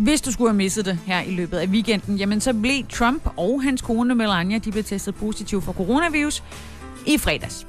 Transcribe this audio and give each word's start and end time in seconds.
Hvis 0.00 0.20
du 0.20 0.32
skulle 0.32 0.50
have 0.50 0.56
misset 0.56 0.84
det 0.84 0.98
her 1.06 1.20
i 1.20 1.30
løbet 1.30 1.58
af 1.58 1.66
weekenden, 1.66 2.16
jamen 2.16 2.40
så 2.40 2.54
blev 2.54 2.86
Trump 2.88 3.28
og 3.36 3.62
hans 3.62 3.82
kone 3.82 4.14
Melania, 4.14 4.58
de 4.58 4.72
blev 4.72 4.84
testet 4.84 5.14
positiv 5.14 5.62
for 5.62 5.72
coronavirus 5.72 6.42
i 7.06 7.18
fredags. 7.18 7.66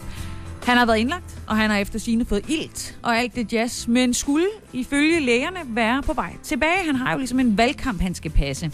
Han 0.66 0.78
har 0.78 0.86
været 0.86 0.98
indlagt, 0.98 1.40
og 1.48 1.58
han 1.58 1.70
har 1.70 1.78
efter 1.78 2.00
sine 2.00 2.26
fået 2.26 2.46
ilt 2.50 2.98
og 3.04 3.18
alt 3.18 3.36
det 3.36 3.54
jazz, 3.54 3.88
men 3.88 4.14
skulle 4.14 4.48
ifølge 4.74 5.20
lægerne 5.20 5.60
være 5.68 6.04
på 6.04 6.14
vej 6.14 6.34
tilbage. 6.44 6.86
Han 6.86 6.96
har 6.96 7.12
jo 7.12 7.18
ligesom 7.18 7.40
en 7.40 7.58
valgkamp, 7.58 8.02
han 8.02 8.16
skal 8.16 8.32
passe. 8.32 8.72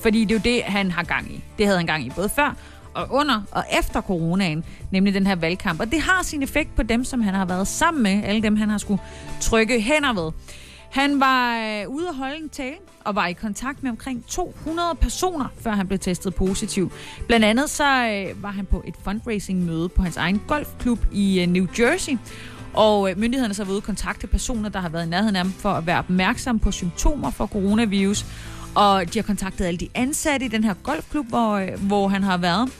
Fordi 0.00 0.24
det 0.24 0.30
er 0.30 0.34
jo 0.34 0.40
det, 0.44 0.62
han 0.62 0.90
har 0.90 1.02
gang 1.02 1.32
i. 1.32 1.44
Det 1.58 1.66
havde 1.66 1.78
han 1.78 1.86
gang 1.86 2.06
i 2.06 2.10
både 2.10 2.28
før 2.28 2.56
og 2.94 3.06
under 3.10 3.42
og 3.50 3.64
efter 3.78 4.00
coronaen, 4.00 4.64
nemlig 4.90 5.14
den 5.14 5.26
her 5.26 5.34
valgkamp. 5.34 5.80
Og 5.80 5.90
det 5.90 6.00
har 6.00 6.22
sin 6.22 6.42
effekt 6.42 6.76
på 6.76 6.82
dem, 6.82 7.04
som 7.04 7.22
han 7.22 7.34
har 7.34 7.44
været 7.44 7.68
sammen 7.68 8.02
med, 8.02 8.24
alle 8.24 8.42
dem, 8.42 8.56
han 8.56 8.68
har 8.68 8.78
skulle 8.78 9.02
trykke 9.40 9.80
hænder 9.80 10.12
ved. 10.12 10.32
Han 10.90 11.20
var 11.20 11.58
øh, 11.58 11.88
ude 11.88 12.08
at 12.08 12.14
holde 12.14 12.36
en 12.36 12.48
tale 12.48 12.76
og 13.04 13.14
var 13.14 13.26
i 13.26 13.32
kontakt 13.32 13.82
med 13.82 13.90
omkring 13.90 14.26
200 14.26 14.94
personer, 15.00 15.46
før 15.60 15.70
han 15.70 15.86
blev 15.86 15.98
testet 15.98 16.34
positiv. 16.34 16.92
Blandt 17.26 17.46
andet 17.46 17.70
så 17.70 17.84
øh, 17.84 18.42
var 18.42 18.50
han 18.50 18.66
på 18.66 18.82
et 18.86 18.94
fundraising-møde 19.04 19.88
på 19.88 20.02
hans 20.02 20.16
egen 20.16 20.42
golfklub 20.48 20.98
i 21.12 21.40
øh, 21.40 21.46
New 21.46 21.66
Jersey. 21.78 22.18
Og 22.74 23.10
øh, 23.10 23.18
myndighederne 23.18 23.54
så 23.54 23.64
har 23.64 23.70
ude 23.70 23.76
at 23.76 23.82
kontakte 23.84 24.26
personer, 24.26 24.68
der 24.68 24.80
har 24.80 24.88
været 24.88 25.06
i 25.06 25.08
nærheden 25.08 25.36
af 25.36 25.42
ham 25.42 25.52
for 25.52 25.70
at 25.70 25.86
være 25.86 25.98
opmærksom 25.98 26.58
på 26.58 26.70
symptomer 26.70 27.30
for 27.30 27.46
coronavirus. 27.46 28.24
Og 28.74 29.14
de 29.14 29.18
har 29.18 29.22
kontaktet 29.26 29.64
alle 29.64 29.78
de 29.78 29.88
ansatte 29.94 30.46
i 30.46 30.48
den 30.48 30.64
her 30.64 30.74
golfklub, 30.74 31.26
hvor, 31.26 31.52
øh, 31.52 31.86
hvor 31.86 32.08
han 32.08 32.22
har 32.22 32.36
været. 32.36 32.72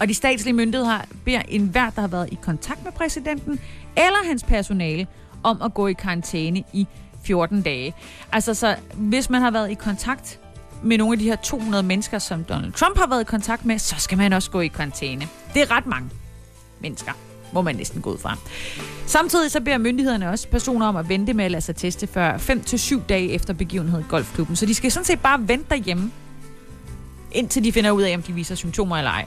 Og 0.00 0.08
de 0.08 0.14
statslige 0.14 0.54
myndigheder 0.54 0.98
beder 1.24 1.42
enhver, 1.48 1.90
der 1.90 2.00
har 2.00 2.08
været 2.08 2.28
i 2.32 2.38
kontakt 2.42 2.84
med 2.84 2.92
præsidenten 2.92 3.60
eller 3.96 4.26
hans 4.26 4.42
personale, 4.42 5.06
om 5.42 5.62
at 5.62 5.74
gå 5.74 5.86
i 5.86 5.92
karantæne 5.92 6.64
i 6.72 6.86
14 7.24 7.62
dage. 7.62 7.94
Altså, 8.32 8.54
så 8.54 8.76
hvis 8.94 9.30
man 9.30 9.42
har 9.42 9.50
været 9.50 9.70
i 9.70 9.74
kontakt 9.74 10.40
med 10.82 10.98
nogle 10.98 11.12
af 11.12 11.18
de 11.18 11.24
her 11.24 11.36
200 11.36 11.82
mennesker, 11.82 12.18
som 12.18 12.44
Donald 12.44 12.72
Trump 12.72 12.98
har 12.98 13.06
været 13.06 13.20
i 13.20 13.24
kontakt 13.24 13.64
med, 13.64 13.78
så 13.78 13.94
skal 13.98 14.18
man 14.18 14.32
også 14.32 14.50
gå 14.50 14.60
i 14.60 14.66
karantæne. 14.68 15.28
Det 15.54 15.62
er 15.62 15.70
ret 15.70 15.86
mange 15.86 16.10
mennesker, 16.80 17.12
må 17.52 17.62
man 17.62 17.76
næsten 17.76 18.02
gå 18.02 18.12
ud 18.12 18.18
fra. 18.18 18.36
Samtidig 19.06 19.50
så 19.50 19.60
beder 19.60 19.78
myndighederne 19.78 20.30
også 20.30 20.48
personer 20.48 20.86
om 20.86 20.96
at 20.96 21.08
vente 21.08 21.34
med 21.34 21.44
at 21.44 21.50
lade 21.50 21.62
sig 21.62 21.76
teste 21.76 22.06
før 22.06 22.36
5-7 22.36 23.06
dage 23.08 23.30
efter 23.30 23.54
begivenhed 23.54 24.00
i 24.00 24.04
golfklubben. 24.08 24.56
Så 24.56 24.66
de 24.66 24.74
skal 24.74 24.92
sådan 24.92 25.04
set 25.04 25.20
bare 25.20 25.48
vente 25.48 25.66
derhjemme, 25.70 26.10
indtil 27.32 27.64
de 27.64 27.72
finder 27.72 27.90
ud 27.90 28.02
af, 28.02 28.14
om 28.14 28.22
de 28.22 28.32
viser 28.32 28.54
symptomer 28.54 28.96
eller 28.96 29.10
ej. 29.10 29.26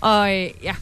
Og 0.00 0.34
øh, 0.34 0.50
ja, 0.62 0.74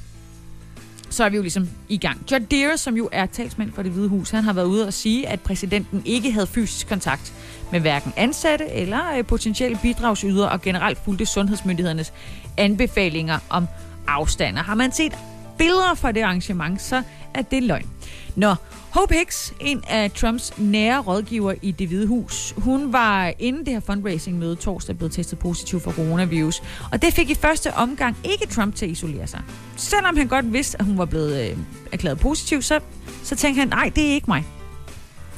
så 1.15 1.25
er 1.25 1.29
vi 1.29 1.37
jo 1.37 1.43
ligesom 1.43 1.69
i 1.89 1.97
gang. 1.97 2.21
John 2.31 2.45
Deere, 2.45 2.79
som 2.79 2.97
jo 2.97 3.09
er 3.13 3.27
talsmand 3.27 3.73
for 3.73 3.83
det 3.83 3.93
hvide 3.93 4.09
hus, 4.09 4.31
han 4.31 4.45
har 4.45 4.53
været 4.53 4.67
ude 4.67 4.87
og 4.87 4.93
sige, 4.93 5.29
at 5.29 5.41
præsidenten 5.41 6.03
ikke 6.05 6.33
havde 6.33 6.47
fysisk 6.47 6.89
kontakt 6.89 7.33
med 7.73 7.81
hverken 7.81 8.13
ansatte 8.17 8.67
eller 8.71 9.17
øh, 9.19 9.25
potentielle 9.25 9.79
bidragsydere 9.83 10.49
og 10.49 10.63
generelt 10.63 10.99
fulgte 11.05 11.27
sundhedsmyndighedernes 11.27 12.13
anbefalinger 12.57 13.39
om 13.51 13.67
afstand. 14.07 14.57
Har 14.57 14.75
man 14.75 14.93
set 14.93 15.13
billeder 15.59 15.95
fra 15.95 16.13
det 16.13 16.23
arrangement, 16.23 16.83
så 16.83 17.03
er 17.35 17.43
det 17.43 17.63
løgn. 17.63 17.94
Nå, 18.37 18.55
Hope 18.91 19.15
Hicks, 19.15 19.55
en 19.61 19.85
af 19.89 20.11
Trumps 20.11 20.53
nære 20.59 21.01
rådgiver 21.01 21.55
i 21.63 21.71
det 21.71 21.89
hvide 21.89 22.07
hus, 22.07 22.55
hun 22.57 22.93
var 22.93 23.33
inden 23.39 23.65
det 23.65 23.73
her 23.73 23.81
fundraising-møde 23.81 24.57
torsdag 24.57 24.97
blevet 24.97 25.13
testet 25.13 25.39
positiv 25.39 25.81
for 25.81 25.93
coronavirus. 25.93 26.63
Og 26.93 27.03
det 27.03 27.15
fik 27.15 27.31
i 27.31 27.35
første 27.35 27.75
omgang 27.75 28.17
ikke 28.25 28.47
Trump 28.47 28.75
til 28.75 28.87
at 28.87 28.93
isolere 28.93 29.27
sig. 29.27 29.43
Selvom 29.77 30.17
han 30.17 30.29
godt 30.29 30.53
vidste, 30.53 30.79
at 30.79 30.85
hun 30.85 30.99
var 30.99 31.05
blevet 31.05 31.51
øh, 31.51 31.59
erklæret 31.93 32.19
positiv, 32.19 32.63
så, 32.63 32.81
så 33.23 33.37
tænkte 33.37 33.59
han, 33.59 33.69
nej, 33.69 33.93
det 33.97 34.11
er 34.11 34.15
ikke 34.15 34.27
mig. 34.29 34.47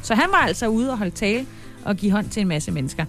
Så 0.02 0.14
han 0.14 0.28
var 0.30 0.46
altså 0.46 0.68
ude 0.68 0.90
og 0.90 0.98
holde 0.98 1.14
tale 1.14 1.46
og 1.84 1.96
give 1.96 2.12
hånd 2.12 2.28
til 2.28 2.40
en 2.40 2.48
masse 2.48 2.70
mennesker. 2.70 3.04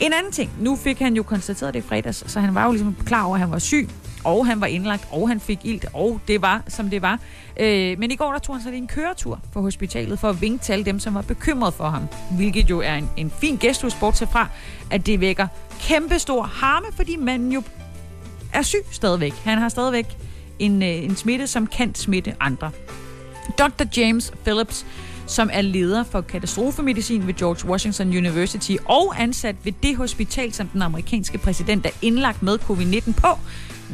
En 0.00 0.12
anden 0.12 0.32
ting, 0.32 0.50
nu 0.60 0.76
fik 0.76 0.98
han 0.98 1.16
jo 1.16 1.22
konstateret 1.22 1.74
det 1.74 1.84
i 1.84 1.88
fredags, 1.88 2.30
så 2.32 2.40
han 2.40 2.54
var 2.54 2.64
jo 2.64 2.70
ligesom 2.70 2.96
klar 3.06 3.24
over, 3.24 3.34
at 3.34 3.40
han 3.40 3.50
var 3.50 3.58
syg, 3.58 3.88
og 4.24 4.46
han 4.46 4.60
var 4.60 4.66
indlagt, 4.66 5.08
og 5.10 5.28
han 5.28 5.40
fik 5.40 5.58
ilt, 5.62 5.86
og 5.92 6.20
det 6.28 6.42
var, 6.42 6.62
som 6.68 6.90
det 6.90 7.02
var. 7.02 7.18
Øh, 7.60 7.98
men 7.98 8.10
i 8.10 8.16
går, 8.16 8.32
der 8.32 8.38
tog 8.38 8.54
han 8.54 8.62
så 8.62 8.70
lige 8.70 8.80
en 8.80 8.86
køretur 8.86 9.40
på 9.52 9.60
hospitalet 9.60 10.18
for 10.18 10.28
at 10.28 10.40
vinke 10.40 10.64
til 10.64 10.72
alle 10.72 10.84
dem, 10.84 11.00
som 11.00 11.14
var 11.14 11.22
bekymret 11.22 11.74
for 11.74 11.88
ham. 11.88 12.02
Hvilket 12.30 12.70
jo 12.70 12.80
er 12.80 12.94
en, 12.94 13.10
en 13.16 13.30
fin 13.30 13.56
gestus, 13.56 13.94
bortset 13.94 14.28
fra, 14.28 14.48
at 14.90 15.06
det 15.06 15.20
vækker 15.20 15.46
kæmpestor 15.80 16.42
harme, 16.42 16.86
fordi 16.92 17.16
manden 17.16 17.52
jo 17.52 17.62
er 18.52 18.62
syg 18.62 18.84
stadigvæk. 18.90 19.32
Han 19.32 19.58
har 19.58 19.68
stadigvæk 19.68 20.16
en, 20.58 20.82
øh, 20.82 20.88
en 20.88 21.16
smitte, 21.16 21.46
som 21.46 21.66
kan 21.66 21.94
smitte 21.94 22.34
andre. 22.40 22.70
Dr. 23.58 23.84
James 23.96 24.32
Phillips, 24.44 24.86
som 25.26 25.50
er 25.52 25.60
leder 25.60 26.04
for 26.04 26.20
katastrofemedicin 26.20 27.26
ved 27.26 27.34
George 27.34 27.68
Washington 27.68 28.08
University 28.08 28.72
og 28.84 29.22
ansat 29.22 29.56
ved 29.64 29.72
det 29.82 29.96
hospital, 29.96 30.52
som 30.52 30.68
den 30.68 30.82
amerikanske 30.82 31.38
præsident 31.38 31.86
er 31.86 31.90
indlagt 32.02 32.42
med 32.42 32.58
covid-19 32.58 33.12
på, 33.12 33.28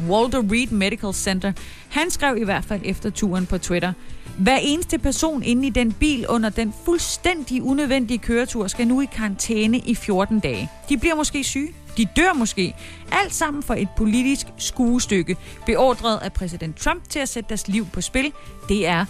Walter 0.09 0.41
Reed 0.51 0.67
Medical 0.67 1.13
Center. 1.13 1.51
Han 1.89 2.09
skrev 2.09 2.37
i 2.37 2.43
hvert 2.43 2.65
fald 2.65 2.81
efter 2.83 3.09
turen 3.09 3.45
på 3.45 3.57
Twitter, 3.57 3.93
hver 4.37 4.57
eneste 4.61 4.97
person 4.97 5.43
inde 5.43 5.67
i 5.67 5.69
den 5.69 5.91
bil 5.91 6.27
under 6.27 6.49
den 6.49 6.73
fuldstændig 6.85 7.63
unødvendige 7.63 8.17
køretur 8.17 8.67
skal 8.67 8.87
nu 8.87 9.01
i 9.01 9.05
karantæne 9.05 9.77
i 9.77 9.95
14 9.95 10.39
dage. 10.39 10.69
De 10.89 10.97
bliver 10.97 11.15
måske 11.15 11.43
syge, 11.43 11.73
de 11.97 12.05
dør 12.05 12.33
måske. 12.33 12.75
Alt 13.11 13.33
sammen 13.33 13.63
for 13.63 13.73
et 13.73 13.87
politisk 13.97 14.47
skuestykke, 14.57 15.37
beordret 15.65 16.19
af 16.21 16.33
præsident 16.33 16.77
Trump 16.77 17.09
til 17.09 17.19
at 17.19 17.29
sætte 17.29 17.49
deres 17.49 17.67
liv 17.67 17.87
på 17.93 18.01
spil. 18.01 18.31
Det 18.69 18.87
er 18.87 19.05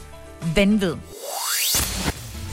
vanvid. 0.56 0.94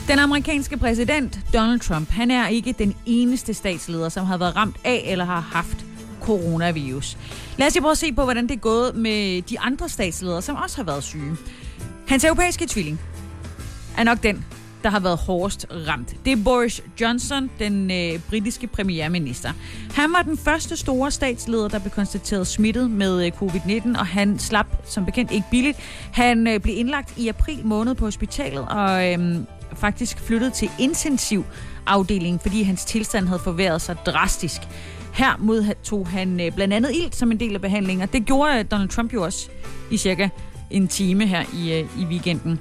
Den 0.07 0.19
amerikanske 0.19 0.77
præsident 0.77 1.39
Donald 1.53 1.79
Trump, 1.79 2.09
han 2.09 2.31
er 2.31 2.47
ikke 2.47 2.75
den 2.79 2.95
eneste 3.05 3.53
statsleder, 3.53 4.09
som 4.09 4.25
har 4.25 4.37
været 4.37 4.55
ramt 4.55 4.75
af 4.83 5.03
eller 5.07 5.25
har 5.25 5.39
haft 5.39 5.85
coronavirus. 6.23 7.17
Lad 7.57 7.67
os 7.67 7.73
lige 7.73 7.81
prøve 7.81 7.91
at 7.91 7.97
se 7.97 8.13
på, 8.13 8.23
hvordan 8.23 8.43
det 8.43 8.55
er 8.55 8.59
gået 8.59 8.95
med 8.95 9.41
de 9.41 9.59
andre 9.59 9.89
statsledere, 9.89 10.41
som 10.41 10.55
også 10.55 10.75
har 10.75 10.83
været 10.83 11.03
syge. 11.03 11.37
Hans 12.07 12.23
europæiske 12.23 12.65
tvilling 12.67 12.99
er 13.97 14.03
nok 14.03 14.23
den, 14.23 14.45
der 14.83 14.89
har 14.89 14.99
været 14.99 15.17
hårdest 15.17 15.65
ramt. 15.87 16.15
Det 16.25 16.33
er 16.33 16.43
Boris 16.43 16.81
Johnson, 17.01 17.49
den 17.59 17.91
øh, 17.91 18.19
britiske 18.29 18.67
premierminister. 18.67 19.51
Han 19.93 20.13
var 20.13 20.21
den 20.21 20.37
første 20.37 20.77
store 20.77 21.11
statsleder, 21.11 21.67
der 21.67 21.79
blev 21.79 21.91
konstateret 21.91 22.47
smittet 22.47 22.91
med 22.91 23.25
øh, 23.25 23.31
covid-19, 23.41 23.99
og 23.99 24.05
han 24.05 24.39
slap 24.39 24.67
som 24.85 25.05
bekendt 25.05 25.31
ikke 25.31 25.47
billigt. 25.51 25.77
Han 26.13 26.47
øh, 26.47 26.59
blev 26.59 26.77
indlagt 26.77 27.17
i 27.17 27.27
april 27.27 27.65
måned 27.65 27.95
på 27.95 28.05
hospitalet, 28.05 28.65
og 28.69 29.11
øh, 29.11 29.37
faktisk 29.75 30.19
flyttet 30.19 30.53
til 30.53 30.69
intensiv 30.79 31.45
afdeling, 31.85 32.41
fordi 32.41 32.63
hans 32.63 32.85
tilstand 32.85 33.27
havde 33.27 33.41
forværret 33.43 33.81
sig 33.81 33.97
drastisk. 34.05 34.61
Her 35.13 35.37
modtog 35.39 36.07
han 36.07 36.41
øh, 36.41 36.51
blandt 36.51 36.73
andet 36.73 36.91
ild 36.95 37.11
som 37.11 37.31
en 37.31 37.39
del 37.39 37.55
af 37.55 37.61
behandlingen, 37.61 38.03
og 38.03 38.13
det 38.13 38.25
gjorde 38.25 38.59
øh, 38.59 38.65
Donald 38.71 38.89
Trump 38.89 39.13
jo 39.13 39.23
også 39.23 39.49
i 39.91 39.97
cirka 39.97 40.29
en 40.71 40.87
time 40.87 41.25
her 41.25 41.43
i, 41.53 41.73
øh, 41.73 42.01
i 42.01 42.05
weekenden. 42.05 42.59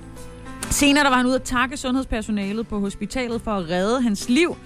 Senere 0.71 1.05
der 1.05 1.11
var 1.11 1.17
han 1.17 1.27
ude 1.27 1.35
at 1.35 1.43
takke 1.43 1.77
sundhedspersonalet 1.77 2.69
på 2.69 2.81
hospitalet 2.81 3.43
for 3.43 3.51
at 3.51 3.71
redde 3.71 4.03
hans 4.03 4.29
liv, 4.29 4.57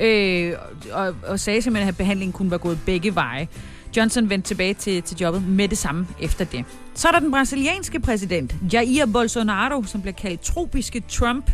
øh, 0.00 0.52
og, 0.92 1.14
og 1.26 1.40
sagde 1.40 1.62
simpelthen, 1.62 1.88
at 1.88 1.96
behandlingen 1.96 2.32
kunne 2.32 2.50
være 2.50 2.58
gået 2.58 2.78
begge 2.86 3.14
veje. 3.14 3.48
Johnson 3.96 4.30
vendte 4.30 4.48
tilbage 4.48 4.74
til, 4.74 5.02
til 5.02 5.16
jobbet 5.16 5.48
med 5.48 5.68
det 5.68 5.78
samme 5.78 6.06
efter 6.20 6.44
det. 6.44 6.64
Så 6.94 7.08
er 7.08 7.12
der 7.12 7.18
den 7.18 7.30
brasilianske 7.30 8.00
præsident, 8.00 8.54
Jair 8.72 9.06
Bolsonaro, 9.06 9.82
som 9.82 10.00
bliver 10.00 10.14
kaldt 10.14 10.40
tropiske 10.40 11.02
Trump. 11.08 11.50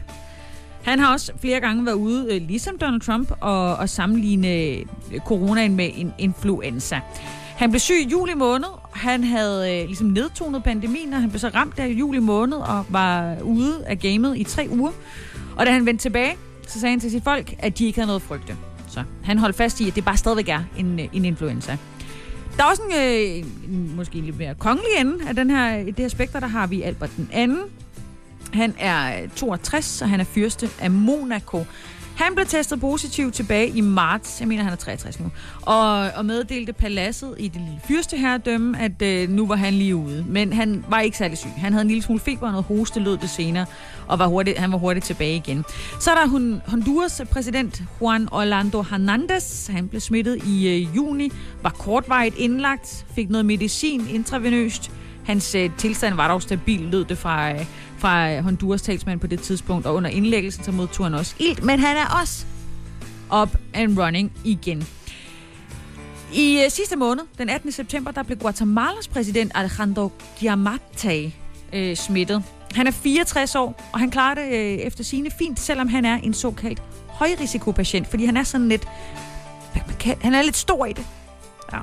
Han 0.88 0.99
har 0.99 1.12
også 1.12 1.32
flere 1.40 1.61
gange 1.61 1.87
været 1.87 1.94
ude, 1.94 2.35
øh, 2.35 2.49
ligesom 2.49 2.79
Donald 2.79 3.00
Trump, 3.00 3.32
og, 3.40 3.76
og 3.76 3.88
sammenligne 3.88 4.49
øh, 4.49 4.85
coronaen 5.26 5.76
med 5.76 5.90
en 5.94 6.12
influenza. 6.19 7.00
Han 7.56 7.70
blev 7.70 7.81
syg 7.81 7.94
i 8.06 8.08
juli 8.08 8.35
måned. 8.35 8.69
Han 8.93 9.25
havde 9.25 9.81
øh, 9.81 9.87
ligesom 9.87 10.06
nedtonet 10.06 10.62
pandemien, 10.64 11.12
og 11.12 11.20
han 11.20 11.31
blev 11.31 11.38
så 11.38 11.49
ramt 11.55 11.76
der 11.76 11.85
i 11.85 11.93
juli 11.93 12.19
måned 12.19 12.56
og 12.56 12.85
var 12.88 13.37
ude 13.43 13.85
af 13.87 13.99
gamet 13.99 14.38
i 14.38 14.44
tre 14.44 14.69
uger. 14.70 14.93
Og 15.56 15.67
da 15.67 15.73
han 15.73 15.87
vendte 15.87 16.02
tilbage, 16.02 16.37
så 16.67 16.81
sagde 16.81 16.91
han 16.91 17.00
til 17.00 17.11
sit 17.11 17.25
folk, 17.25 17.55
at 17.58 17.79
de 17.79 17.87
ikke 17.87 17.99
havde 17.99 18.06
noget 18.06 18.20
at 18.20 18.26
frygte. 18.26 18.56
Så 18.88 19.02
han 19.25 19.38
holdt 19.38 19.56
fast 19.56 19.81
i, 19.81 19.88
at 19.88 19.94
det 19.94 20.05
bare 20.05 20.17
stadigvæk 20.17 20.49
er 20.49 20.61
en, 20.79 21.00
øh, 21.00 21.06
en 21.12 21.25
influenza. 21.25 21.76
Der 22.56 22.64
er 22.64 22.69
også 22.69 22.82
en, 22.82 22.94
øh, 22.94 23.44
en 23.69 23.96
måske 23.96 24.14
lidt 24.14 24.38
mere 24.38 24.55
kongelig 24.55 24.91
ende 25.00 25.29
af 25.29 25.34
den 25.34 25.50
her, 25.50 25.84
det 25.84 25.99
her 25.99 26.08
spekter. 26.08 26.41
Der 26.41 26.46
har 26.46 26.67
vi 26.67 26.82
Albert 26.82 27.11
den 27.17 27.31
anden. 27.32 27.61
Han 28.52 28.75
er 28.79 29.23
øh, 29.23 29.29
62, 29.37 30.02
og 30.02 30.08
han 30.08 30.20
er 30.20 30.25
fyrste 30.25 30.69
af 30.81 30.90
Monaco. 30.90 31.64
Han 32.19 32.35
blev 32.35 32.46
testet 32.46 32.81
positiv 32.81 33.32
tilbage 33.32 33.69
i 33.69 33.81
marts, 33.81 34.40
jeg 34.40 34.49
mener 34.49 34.62
han 34.62 34.73
er 34.73 34.76
63 34.76 35.20
nu, 35.20 35.31
og, 35.62 36.11
og 36.17 36.25
meddelte 36.25 36.73
paladset 36.73 37.35
i 37.38 37.49
det 37.49 37.61
lille 37.61 37.81
fyrsteherredømme, 37.88 38.81
at 38.81 39.02
øh, 39.02 39.29
nu 39.29 39.46
var 39.46 39.56
han 39.56 39.75
lige 39.75 39.96
ude. 39.96 40.25
Men 40.29 40.52
han 40.52 40.85
var 40.88 41.00
ikke 41.00 41.17
særlig 41.17 41.38
syg. 41.38 41.50
Han 41.56 41.73
havde 41.73 41.82
en 41.82 41.88
lille 41.88 42.02
smule 42.02 42.20
feber 42.20 42.46
og 42.46 42.52
noget 42.52 42.67
hoste, 42.67 43.00
lød 43.00 43.17
det 43.19 43.31
senere, 43.31 43.67
og 44.06 44.19
var 44.19 44.26
hurtigt, 44.26 44.58
han 44.58 44.73
var 44.73 44.79
hurtigt 44.79 45.06
tilbage 45.06 45.37
igen. 45.37 45.64
Så 46.00 46.11
er 46.11 46.14
der 46.14 46.26
hun, 46.26 46.62
Honduras 46.67 47.23
præsident 47.31 47.82
Juan 48.00 48.29
Orlando 48.32 48.82
Hernandez. 48.82 49.67
Han 49.67 49.88
blev 49.88 50.00
smittet 50.00 50.44
i 50.46 50.69
øh, 50.69 50.96
juni, 50.96 51.32
var 51.62 51.70
kortvarigt 51.70 52.38
indlagt, 52.38 53.06
fik 53.14 53.31
noget 53.31 53.46
medicin 53.46 54.06
intravenøst, 54.11 54.91
Hans 55.29 55.55
øh, 55.55 55.70
tilstand 55.79 56.14
var 56.14 56.29
dog 56.29 56.43
stabil, 56.43 56.81
lød 56.81 57.05
det 57.05 57.19
fra, 57.19 57.52
øh, 57.52 57.64
fra 57.98 58.40
Honduras 58.40 58.82
talsmand 58.82 59.20
på 59.20 59.26
det 59.26 59.40
tidspunkt, 59.40 59.86
og 59.86 59.94
under 59.94 60.10
indlæggelsen 60.10 60.64
så 60.64 60.72
modtog 60.72 61.06
han 61.06 61.14
også 61.14 61.34
ilt, 61.38 61.62
men 61.64 61.80
han 61.80 61.96
er 61.96 62.06
også 62.22 62.44
up 63.42 63.56
and 63.74 63.98
running 63.98 64.32
igen. 64.44 64.86
I 66.34 66.60
øh, 66.64 66.70
sidste 66.70 66.96
måned, 66.96 67.22
den 67.38 67.48
18. 67.48 67.72
september, 67.72 68.10
der 68.10 68.22
blev 68.22 68.38
Guatemalas 68.38 69.08
præsident 69.08 69.52
Alejandro 69.54 70.12
Giamatti 70.38 71.34
øh, 71.72 71.96
smittet. 71.96 72.42
Han 72.74 72.86
er 72.86 72.90
64 72.90 73.54
år, 73.54 73.88
og 73.92 73.98
han 74.00 74.10
klarer 74.10 74.34
det 74.34 74.44
øh, 74.44 74.78
efter 74.78 75.04
sine 75.04 75.30
fint, 75.38 75.60
selvom 75.60 75.88
han 75.88 76.04
er 76.04 76.14
en 76.14 76.34
såkaldt 76.34 76.82
højrisikopatient, 77.08 78.06
fordi 78.10 78.24
han 78.24 78.36
er 78.36 78.42
sådan 78.42 78.68
lidt... 78.68 78.88
hvad 79.72 79.82
man 79.86 79.96
kan- 79.96 80.16
Han 80.20 80.34
er 80.34 80.42
lidt 80.42 80.56
stor 80.56 80.86
i 80.86 80.92
det. 80.92 81.06
Ja. 81.72 81.78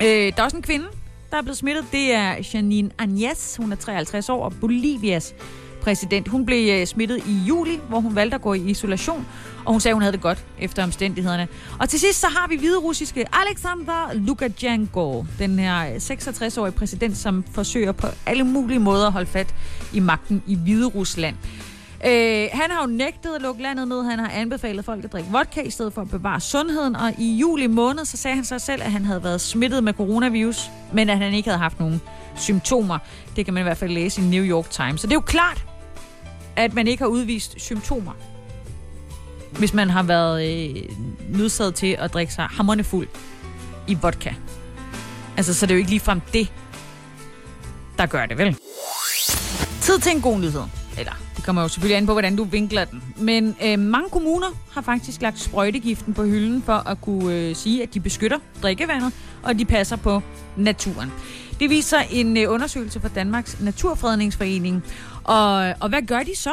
Øh, 0.00 0.32
der 0.36 0.40
er 0.40 0.44
også 0.44 0.56
en 0.56 0.62
kvinde, 0.62 0.86
der 1.34 1.38
er 1.38 1.42
blevet 1.42 1.58
smittet. 1.58 1.84
Det 1.92 2.14
er 2.14 2.34
Janine 2.54 2.90
Agnes. 2.98 3.56
Hun 3.56 3.72
er 3.72 3.76
53 3.76 4.28
år 4.28 4.44
og 4.44 4.52
Bolivias 4.60 5.34
præsident. 5.82 6.28
Hun 6.28 6.46
blev 6.46 6.80
øh, 6.80 6.86
smittet 6.86 7.18
i 7.26 7.32
juli, 7.48 7.80
hvor 7.88 8.00
hun 8.00 8.14
valgte 8.14 8.34
at 8.34 8.42
gå 8.42 8.54
i 8.54 8.70
isolation, 8.70 9.26
og 9.64 9.72
hun 9.72 9.80
sagde, 9.80 9.94
hun 9.94 10.02
havde 10.02 10.12
det 10.12 10.20
godt 10.20 10.44
efter 10.58 10.84
omstændighederne. 10.84 11.48
Og 11.80 11.88
til 11.88 12.00
sidst 12.00 12.20
så 12.20 12.26
har 12.26 12.48
vi 12.48 12.56
hviderussiske 12.56 13.24
Alexander 13.32 14.10
Lukashenko, 14.14 15.24
den 15.38 15.58
her 15.58 15.86
øh, 15.86 15.96
66-årige 15.96 16.72
præsident, 16.72 17.16
som 17.16 17.44
forsøger 17.52 17.92
på 17.92 18.06
alle 18.26 18.44
mulige 18.44 18.78
måder 18.78 19.06
at 19.06 19.12
holde 19.12 19.26
fat 19.26 19.54
i 19.92 20.00
magten 20.00 20.42
i 20.46 20.54
Hviderusland. 20.54 21.36
Øh, 22.06 22.48
han 22.52 22.70
har 22.70 22.80
jo 22.80 22.86
nægtet 22.86 23.34
at 23.34 23.42
lukke 23.42 23.62
landet 23.62 23.88
ned. 23.88 24.02
Han 24.02 24.18
har 24.18 24.28
anbefalet 24.28 24.84
folk 24.84 25.04
at 25.04 25.12
drikke 25.12 25.30
vodka 25.30 25.60
i 25.60 25.70
stedet 25.70 25.92
for 25.92 26.02
at 26.02 26.10
bevare 26.10 26.40
sundheden. 26.40 26.96
Og 26.96 27.12
i 27.18 27.36
juli 27.36 27.66
måned, 27.66 28.04
så 28.04 28.16
sagde 28.16 28.34
han 28.34 28.44
sig 28.44 28.60
selv, 28.60 28.82
at 28.82 28.92
han 28.92 29.04
havde 29.04 29.24
været 29.24 29.40
smittet 29.40 29.84
med 29.84 29.92
coronavirus, 29.92 30.70
men 30.92 31.10
at 31.10 31.18
han 31.18 31.34
ikke 31.34 31.48
havde 31.48 31.58
haft 31.58 31.80
nogen 31.80 32.00
symptomer. 32.36 32.98
Det 33.36 33.44
kan 33.44 33.54
man 33.54 33.60
i 33.60 33.64
hvert 33.64 33.76
fald 33.76 33.90
læse 33.90 34.20
i 34.20 34.24
New 34.24 34.44
York 34.44 34.70
Times. 34.70 35.00
Så 35.00 35.06
det 35.06 35.12
er 35.12 35.16
jo 35.16 35.20
klart, 35.20 35.64
at 36.56 36.74
man 36.74 36.86
ikke 36.86 37.02
har 37.02 37.08
udvist 37.08 37.60
symptomer, 37.60 38.12
hvis 39.58 39.74
man 39.74 39.90
har 39.90 40.02
været 40.02 40.48
øh, 40.48 40.82
nødsaget 41.28 41.74
til 41.74 41.96
at 41.98 42.14
drikke 42.14 42.34
sig 42.34 42.44
hammerne 42.44 42.84
fuld 42.84 43.08
i 43.86 43.94
vodka. 44.02 44.34
Altså, 45.36 45.54
så 45.54 45.66
det 45.66 45.70
er 45.70 45.74
jo 45.74 45.78
ikke 45.78 45.90
ligefrem 45.90 46.20
det, 46.20 46.52
der 47.98 48.06
gør 48.06 48.26
det, 48.26 48.38
vel? 48.38 48.56
Tid 49.80 49.98
til 49.98 50.12
en 50.12 50.22
god 50.22 50.38
nyhed. 50.38 50.62
Eller, 50.98 51.12
kommer 51.44 51.62
jo 51.62 51.68
selvfølgelig 51.68 51.96
an 51.96 52.06
på, 52.06 52.12
hvordan 52.12 52.36
du 52.36 52.44
vinkler 52.44 52.84
den. 52.84 53.02
Men 53.16 53.56
øh, 53.64 53.78
mange 53.78 54.10
kommuner 54.10 54.46
har 54.72 54.80
faktisk 54.80 55.22
lagt 55.22 55.40
sprøjtegiften 55.40 56.14
på 56.14 56.24
hylden 56.24 56.62
for 56.62 56.72
at 56.72 57.00
kunne 57.00 57.34
øh, 57.34 57.56
sige, 57.56 57.82
at 57.82 57.94
de 57.94 58.00
beskytter 58.00 58.38
drikkevandet, 58.62 59.12
og 59.42 59.50
at 59.50 59.58
de 59.58 59.64
passer 59.64 59.96
på 59.96 60.22
naturen. 60.56 61.12
Det 61.60 61.70
viser 61.70 61.98
en 62.10 62.36
øh, 62.36 62.52
undersøgelse 62.52 63.00
fra 63.00 63.08
Danmarks 63.08 63.60
Naturfredningsforening. 63.60 64.84
Og, 65.24 65.74
og 65.80 65.88
hvad 65.88 66.02
gør 66.06 66.22
de 66.22 66.36
så, 66.36 66.52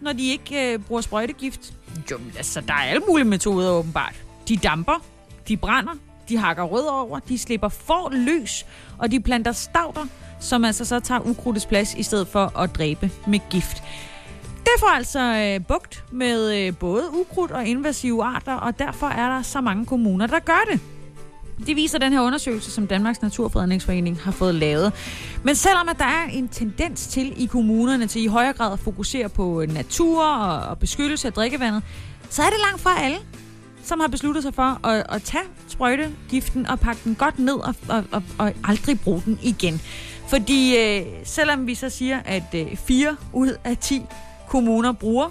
når 0.00 0.12
de 0.12 0.30
ikke 0.30 0.72
øh, 0.72 0.78
bruger 0.78 1.00
sprøjtegift? 1.00 1.72
Jo, 2.10 2.18
altså, 2.36 2.60
der 2.60 2.74
er 2.74 2.78
alle 2.78 3.02
mulige 3.08 3.24
metoder 3.24 3.70
åbenbart. 3.70 4.14
De 4.48 4.56
damper, 4.56 5.04
de 5.48 5.56
brænder, 5.56 5.92
de 6.28 6.36
hakker 6.36 6.62
rødder 6.62 6.90
over, 6.90 7.18
de 7.18 7.38
slipper 7.38 7.68
for 7.68 8.08
løs, 8.12 8.66
og 8.98 9.10
de 9.10 9.20
planter 9.20 9.52
stavter, 9.52 10.06
som 10.40 10.64
altså 10.64 10.84
så 10.84 11.00
tager 11.00 11.20
ukrudtets 11.20 11.66
plads 11.66 11.94
i 11.94 12.02
stedet 12.02 12.28
for 12.28 12.58
at 12.58 12.74
dræbe 12.74 13.10
med 13.26 13.40
gift. 13.50 13.82
Det 14.72 14.80
får 14.80 14.86
altså 14.86 15.20
øh, 15.20 15.66
bugt 15.66 16.04
med 16.12 16.66
øh, 16.66 16.76
både 16.76 17.02
ukrudt 17.12 17.50
og 17.50 17.66
invasive 17.66 18.24
arter, 18.24 18.54
og 18.54 18.78
derfor 18.78 19.06
er 19.06 19.36
der 19.36 19.42
så 19.42 19.60
mange 19.60 19.86
kommuner, 19.86 20.26
der 20.26 20.38
gør 20.38 20.64
det. 20.72 20.80
Det 21.66 21.76
viser 21.76 21.98
den 21.98 22.12
her 22.12 22.20
undersøgelse, 22.20 22.70
som 22.70 22.86
Danmarks 22.86 23.22
Naturfredningsforening 23.22 24.20
har 24.20 24.32
fået 24.32 24.54
lavet. 24.54 24.92
Men 25.44 25.54
selvom 25.54 25.88
at 25.88 25.98
der 25.98 26.04
er 26.04 26.24
en 26.32 26.48
tendens 26.48 27.06
til 27.06 27.42
i 27.42 27.46
kommunerne 27.46 28.06
til 28.06 28.22
i 28.22 28.26
højere 28.26 28.52
grad 28.52 28.72
at 28.72 28.78
fokusere 28.78 29.28
på 29.28 29.62
øh, 29.62 29.74
natur 29.74 30.24
og, 30.24 30.68
og 30.68 30.78
beskyttelse 30.78 31.28
af 31.28 31.32
drikkevandet, 31.32 31.82
så 32.30 32.42
er 32.42 32.50
det 32.50 32.58
langt 32.70 32.80
fra 32.80 33.02
alle, 33.02 33.18
som 33.82 34.00
har 34.00 34.08
besluttet 34.08 34.42
sig 34.42 34.54
for 34.54 34.86
at, 34.86 35.06
at 35.08 35.22
tage 35.22 35.44
sprøjtegiften 35.68 36.66
og 36.66 36.80
pakke 36.80 37.00
den 37.04 37.14
godt 37.14 37.38
ned 37.38 37.54
og, 37.54 37.74
og, 37.88 38.04
og, 38.12 38.22
og 38.38 38.52
aldrig 38.64 39.00
bruge 39.00 39.22
den 39.24 39.38
igen. 39.42 39.80
Fordi 40.28 40.76
øh, 40.76 41.02
selvom 41.24 41.66
vi 41.66 41.74
så 41.74 41.88
siger, 41.88 42.20
at 42.24 42.54
øh, 42.54 42.76
4 42.76 43.16
ud 43.32 43.56
af 43.64 43.76
10 43.76 44.02
kommuner 44.52 44.92
bruger 44.92 45.28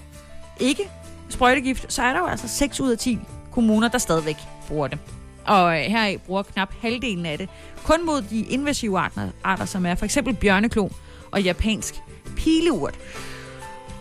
ikke 0.59 0.89
sprøjtegift, 1.29 1.93
så 1.93 2.01
er 2.01 2.13
der 2.13 2.19
jo 2.19 2.25
altså 2.25 2.47
6 2.47 2.79
ud 2.79 2.91
af 2.91 2.97
10 2.97 3.19
kommuner, 3.51 3.87
der 3.87 3.97
stadigvæk 3.97 4.35
bruger 4.67 4.87
det. 4.87 4.99
Og 5.45 5.79
øh, 5.79 5.85
her 5.85 6.17
bruger 6.17 6.43
knap 6.43 6.73
halvdelen 6.81 7.25
af 7.25 7.37
det 7.37 7.49
kun 7.83 8.05
mod 8.05 8.21
de 8.21 8.39
invasive 8.39 8.99
arter, 8.99 9.29
arter 9.43 9.65
som 9.65 9.85
er 9.85 9.95
for 9.95 10.05
eksempel 10.05 10.33
bjørneklo 10.33 10.89
og 11.31 11.41
japansk 11.41 11.95
pileurt. 12.35 12.95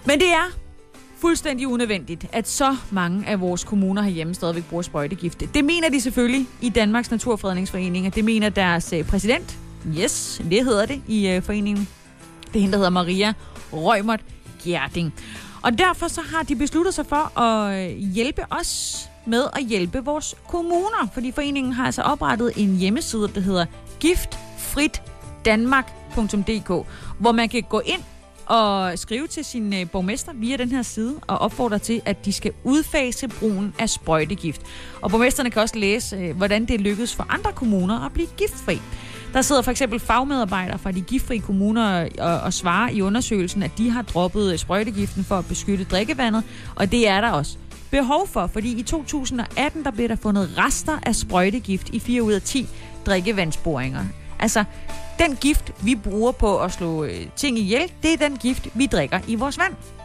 Men 0.06 0.20
det 0.20 0.28
er 0.28 0.58
fuldstændig 1.18 1.68
unødvendigt, 1.68 2.26
at 2.32 2.48
så 2.48 2.76
mange 2.90 3.26
af 3.26 3.40
vores 3.40 3.64
kommuner 3.64 4.02
herhjemme 4.02 4.34
stadigvæk 4.34 4.64
bruger 4.64 4.82
sprøjtegifte. 4.82 5.48
Det 5.54 5.64
mener 5.64 5.88
de 5.88 6.00
selvfølgelig 6.00 6.46
i 6.60 6.68
Danmarks 6.68 7.10
Naturfredningsforening, 7.10 8.06
og 8.06 8.14
det 8.14 8.24
mener 8.24 8.48
deres 8.48 8.92
øh, 8.92 9.04
præsident. 9.04 9.58
Yes, 9.98 10.42
det 10.50 10.64
hedder 10.64 10.86
det 10.86 11.02
i 11.08 11.28
øh, 11.28 11.42
foreningen. 11.42 11.88
Det 12.46 12.56
er 12.56 12.60
hende, 12.60 12.72
der 12.72 12.78
hedder 12.78 12.90
Maria 12.90 13.32
Rømert 13.72 14.20
Gjerding. 14.64 15.14
Og 15.62 15.78
derfor 15.78 16.08
så 16.08 16.20
har 16.20 16.42
de 16.42 16.56
besluttet 16.56 16.94
sig 16.94 17.06
for 17.06 17.40
at 17.40 17.90
øh, 17.90 17.96
hjælpe 17.96 18.42
os 18.50 19.10
med 19.26 19.44
at 19.52 19.64
hjælpe 19.64 20.04
vores 20.04 20.34
kommuner, 20.48 21.08
fordi 21.14 21.32
foreningen 21.32 21.72
har 21.72 21.86
altså 21.86 22.02
oprettet 22.02 22.52
en 22.56 22.76
hjemmeside, 22.76 23.30
der 23.34 23.40
hedder 23.40 23.66
giftfritdanmark.dk, 24.00 26.86
hvor 27.18 27.32
man 27.32 27.48
kan 27.48 27.62
gå 27.62 27.80
ind 27.80 28.00
og 28.46 28.98
skrive 28.98 29.26
til 29.26 29.44
sin 29.44 29.74
øh, 29.74 29.90
borgmester 29.90 30.32
via 30.34 30.56
den 30.56 30.68
her 30.68 30.82
side 30.82 31.14
og 31.26 31.38
opfordre 31.38 31.78
til, 31.78 32.02
at 32.04 32.24
de 32.24 32.32
skal 32.32 32.52
udfase 32.64 33.28
brugen 33.28 33.74
af 33.78 33.90
sprøjtegift. 33.90 34.62
Og 35.00 35.10
borgmesterne 35.10 35.50
kan 35.50 35.62
også 35.62 35.78
læse, 35.78 36.16
øh, 36.16 36.36
hvordan 36.36 36.64
det 36.64 36.80
lykkedes 36.80 37.14
for 37.14 37.26
andre 37.28 37.52
kommuner 37.52 38.06
at 38.06 38.12
blive 38.12 38.28
giftfri. 38.36 38.80
Der 39.32 39.42
sidder 39.42 39.62
for 39.62 39.70
eksempel 39.70 40.00
fagmedarbejdere 40.00 40.78
fra 40.78 40.92
de 40.92 41.00
giftfri 41.00 41.38
kommuner 41.38 42.08
og, 42.18 42.40
og 42.40 42.52
svarer 42.52 42.90
i 42.90 43.02
undersøgelsen, 43.02 43.62
at 43.62 43.70
de 43.78 43.90
har 43.90 44.02
droppet 44.02 44.60
sprøjtegiften 44.60 45.24
for 45.24 45.38
at 45.38 45.46
beskytte 45.46 45.84
drikkevandet, 45.84 46.44
og 46.76 46.92
det 46.92 47.08
er 47.08 47.20
der 47.20 47.30
også 47.30 47.56
behov 47.90 48.28
for, 48.28 48.46
fordi 48.46 48.78
i 48.78 48.82
2018 48.82 49.84
der 49.84 49.90
blev 49.90 50.08
der 50.08 50.16
fundet 50.16 50.50
rester 50.58 50.98
af 51.02 51.14
sprøjtegift 51.14 51.88
i 51.88 51.98
4 51.98 52.22
ud 52.22 52.32
af 52.32 52.42
10 52.42 52.68
drikkevandsboringer. 53.06 54.04
Altså, 54.38 54.64
den 55.18 55.36
gift, 55.36 55.72
vi 55.84 55.94
bruger 55.94 56.32
på 56.32 56.58
at 56.58 56.72
slå 56.72 57.04
øh, 57.04 57.26
ting 57.36 57.58
ihjel, 57.58 57.92
det 58.02 58.12
er 58.12 58.28
den 58.28 58.36
gift, 58.36 58.68
vi 58.74 58.86
drikker 58.86 59.20
i 59.28 59.34
vores 59.34 59.58
vand. 59.58 59.99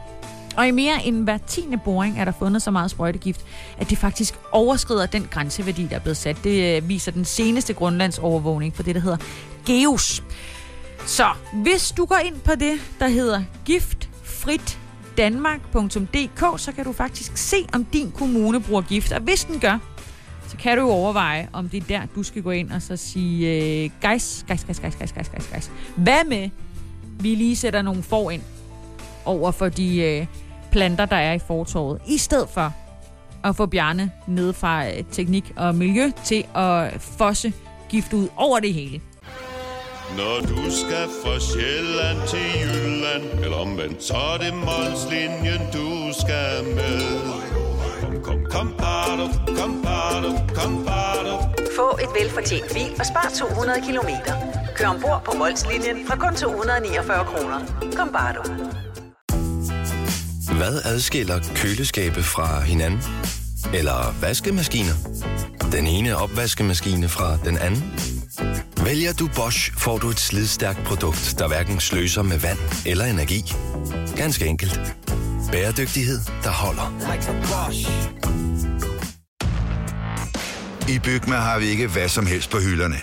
Og 0.58 0.68
i 0.68 0.72
mere 0.72 1.06
end 1.06 1.24
hver 1.24 1.38
tiende 1.38 1.78
boring 1.78 2.20
er 2.20 2.26
der 2.26 2.32
fundet 2.32 2.62
så 2.62 2.72
meget 2.72 2.92
sprøjtegift, 2.92 3.46
at 3.78 3.90
det 3.90 3.98
faktisk 3.98 4.34
overskrider 4.52 5.06
den 5.06 5.28
grænseværdi, 5.32 5.84
der 5.84 5.96
er 5.96 6.00
blevet 6.00 6.18
sat. 6.18 6.38
Det 6.44 6.78
øh, 6.78 6.90
viser 6.90 7.12
den 7.12 7.26
seneste 7.26 7.74
grundlandsovervågning 7.74 8.76
for 8.76 8.84
det, 8.84 8.96
der 8.96 9.02
hedder 9.02 9.18
GEOS. 9.66 10.24
Så 11.06 11.28
hvis 11.54 11.92
du 11.92 12.06
går 12.06 12.16
ind 12.26 12.40
på 12.40 12.52
det, 12.60 12.80
der 13.00 13.08
hedder 13.08 13.44
giftfrit 13.66 14.80
danmark.dk, 15.18 16.60
så 16.60 16.72
kan 16.72 16.86
du 16.86 16.94
faktisk 16.94 17.38
se, 17.38 17.58
om 17.74 17.86
din 17.86 18.12
kommune 18.12 18.62
bruger 18.62 18.82
gift. 18.82 19.12
Og 19.12 19.22
hvis 19.22 19.44
den 19.44 19.60
gør, 19.60 19.78
så 20.48 20.58
kan 20.58 20.78
du 20.78 20.84
jo 20.84 20.90
overveje, 20.90 21.50
om 21.54 21.70
det 21.70 21.84
er 21.84 21.88
der, 21.88 22.02
du 22.16 22.24
skal 22.24 22.42
gå 22.42 22.52
ind 22.52 22.72
og 22.72 22.82
så 22.82 22.98
sige, 22.98 23.52
øh, 23.84 23.90
guys, 24.02 24.46
guys, 24.48 24.64
guys, 24.64 24.80
guys, 24.80 24.96
guys, 24.96 25.12
guys, 25.12 25.30
guys, 25.30 25.48
guys. 25.54 25.72
Hvad 25.96 26.26
med, 26.26 26.50
vi 27.20 27.36
lige 27.36 27.56
sætter 27.56 27.82
nogle 27.82 28.04
for 28.04 28.32
ind 28.32 28.42
over 29.26 29.52
for 29.52 29.70
de 29.70 29.98
øh, 29.98 30.26
planter, 30.75 31.05
der 31.05 31.15
er 31.15 31.34
i 31.34 31.39
fortorvet, 31.39 32.01
i 32.08 32.17
stedet 32.17 32.50
for 32.50 32.74
at 33.44 33.55
få 33.55 33.65
Bjarne 33.65 34.12
ned 34.27 34.53
fra 34.53 34.88
øh, 34.88 35.03
teknik 35.12 35.53
og 35.55 35.75
miljø 35.75 36.12
til 36.24 36.46
at 36.55 37.01
fosse 37.01 37.53
gift 37.89 38.13
ud 38.13 38.27
over 38.36 38.60
det 38.60 38.74
hele. 38.74 39.01
Når 40.17 40.39
du 40.41 40.62
skal 40.72 41.08
fra 41.24 41.39
Sjælland 41.39 42.17
til 42.27 42.48
Jylland 42.62 43.44
Eller 43.44 43.58
omvendt, 43.58 44.03
så 44.03 44.13
er 44.13 44.38
det 44.38 44.53
Molslinjen, 44.53 45.62
du 45.74 45.89
skal 46.22 46.63
med 46.75 47.01
Kom, 48.01 48.22
kom, 48.24 48.46
kom, 48.51 48.67
bado, 48.77 49.25
kom, 49.60 49.82
bado, 49.84 50.29
kom, 50.55 50.86
bado. 50.86 51.36
Få 51.77 51.98
et 52.03 52.10
velfortjent 52.22 52.74
bil 52.74 52.91
og 53.00 53.05
spar 53.05 53.32
200 53.36 53.82
kilometer. 53.88 54.34
Kør 54.75 54.88
ombord 54.88 55.22
på 55.25 55.32
Molslinjen 55.38 56.08
fra 56.08 56.15
kun 56.15 56.36
249 56.36 57.25
kroner. 57.25 57.60
Kom 57.98 58.10
bare 58.12 58.34
du. 58.34 58.85
Hvad 60.58 60.82
adskiller 60.86 61.40
køleskabe 61.56 62.24
fra 62.24 62.62
hinanden? 62.62 63.00
Eller 63.74 64.16
vaskemaskiner? 64.22 64.94
Den 65.72 65.88
ene 65.88 66.18
opvaskemaskine 66.18 67.10
fra 67.10 67.38
den 67.46 67.58
anden? 67.58 67.84
Vælger 68.84 69.14
du 69.14 69.30
Bosch, 69.36 69.72
får 69.78 69.98
du 69.98 70.10
et 70.10 70.20
slidstærkt 70.20 70.84
produkt, 70.84 71.36
der 71.40 71.48
hverken 71.48 71.80
sløser 71.80 72.22
med 72.22 72.38
vand 72.40 72.58
eller 72.86 73.06
energi. 73.06 73.54
Ganske 74.16 74.46
enkelt. 74.46 74.80
Bæredygtighed, 75.52 76.20
der 76.44 76.50
holder. 76.50 76.94
I 80.90 81.00
Bygma 81.00 81.36
har 81.36 81.60
vi 81.60 81.66
ikke 81.66 81.88
hvad 81.88 82.10
som 82.10 82.26
helst 82.26 82.50
på 82.50 82.60
hylderne. 82.60 82.98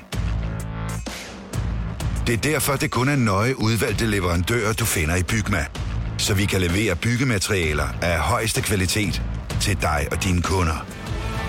Det 2.27 2.33
er 2.33 2.51
derfor, 2.51 2.77
det 2.77 2.91
kun 2.91 3.09
er 3.09 3.17
nøje 3.17 3.59
udvalgte 3.59 4.07
leverandører, 4.07 4.73
du 4.73 4.85
finder 4.85 5.17
i 5.17 5.23
Bygma. 5.23 5.67
Så 6.23 6.35
vi 6.35 6.45
kan 6.47 6.61
levere 6.61 6.97
byggematerialer 6.97 7.89
af 8.03 8.19
højeste 8.19 8.63
kvalitet 8.63 9.23
til 9.61 9.83
dig 9.83 10.09
og 10.11 10.25
dine 10.25 10.43
kunder. 10.43 10.87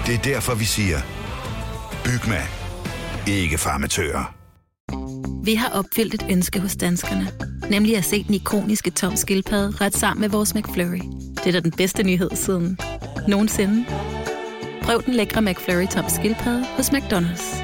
Det 0.06 0.16
er 0.16 0.20
derfor, 0.20 0.56
vi 0.56 0.66
siger, 0.66 1.00
Bygma. 2.04 2.42
Ikke 3.28 3.58
farmatører. 3.58 4.36
Vi 5.46 5.56
har 5.56 5.70
opfyldt 5.70 6.14
et 6.14 6.26
ønske 6.30 6.60
hos 6.60 6.76
danskerne. 6.76 7.32
Nemlig 7.70 7.98
at 7.98 8.06
se 8.06 8.24
den 8.24 8.36
ikoniske 8.36 8.92
tom 8.92 9.16
skildpadde 9.16 9.86
ret 9.86 9.98
sammen 9.98 10.22
med 10.22 10.30
vores 10.30 10.56
McFlurry. 10.56 11.02
Det 11.36 11.48
er 11.48 11.52
da 11.52 11.60
den 11.60 11.72
bedste 11.72 12.04
nyhed 12.04 12.30
siden 12.34 12.80
nogensinde. 13.28 13.86
Prøv 14.84 15.04
den 15.06 15.14
lækre 15.14 15.42
McFlurry 15.42 15.88
tom 15.88 16.06
skildpadde 16.10 16.66
hos 16.78 16.90
McDonald's. 16.90 17.64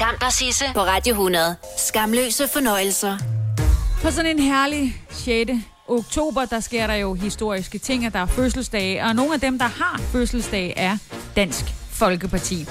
Skam 0.00 0.14
dig, 0.20 0.32
Sisse, 0.32 0.64
på 0.74 0.80
Radio 0.80 1.10
100. 1.10 1.56
Skamløse 1.78 2.48
fornøjelser. 2.48 3.18
På 4.02 4.10
sådan 4.10 4.30
en 4.30 4.38
herlig 4.38 5.02
6. 5.10 5.50
oktober, 5.88 6.44
der 6.44 6.60
sker 6.60 6.86
der 6.86 6.94
jo 6.94 7.14
historiske 7.14 7.78
ting, 7.78 8.06
at 8.06 8.12
der 8.12 8.18
er 8.18 8.26
fødselsdage, 8.26 9.04
og 9.04 9.14
nogle 9.14 9.34
af 9.34 9.40
dem, 9.40 9.58
der 9.58 9.66
har 9.66 10.00
fødselsdag, 10.12 10.74
er 10.76 10.96
Dansk 11.36 11.64
Folkeparti. 11.90 12.66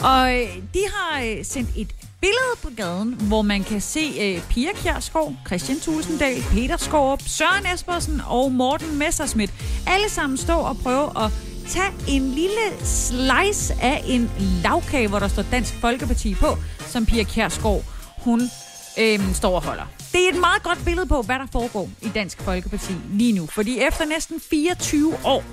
Og 0.00 0.34
øh, 0.34 0.48
de 0.74 0.80
har 0.94 1.22
øh, 1.22 1.44
sendt 1.44 1.70
et 1.76 1.94
billede 2.20 2.56
på 2.62 2.68
gaden, 2.76 3.14
hvor 3.14 3.42
man 3.42 3.64
kan 3.64 3.80
se 3.80 4.12
øh, 4.20 4.42
Pia 4.48 4.70
Kjærsgaard, 4.74 5.34
Christian 5.46 5.80
Tulsendal, 5.80 6.42
Peter 6.52 6.76
Skorup, 6.76 7.22
Søren 7.26 7.66
Espersen 7.74 8.22
og 8.26 8.52
Morten 8.52 8.98
Messerschmidt 8.98 9.52
alle 9.86 10.08
sammen 10.08 10.36
stå 10.38 10.58
og 10.58 10.76
prøve 10.76 11.24
at 11.24 11.32
Tag 11.68 11.92
en 12.08 12.30
lille 12.30 12.84
slice 12.84 13.74
af 13.82 14.02
en 14.06 14.30
lavkage, 14.38 15.08
hvor 15.08 15.18
der 15.18 15.28
står 15.28 15.44
Dansk 15.50 15.74
Folkeparti 15.74 16.34
på, 16.34 16.56
som 16.86 17.06
Pia 17.06 17.22
Kjærsgaard, 17.22 17.84
hun 18.18 18.40
øhm, 18.98 19.34
står 19.34 19.54
og 19.54 19.62
holder. 19.62 19.84
Det 20.12 20.24
er 20.24 20.28
et 20.28 20.40
meget 20.40 20.62
godt 20.62 20.84
billede 20.84 21.06
på, 21.06 21.22
hvad 21.22 21.38
der 21.38 21.46
foregår 21.52 21.90
i 22.02 22.08
Dansk 22.08 22.42
Folkeparti 22.42 22.92
lige 23.12 23.32
nu. 23.32 23.46
Fordi 23.46 23.78
efter 23.78 24.04
næsten 24.04 24.40
24 24.50 25.14
år 25.24 25.44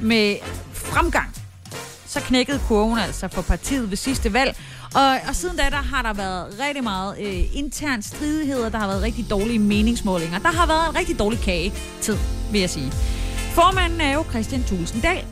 med 0.00 0.36
fremgang, 0.72 1.34
så 2.06 2.20
knækkede 2.20 2.60
kurven 2.68 2.98
altså 2.98 3.28
for 3.28 3.42
partiet 3.42 3.90
ved 3.90 3.96
sidste 3.96 4.32
valg. 4.32 4.56
Og, 4.94 5.16
og 5.28 5.36
siden 5.36 5.56
da, 5.56 5.62
der 5.62 5.76
har 5.76 6.02
der 6.02 6.12
været 6.12 6.58
rigtig 6.66 6.84
meget 6.84 7.18
øh, 7.20 7.56
intern 7.56 8.02
stridigheder, 8.02 8.68
der 8.68 8.78
har 8.78 8.86
været 8.86 9.02
rigtig 9.02 9.30
dårlige 9.30 9.58
meningsmålinger. 9.58 10.38
Der 10.38 10.52
har 10.52 10.66
været 10.66 10.90
en 10.90 10.96
rigtig 10.96 11.18
dårlig 11.18 11.40
kage 11.40 11.72
tid, 12.00 12.16
vil 12.52 12.60
jeg 12.60 12.70
sige. 12.70 12.92
Formanden 13.54 14.00
er 14.00 14.14
jo 14.14 14.24
Christian 14.30 14.62
Tulsendal, 14.62 15.24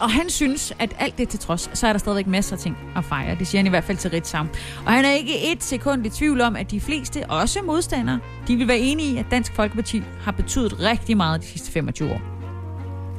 og 0.00 0.10
han 0.10 0.30
synes, 0.30 0.72
at 0.78 0.94
alt 0.98 1.18
det 1.18 1.28
til 1.28 1.38
trods, 1.40 1.70
så 1.78 1.86
er 1.86 1.92
der 1.92 1.98
stadigvæk 1.98 2.26
masser 2.26 2.56
af 2.56 2.62
ting 2.62 2.76
at 2.96 3.04
fejre. 3.04 3.36
Det 3.38 3.46
siger 3.46 3.58
han 3.58 3.66
i 3.66 3.68
hvert 3.68 3.84
fald 3.84 3.98
til 3.98 4.10
Ritzau. 4.10 4.44
Og 4.86 4.92
han 4.92 5.04
er 5.04 5.12
ikke 5.12 5.52
et 5.52 5.62
sekund 5.62 6.06
i 6.06 6.10
tvivl 6.10 6.40
om, 6.40 6.56
at 6.56 6.70
de 6.70 6.80
fleste, 6.80 7.26
også 7.28 7.62
modstandere, 7.62 8.20
de 8.48 8.56
vil 8.56 8.68
være 8.68 8.78
enige 8.78 9.14
i, 9.14 9.16
at 9.16 9.26
Dansk 9.30 9.54
Folkeparti 9.54 10.02
har 10.20 10.32
betydet 10.32 10.80
rigtig 10.80 11.16
meget 11.16 11.40
de 11.40 11.46
sidste 11.46 11.72
25 11.72 12.10
år. 12.10 12.20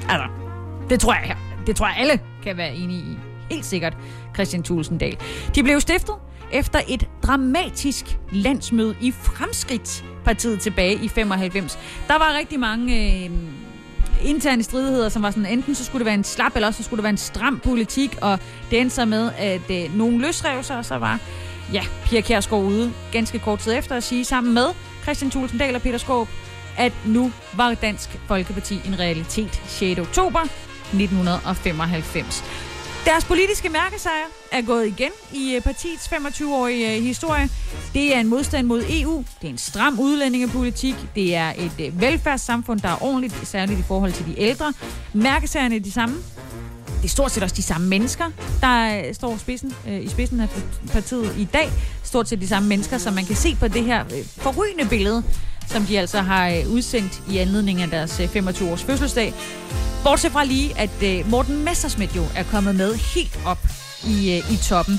Altså, 0.10 0.27
det 0.89 1.00
tror 1.00 1.13
jeg, 1.13 1.38
det 1.67 1.75
tror 1.75 1.88
jeg 1.88 1.96
alle 1.98 2.20
kan 2.44 2.58
være 2.58 2.75
enige 2.75 3.00
i. 3.00 3.17
Helt 3.51 3.65
sikkert, 3.65 3.98
Christian 4.34 4.63
Tulsendal. 4.63 5.17
De 5.55 5.63
blev 5.63 5.82
stiftet 5.82 6.15
efter 6.51 6.79
et 6.88 7.08
dramatisk 7.24 8.20
landsmøde 8.32 8.96
i 9.01 9.12
Fremskridtspartiet 9.12 10.60
tilbage 10.60 10.96
i 11.03 11.08
95. 11.08 11.79
Der 12.08 12.13
var 12.13 12.38
rigtig 12.38 12.60
mange... 12.60 13.24
Øh, 13.25 13.32
interne 14.25 14.63
stridigheder, 14.63 15.10
som 15.10 15.24
var 15.24 15.32
sådan, 15.32 15.46
enten 15.46 15.75
så 15.75 15.86
skulle 15.86 16.00
det 16.00 16.05
være 16.05 16.15
en 16.15 16.24
slap, 16.24 16.55
eller 16.55 16.67
også 16.67 16.77
så 16.77 16.84
skulle 16.84 16.98
det 16.98 17.03
være 17.03 17.10
en 17.10 17.17
stram 17.17 17.60
politik, 17.60 18.17
og 18.22 18.39
det 18.72 18.79
endte 18.79 18.96
så 18.96 19.05
med, 19.05 19.32
at 19.38 19.72
øh, 19.72 19.98
nogen 19.98 20.22
løsrev 20.22 20.63
sig, 20.63 20.77
og 20.77 20.86
så 20.86 20.98
var 20.98 21.20
ja, 21.74 21.84
Pia 22.05 22.22
Kjærsgaard 22.22 22.63
ude 22.63 22.94
ganske 23.12 23.39
kort 23.39 23.60
tid 23.60 23.77
efter 23.77 23.96
at 23.96 24.03
sige 24.03 24.25
sammen 24.25 24.53
med 24.53 24.67
Christian 25.03 25.32
Tulsendal 25.32 25.75
og 25.75 25.82
Peter 25.82 25.98
Skåb, 25.98 26.27
at 26.77 26.94
nu 27.05 27.32
var 27.53 27.74
Dansk 27.74 28.10
Folkeparti 28.27 28.82
en 28.86 29.00
realitet 29.00 29.62
6. 29.67 30.00
oktober 30.00 30.39
1995. 30.39 32.44
Deres 33.05 33.25
politiske 33.25 33.69
mærkesejr 33.69 34.25
er 34.51 34.62
gået 34.62 34.88
igen 34.88 35.12
i 35.33 35.55
øh, 35.55 35.62
partiets 35.62 36.07
25-årige 36.07 36.95
øh, 36.95 37.03
historie. 37.03 37.50
Det 37.93 38.15
er 38.15 38.19
en 38.19 38.27
modstand 38.27 38.67
mod 38.67 38.83
EU, 38.89 39.24
det 39.41 39.47
er 39.47 39.51
en 39.51 39.57
stram 39.57 40.00
udlændingepolitik, 40.00 40.95
det 41.15 41.35
er 41.35 41.53
et 41.57 41.88
øh, 41.88 42.01
velfærdssamfund, 42.01 42.79
der 42.79 42.89
er 42.89 43.03
ordentligt, 43.03 43.47
særligt 43.47 43.79
i 43.79 43.83
forhold 43.83 44.12
til 44.12 44.25
de 44.25 44.39
ældre. 44.39 44.74
Mærkesagerne 45.13 45.75
er 45.75 45.79
de 45.79 45.91
samme. 45.91 46.15
Det 46.97 47.05
er 47.05 47.07
stort 47.07 47.31
set 47.31 47.43
også 47.43 47.55
de 47.55 47.62
samme 47.62 47.88
mennesker, 47.88 48.25
der 48.62 49.03
står 49.13 49.38
spidsen, 49.38 49.74
øh, 49.88 50.01
i 50.01 50.07
spidsen 50.07 50.39
af 50.39 50.50
partiet 50.91 51.35
i 51.38 51.47
dag. 51.53 51.69
Stort 52.03 52.29
set 52.29 52.41
de 52.41 52.47
samme 52.47 52.69
mennesker, 52.69 52.97
som 52.97 53.13
man 53.13 53.25
kan 53.25 53.35
se 53.35 53.55
på 53.59 53.67
det 53.67 53.83
her 53.83 54.05
øh, 54.05 54.25
forrygende 54.38 54.85
billede, 54.89 55.24
som 55.67 55.84
de 55.86 56.00
altså 56.00 56.22
har 56.22 56.50
øh, 56.50 56.72
udsendt 56.72 57.22
i 57.29 57.38
anledning 57.38 57.81
af 57.81 57.89
deres 57.89 58.19
øh, 58.19 58.25
25-års 58.25 58.84
fødselsdag. 58.84 59.34
Bortset 60.03 60.31
fra 60.31 60.43
lige, 60.43 60.79
at 60.79 61.03
øh, 61.03 61.29
Morten 61.29 61.63
Messersmith 61.63 62.15
jo 62.15 62.24
er 62.36 62.43
kommet 62.43 62.75
med 62.75 62.95
helt 62.95 63.39
op 63.45 63.60
i, 64.03 64.41
i 64.51 64.57
toppen. 64.63 64.93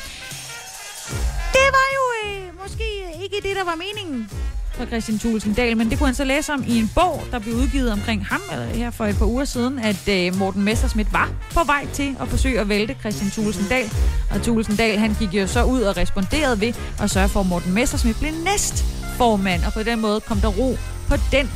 Det 1.53 1.69
var 1.77 1.89
jo 1.97 2.05
øh, 2.29 2.63
måske 2.63 2.85
ikke 3.23 3.37
det, 3.49 3.57
der 3.57 3.65
var 3.65 3.75
meningen 3.75 4.31
for 4.77 4.87
Christian 4.87 5.19
Thulesen 5.19 5.55
Dahl, 5.55 5.77
men 5.77 5.91
det 5.91 5.99
kunne 5.99 6.07
han 6.07 6.15
så 6.15 6.25
læse 6.25 6.53
om 6.53 6.65
i 6.69 6.79
en 6.79 6.91
bog, 6.95 7.23
der 7.31 7.39
blev 7.39 7.55
udgivet 7.55 7.93
omkring 7.93 8.27
ham 8.27 8.41
eller 8.53 8.67
her 8.67 8.91
for 8.91 9.05
et 9.05 9.19
par 9.19 9.27
uger 9.27 9.45
siden, 9.45 9.79
at 9.79 10.09
øh, 10.09 10.39
Morten 10.39 10.63
Messersmith 10.63 11.13
var 11.13 11.31
på 11.55 11.65
vej 11.65 11.87
til 11.93 12.17
at 12.21 12.29
forsøge 12.29 12.61
at 12.61 12.69
vælte 12.69 12.97
Christian 13.01 13.31
Thulesen 13.31 13.67
Dahl. 13.69 13.91
Og 14.31 14.43
Thulesen 14.43 14.77
Dahl, 14.77 14.99
han 14.99 15.17
gik 15.19 15.35
jo 15.35 15.47
så 15.47 15.65
ud 15.65 15.81
og 15.81 15.97
responderede 15.97 16.61
ved 16.61 16.73
at 17.01 17.11
sørge 17.11 17.29
for, 17.29 17.41
at 17.41 17.47
Morten 17.47 17.75
Messersmith 17.75 18.19
blev 18.19 18.33
næst 18.45 18.85
formand, 19.17 19.65
og 19.65 19.73
på 19.73 19.83
den 19.83 20.01
måde 20.01 20.21
kom 20.21 20.41
der 20.41 20.49
ro 20.49 20.79
på 21.09 21.17
den 21.33 21.51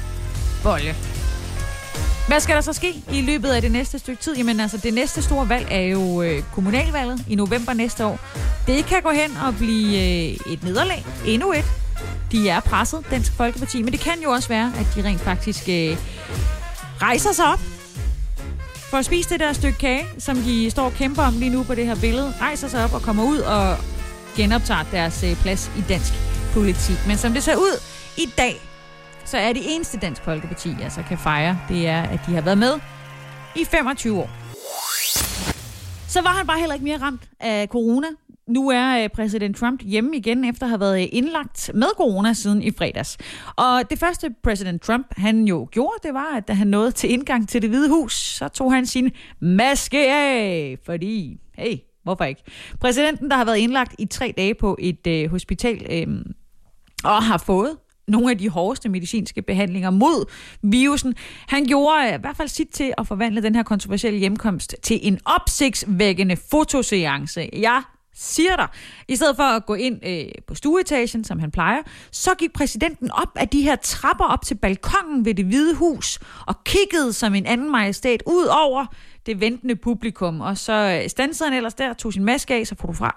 bolle. 0.62 0.94
Hvad 2.28 2.40
skal 2.40 2.54
der 2.54 2.60
så 2.60 2.72
ske 2.72 2.94
i 3.12 3.20
løbet 3.20 3.48
af 3.48 3.62
det 3.62 3.72
næste 3.72 3.98
stykke 3.98 4.22
tid? 4.22 4.36
Jamen 4.36 4.60
altså, 4.60 4.76
det 4.76 4.94
næste 4.94 5.22
store 5.22 5.48
valg 5.48 5.66
er 5.70 5.80
jo 5.80 6.22
øh, 6.22 6.42
kommunalvalget 6.52 7.24
i 7.28 7.34
november 7.34 7.72
næste 7.72 8.06
år. 8.06 8.20
Det 8.66 8.86
kan 8.86 9.02
gå 9.02 9.10
hen 9.10 9.36
og 9.46 9.56
blive 9.56 9.98
øh, 9.98 10.52
et 10.52 10.62
nederlag. 10.62 11.04
Endnu 11.26 11.52
et. 11.52 11.64
De 12.32 12.48
er 12.48 12.60
presset, 12.60 13.04
Dansk 13.10 13.32
Folkeparti. 13.32 13.82
Men 13.82 13.92
det 13.92 14.00
kan 14.00 14.22
jo 14.24 14.30
også 14.30 14.48
være, 14.48 14.72
at 14.78 14.86
de 14.96 15.08
rent 15.08 15.20
faktisk 15.20 15.68
øh, 15.68 15.96
rejser 17.02 17.32
sig 17.32 17.44
op 17.44 17.60
for 18.90 18.96
at 18.96 19.04
spise 19.04 19.30
det 19.30 19.40
der 19.40 19.52
stykke 19.52 19.78
kage, 19.78 20.04
som 20.18 20.36
de 20.36 20.70
står 20.70 20.84
og 20.84 20.92
kæmper 20.92 21.22
om 21.22 21.34
lige 21.38 21.50
nu 21.50 21.62
på 21.62 21.74
det 21.74 21.86
her 21.86 21.94
billede. 21.94 22.34
Rejser 22.40 22.68
sig 22.68 22.84
op 22.84 22.94
og 22.94 23.02
kommer 23.02 23.24
ud 23.24 23.38
og 23.38 23.76
genoptager 24.36 24.84
deres 24.92 25.24
øh, 25.24 25.36
plads 25.36 25.70
i 25.78 25.80
dansk 25.88 26.29
politik. 26.54 26.96
Men 27.06 27.16
som 27.16 27.32
det 27.32 27.42
ser 27.42 27.56
ud 27.56 27.82
i 28.18 28.26
dag, 28.38 28.54
så 29.24 29.38
er 29.38 29.52
det 29.52 29.62
eneste 29.74 29.98
Dansk 29.98 30.22
Folkeparti, 30.22 30.76
altså 30.82 31.02
kan 31.02 31.18
fejre, 31.18 31.58
det 31.68 31.88
er, 31.88 32.02
at 32.02 32.20
de 32.26 32.34
har 32.34 32.40
været 32.40 32.58
med 32.58 32.72
i 33.56 33.64
25 33.64 34.18
år. 34.18 34.30
Så 36.08 36.22
var 36.22 36.30
han 36.30 36.46
bare 36.46 36.58
heller 36.58 36.74
ikke 36.74 36.84
mere 36.84 36.98
ramt 36.98 37.22
af 37.40 37.68
corona. 37.68 38.06
Nu 38.48 38.68
er 38.68 39.02
øh, 39.02 39.08
præsident 39.08 39.56
Trump 39.56 39.82
hjemme 39.84 40.16
igen, 40.16 40.44
efter 40.44 40.66
at 40.66 40.70
have 40.70 40.80
været 40.80 41.02
øh, 41.02 41.08
indlagt 41.12 41.70
med 41.74 41.86
corona 41.96 42.32
siden 42.32 42.62
i 42.62 42.70
fredags. 42.70 43.18
Og 43.56 43.90
det 43.90 43.98
første 43.98 44.34
præsident 44.42 44.82
Trump, 44.82 45.06
han 45.16 45.44
jo 45.44 45.68
gjorde, 45.70 45.94
det 46.02 46.14
var, 46.14 46.36
at 46.36 46.48
da 46.48 46.52
han 46.52 46.66
nåede 46.66 46.92
til 46.92 47.12
indgang 47.12 47.48
til 47.48 47.62
det 47.62 47.70
hvide 47.70 47.88
hus, 47.88 48.14
så 48.14 48.48
tog 48.48 48.72
han 48.72 48.86
sin 48.86 49.10
maske 49.40 50.12
af, 50.12 50.78
fordi, 50.84 51.38
hey, 51.54 51.76
hvorfor 52.02 52.24
ikke? 52.24 52.42
Præsidenten, 52.80 53.30
der 53.30 53.36
har 53.36 53.44
været 53.44 53.58
indlagt 53.58 53.94
i 53.98 54.06
tre 54.06 54.34
dage 54.36 54.54
på 54.54 54.76
et 54.78 55.06
øh, 55.06 55.30
hospital, 55.30 55.86
øh, 55.90 56.24
og 57.04 57.22
har 57.22 57.38
fået 57.38 57.76
nogle 58.08 58.30
af 58.30 58.38
de 58.38 58.48
hårdeste 58.48 58.88
medicinske 58.88 59.42
behandlinger 59.42 59.90
mod 59.90 60.26
virusen. 60.62 61.14
Han 61.48 61.64
gjorde 61.64 62.08
øh, 62.08 62.14
i 62.14 62.20
hvert 62.20 62.36
fald 62.36 62.48
sit 62.48 62.68
til 62.68 62.92
at 62.98 63.06
forvandle 63.06 63.42
den 63.42 63.54
her 63.54 63.62
kontroversielle 63.62 64.18
hjemkomst 64.18 64.76
til 64.82 65.00
en 65.02 65.18
opsigtsvækkende 65.24 66.36
fotoseance. 66.50 67.48
Jeg 67.52 67.82
siger 68.14 68.56
dig. 68.56 68.68
I 69.08 69.16
stedet 69.16 69.36
for 69.36 69.42
at 69.42 69.66
gå 69.66 69.74
ind 69.74 70.06
øh, 70.06 70.24
på 70.46 70.54
stueetagen, 70.54 71.24
som 71.24 71.38
han 71.38 71.50
plejer, 71.50 71.82
så 72.10 72.34
gik 72.34 72.52
præsidenten 72.52 73.10
op 73.10 73.28
af 73.36 73.48
de 73.48 73.62
her 73.62 73.76
trapper 73.76 74.24
op 74.24 74.42
til 74.44 74.54
balkongen 74.54 75.24
ved 75.24 75.34
det 75.34 75.44
hvide 75.44 75.74
hus 75.74 76.18
og 76.46 76.64
kiggede 76.64 77.12
som 77.12 77.34
en 77.34 77.46
anden 77.46 77.70
majestæt 77.70 78.22
ud 78.26 78.44
over 78.44 78.86
det 79.26 79.40
ventende 79.40 79.76
publikum. 79.76 80.40
Og 80.40 80.58
så 80.58 81.00
øh, 81.02 81.10
stansede 81.10 81.48
han 81.48 81.56
ellers 81.56 81.74
der, 81.74 81.92
tog 81.92 82.12
sin 82.12 82.24
maske 82.24 82.54
af, 82.54 82.66
så 82.66 82.74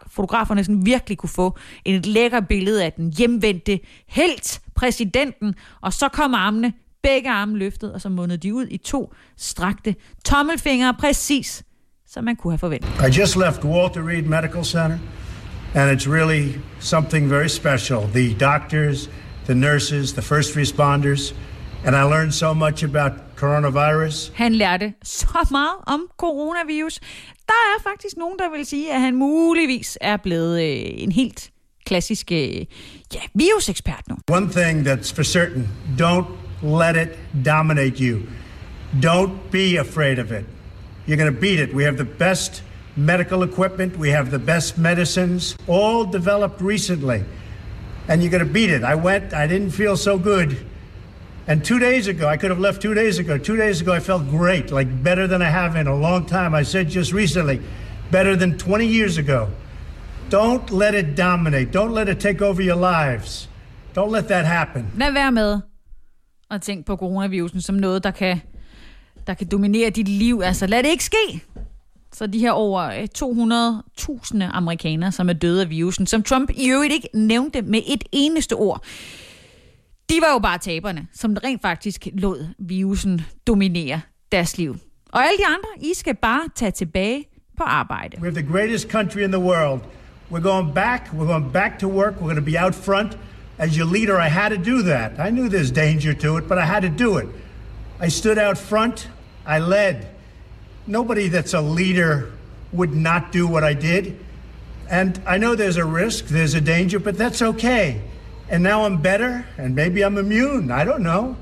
fotograferne 0.08 0.64
sådan 0.64 0.86
virkelig 0.86 1.18
kunne 1.18 1.30
få 1.30 1.58
et 1.86 2.06
lækker 2.06 2.40
billede 2.40 2.86
af 2.86 2.94
den 2.94 3.14
hjemvendte 3.18 3.80
helt 4.08 4.62
præsidenten, 4.76 5.56
og 5.82 5.94
så 5.94 6.08
kom 6.08 6.34
armene, 6.34 6.74
begge 7.04 7.30
arme 7.30 7.58
løftet, 7.58 7.94
og 7.94 8.02
så 8.02 8.10
mundede 8.10 8.38
de 8.38 8.54
ud 8.54 8.68
i 8.68 8.78
to 8.78 9.14
strakte 9.38 9.96
tommelfingre, 10.26 10.94
præcis 11.00 11.64
som 12.08 12.24
man 12.24 12.36
kunne 12.36 12.52
have 12.52 12.60
forventet. 12.60 12.90
I 13.08 13.20
just 13.20 13.36
left 13.36 13.64
Walter 13.64 14.08
Reed 14.08 14.24
Medical 14.24 14.66
Center, 14.66 14.98
and 15.76 16.00
it's 16.00 16.12
really 16.12 16.60
something 16.80 17.30
very 17.30 17.48
special. 17.48 18.00
The 18.14 18.34
doctors, 18.40 19.10
the 19.46 19.56
nurses, 19.56 20.14
the 20.14 20.22
first 20.22 20.58
responders, 20.58 21.36
and 21.86 21.96
I 21.96 22.04
learned 22.04 22.32
so 22.32 22.54
much 22.54 22.84
about 22.84 23.12
coronavirus. 23.44 24.32
Han 24.36 24.56
lærte 24.56 24.94
så 25.04 25.48
meget 25.52 25.76
om 25.88 26.08
coronavirus. 26.18 27.00
Der 27.48 27.54
er 27.78 27.84
faktisk 27.84 28.18
nogen, 28.18 28.40
der 28.40 28.50
vil 28.58 28.66
sige, 28.66 28.94
at 28.94 29.02
han 29.02 29.16
muligvis 29.16 29.98
er 30.02 30.18
blevet 30.18 30.62
øh, 30.62 31.04
en 31.04 31.12
helt 31.12 31.52
klassisk 31.86 32.32
øh, 32.32 32.38
ja, 33.14 33.20
virusekspert 33.34 34.02
nu. 34.10 34.16
One 34.32 34.50
thing 34.52 34.88
that's 34.88 35.16
for 35.16 35.24
certain, 35.24 35.70
don't 36.00 36.32
let 36.64 37.08
it 37.08 37.46
dominate 37.46 37.96
you. 38.00 38.20
Don't 39.06 39.52
be 39.52 39.80
afraid 39.80 40.20
of 40.20 40.32
it. 40.32 40.46
You're 41.08 41.22
going 41.24 41.36
to 41.36 41.42
beat 41.42 41.60
it. 41.60 41.76
We 41.76 41.84
have 41.84 41.98
the 41.98 42.12
best 42.20 42.64
medical 42.96 43.44
equipment, 43.44 43.98
we 43.98 44.10
have 44.12 44.30
the 44.30 44.40
best 44.40 44.78
medicines, 44.78 45.58
all 45.68 46.12
developed 46.12 46.62
recently. 46.62 47.24
And 48.08 48.22
you're 48.22 48.32
going 48.32 48.48
to 48.48 48.54
beat 48.54 48.70
it. 48.70 48.84
I 48.84 48.96
went, 48.96 49.34
I 49.34 49.48
didn't 49.48 49.72
feel 49.72 49.98
so 49.98 50.18
good. 50.18 50.50
And 51.48 51.66
two 51.66 51.80
days 51.80 52.08
ago, 52.08 52.28
I 52.28 52.38
could 52.38 52.52
have 52.52 52.60
left 52.60 52.82
two 52.82 52.94
days 52.94 53.20
ago. 53.20 53.38
Two 53.38 53.58
days 53.58 53.82
ago, 53.82 53.92
I 53.92 54.00
felt 54.00 54.30
great, 54.30 54.72
like 54.72 55.04
better 55.04 55.28
than 55.28 55.42
I 55.42 55.50
have 55.50 55.76
in 55.82 55.88
a 55.88 55.96
long 55.96 56.26
time. 56.26 56.60
I 56.60 56.64
said 56.64 56.90
just 56.90 57.14
recently, 57.14 57.60
better 58.12 58.36
than 58.36 58.58
20 58.58 58.86
years 58.86 59.18
ago. 59.18 59.48
Don't 60.30 60.72
let 60.72 60.96
it 60.96 61.18
dominate. 61.18 61.72
Don't 61.74 61.94
let 61.94 62.10
it 62.10 62.20
take 62.20 62.42
over 62.42 62.62
your 62.62 62.76
lives. 62.78 63.50
Don't 63.96 64.12
let 64.12 64.28
that 64.28 64.46
happen. 64.46 64.92
Lad 64.98 65.12
være 65.12 65.32
med 65.32 65.60
at 66.52 66.62
tænke 66.62 66.86
på 66.86 66.96
coronavirusen 66.96 67.62
som 67.62 67.76
noget, 67.76 68.04
der 68.04 68.12
kan, 68.12 68.42
der 69.28 69.34
kan 69.34 69.48
dominere 69.48 69.90
dit 69.90 70.08
liv. 70.08 70.42
Altså, 70.44 70.68
lad 70.68 70.84
det 70.84 70.90
ikke 70.90 71.04
ske. 71.04 71.44
Så 72.14 72.28
de 72.28 72.40
her 72.40 72.52
over 72.52 72.82
øh, 72.82 73.08
200.000 73.18 74.44
amerikanere, 74.54 75.12
som 75.12 75.30
er 75.30 75.34
døde 75.34 75.62
af 75.62 75.70
virusen, 75.70 76.08
som 76.08 76.24
Trump 76.24 76.50
i 76.56 76.70
øvrigt 76.70 76.94
ikke 76.94 77.10
nævnte 77.14 77.62
med 77.62 77.82
et 77.88 78.04
eneste 78.12 78.54
ord, 78.54 78.84
de 80.16 80.22
var 80.22 80.34
jo 80.34 80.40
bare 80.40 80.58
taberne, 80.58 81.08
som 81.14 81.38
rent 81.44 81.62
faktisk 81.62 82.08
lod 82.14 82.48
virusen 82.60 83.22
dominere 83.48 84.02
deres 84.32 84.58
liv. 84.58 84.78
Og 85.12 85.26
alle 85.26 85.38
de 85.38 85.46
andre, 85.46 85.90
I 85.92 85.94
skal 85.94 86.16
bare 86.16 86.50
tage 86.56 86.72
tilbage 86.72 87.26
på 87.58 87.64
arbejde. 87.64 88.18
We 88.22 88.32
have 88.32 88.42
the 88.42 88.52
greatest 88.52 88.90
country 88.90 89.20
in 89.20 89.32
the 89.32 89.40
world. 89.40 89.82
We're 90.32 90.50
going 90.50 90.74
back. 90.74 91.10
We're 91.14 91.28
going 91.28 91.52
back 91.54 91.80
to 91.80 91.88
work. 91.88 92.14
We're 92.14 92.34
going 92.34 92.46
to 92.46 92.52
be 92.52 92.64
out 92.66 92.76
front. 92.76 93.18
As 93.58 93.78
your 93.78 93.88
leader, 93.94 94.20
I 94.20 94.30
had 94.30 94.50
to 94.50 94.58
do 94.58 94.82
that. 94.84 95.12
I 95.28 95.30
knew 95.30 95.50
there's 95.50 95.72
danger 95.72 96.14
to 96.14 96.38
it, 96.38 96.48
but 96.48 96.58
I 96.58 96.66
had 96.66 96.82
to 96.82 96.90
do 97.06 97.18
it. 97.18 97.28
I 98.00 98.10
stood 98.10 98.38
out 98.38 98.58
front. 98.58 99.08
I 99.46 99.60
led. 99.60 99.96
Nobody 100.88 101.30
that's 101.30 101.54
a 101.54 101.62
leader 101.62 102.32
would 102.72 102.94
not 102.94 103.32
do 103.32 103.48
what 103.48 103.64
I 103.64 103.74
did. 103.74 104.04
And 104.90 105.22
I 105.26 105.38
know 105.38 105.56
there's 105.56 105.78
a 105.78 105.86
risk, 105.86 106.26
there's 106.26 106.56
a 106.56 106.62
danger, 106.62 107.00
but 107.00 107.18
that's 107.18 107.42
okay. 107.42 108.02
And 108.50 108.64
now 108.64 108.86
I'm 108.86 109.02
better, 109.02 109.46
and 109.58 109.76
maybe 109.76 110.04
I'm 110.04 110.18
immune. 110.18 110.72
I 110.72 110.84
don't 110.84 111.02
know. 111.02 111.36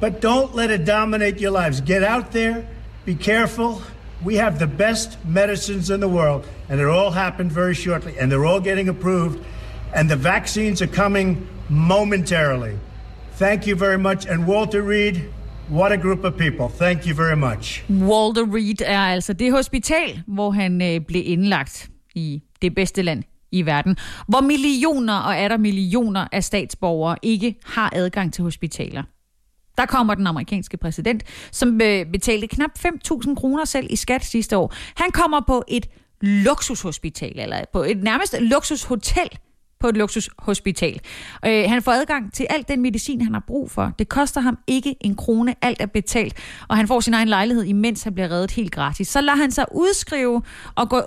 But 0.00 0.20
don't 0.20 0.54
let 0.54 0.70
it 0.70 0.84
dominate 0.84 1.38
your 1.38 1.50
lives. 1.50 1.80
Get 1.80 2.02
out 2.02 2.32
there, 2.32 2.66
be 3.04 3.14
careful. 3.14 3.82
We 4.24 4.36
have 4.36 4.58
the 4.58 4.66
best 4.66 5.18
medicines 5.24 5.90
in 5.90 6.00
the 6.00 6.08
world, 6.08 6.46
and 6.68 6.80
it 6.80 6.86
all 6.86 7.10
happened 7.10 7.52
very 7.52 7.74
shortly, 7.74 8.18
and 8.18 8.30
they're 8.30 8.46
all 8.46 8.60
getting 8.60 8.88
approved, 8.88 9.44
and 9.94 10.10
the 10.10 10.16
vaccines 10.16 10.82
are 10.82 10.86
coming 10.86 11.46
momentarily. 11.68 12.78
Thank 13.36 13.66
you 13.66 13.76
very 13.76 13.98
much. 13.98 14.26
And 14.26 14.46
Walter 14.46 14.82
Reed, 14.82 15.30
what 15.68 15.92
a 15.92 15.96
group 15.96 16.24
of 16.24 16.36
people. 16.36 16.68
Thank 16.68 17.06
you 17.06 17.14
very 17.14 17.36
much. 17.36 17.84
Walter 17.90 18.44
Reed 18.44 18.80
er 18.80 18.98
altså 18.98 19.32
det 19.32 19.52
hospital, 19.52 20.22
hvor 20.26 20.50
han 20.50 20.82
øh, 20.82 21.00
blev 21.00 21.22
indlagt 21.26 21.90
i 22.14 22.42
det 22.62 22.74
bedste 22.74 23.02
land 23.02 23.22
i 23.52 23.66
verden, 23.66 23.96
hvor 24.28 24.40
millioner 24.40 25.14
og 25.14 25.34
er 25.34 25.48
der 25.48 25.56
millioner 25.56 26.26
af 26.32 26.44
statsborgere 26.44 27.16
ikke 27.22 27.54
har 27.64 27.92
adgang 27.94 28.32
til 28.32 28.44
hospitaler. 28.44 29.02
Der 29.78 29.86
kommer 29.86 30.14
den 30.14 30.26
amerikanske 30.26 30.76
præsident, 30.76 31.22
som 31.52 31.80
øh, 31.82 32.06
betalte 32.06 32.46
knap 32.46 32.70
5.000 32.78 33.34
kroner 33.34 33.64
selv 33.64 33.86
i 33.90 33.96
skat 33.96 34.24
sidste 34.24 34.56
år. 34.56 34.74
Han 34.96 35.10
kommer 35.10 35.40
på 35.46 35.62
et 35.68 35.86
luksushospital, 36.20 37.38
eller 37.38 37.64
på 37.72 37.82
et 37.82 38.02
nærmest 38.02 38.36
luksushotel 38.40 39.28
på 39.80 39.88
et 39.88 39.96
luksushospital. 39.96 41.00
Øh, 41.46 41.64
han 41.68 41.82
får 41.82 41.92
adgang 41.92 42.32
til 42.32 42.46
alt 42.50 42.68
den 42.68 42.82
medicin, 42.82 43.20
han 43.20 43.34
har 43.34 43.44
brug 43.46 43.70
for. 43.70 43.92
Det 43.98 44.08
koster 44.08 44.40
ham 44.40 44.58
ikke 44.66 44.96
en 45.00 45.16
krone, 45.16 45.54
alt 45.62 45.80
er 45.80 45.86
betalt, 45.86 46.34
og 46.68 46.76
han 46.76 46.88
får 46.88 47.00
sin 47.00 47.14
egen 47.14 47.28
lejlighed, 47.28 47.64
imens 47.64 48.02
han 48.02 48.14
bliver 48.14 48.30
reddet 48.30 48.50
helt 48.50 48.72
gratis. 48.72 49.08
Så 49.08 49.20
lader 49.20 49.38
han 49.38 49.50
sig 49.50 49.64
udskrive 49.72 50.42
og 50.74 50.88
gå 50.88 51.02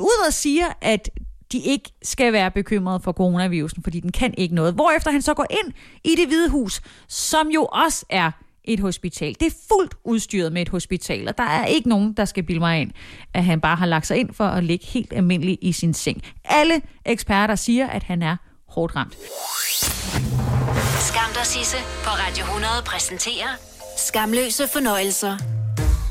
ud 0.00 0.26
og 0.26 0.32
siger, 0.32 0.66
at 0.80 1.10
de 1.52 1.58
ikke 1.58 1.90
skal 2.02 2.32
være 2.32 2.50
bekymrede 2.50 3.00
for 3.00 3.12
coronavirusen, 3.12 3.82
fordi 3.82 4.00
den 4.00 4.12
kan 4.12 4.34
ikke 4.38 4.54
noget. 4.54 4.74
Hvorefter 4.74 5.10
han 5.10 5.22
så 5.22 5.34
går 5.34 5.46
ind 5.50 5.72
i 6.04 6.14
det 6.14 6.26
hvide 6.26 6.50
hus, 6.50 6.80
som 7.08 7.48
jo 7.48 7.64
også 7.64 8.04
er 8.10 8.30
et 8.64 8.80
hospital. 8.80 9.36
Det 9.40 9.46
er 9.46 9.56
fuldt 9.68 9.94
udstyret 10.04 10.52
med 10.52 10.62
et 10.62 10.68
hospital, 10.68 11.28
og 11.28 11.38
der 11.38 11.44
er 11.44 11.66
ikke 11.66 11.88
nogen, 11.88 12.12
der 12.12 12.24
skal 12.24 12.42
bilde 12.42 12.60
mig 12.60 12.80
ind, 12.80 12.90
at 13.34 13.44
han 13.44 13.60
bare 13.60 13.76
har 13.76 13.86
lagt 13.86 14.06
sig 14.06 14.16
ind 14.16 14.34
for 14.34 14.44
at 14.44 14.64
ligge 14.64 14.86
helt 14.86 15.12
almindelig 15.12 15.58
i 15.62 15.72
sin 15.72 15.94
seng. 15.94 16.22
Alle 16.44 16.82
eksperter 17.04 17.54
siger, 17.54 17.86
at 17.86 18.02
han 18.02 18.22
er 18.22 18.36
hårdt 18.68 18.96
ramt. 18.96 19.16
Skam 21.00 21.30
dig, 21.34 21.46
Sisse, 21.46 21.76
på 21.76 22.10
Radio 22.10 22.44
100 22.44 22.72
præsenterer 22.86 23.48
Skamløse 23.96 24.68
fornøjelser. 24.72 25.36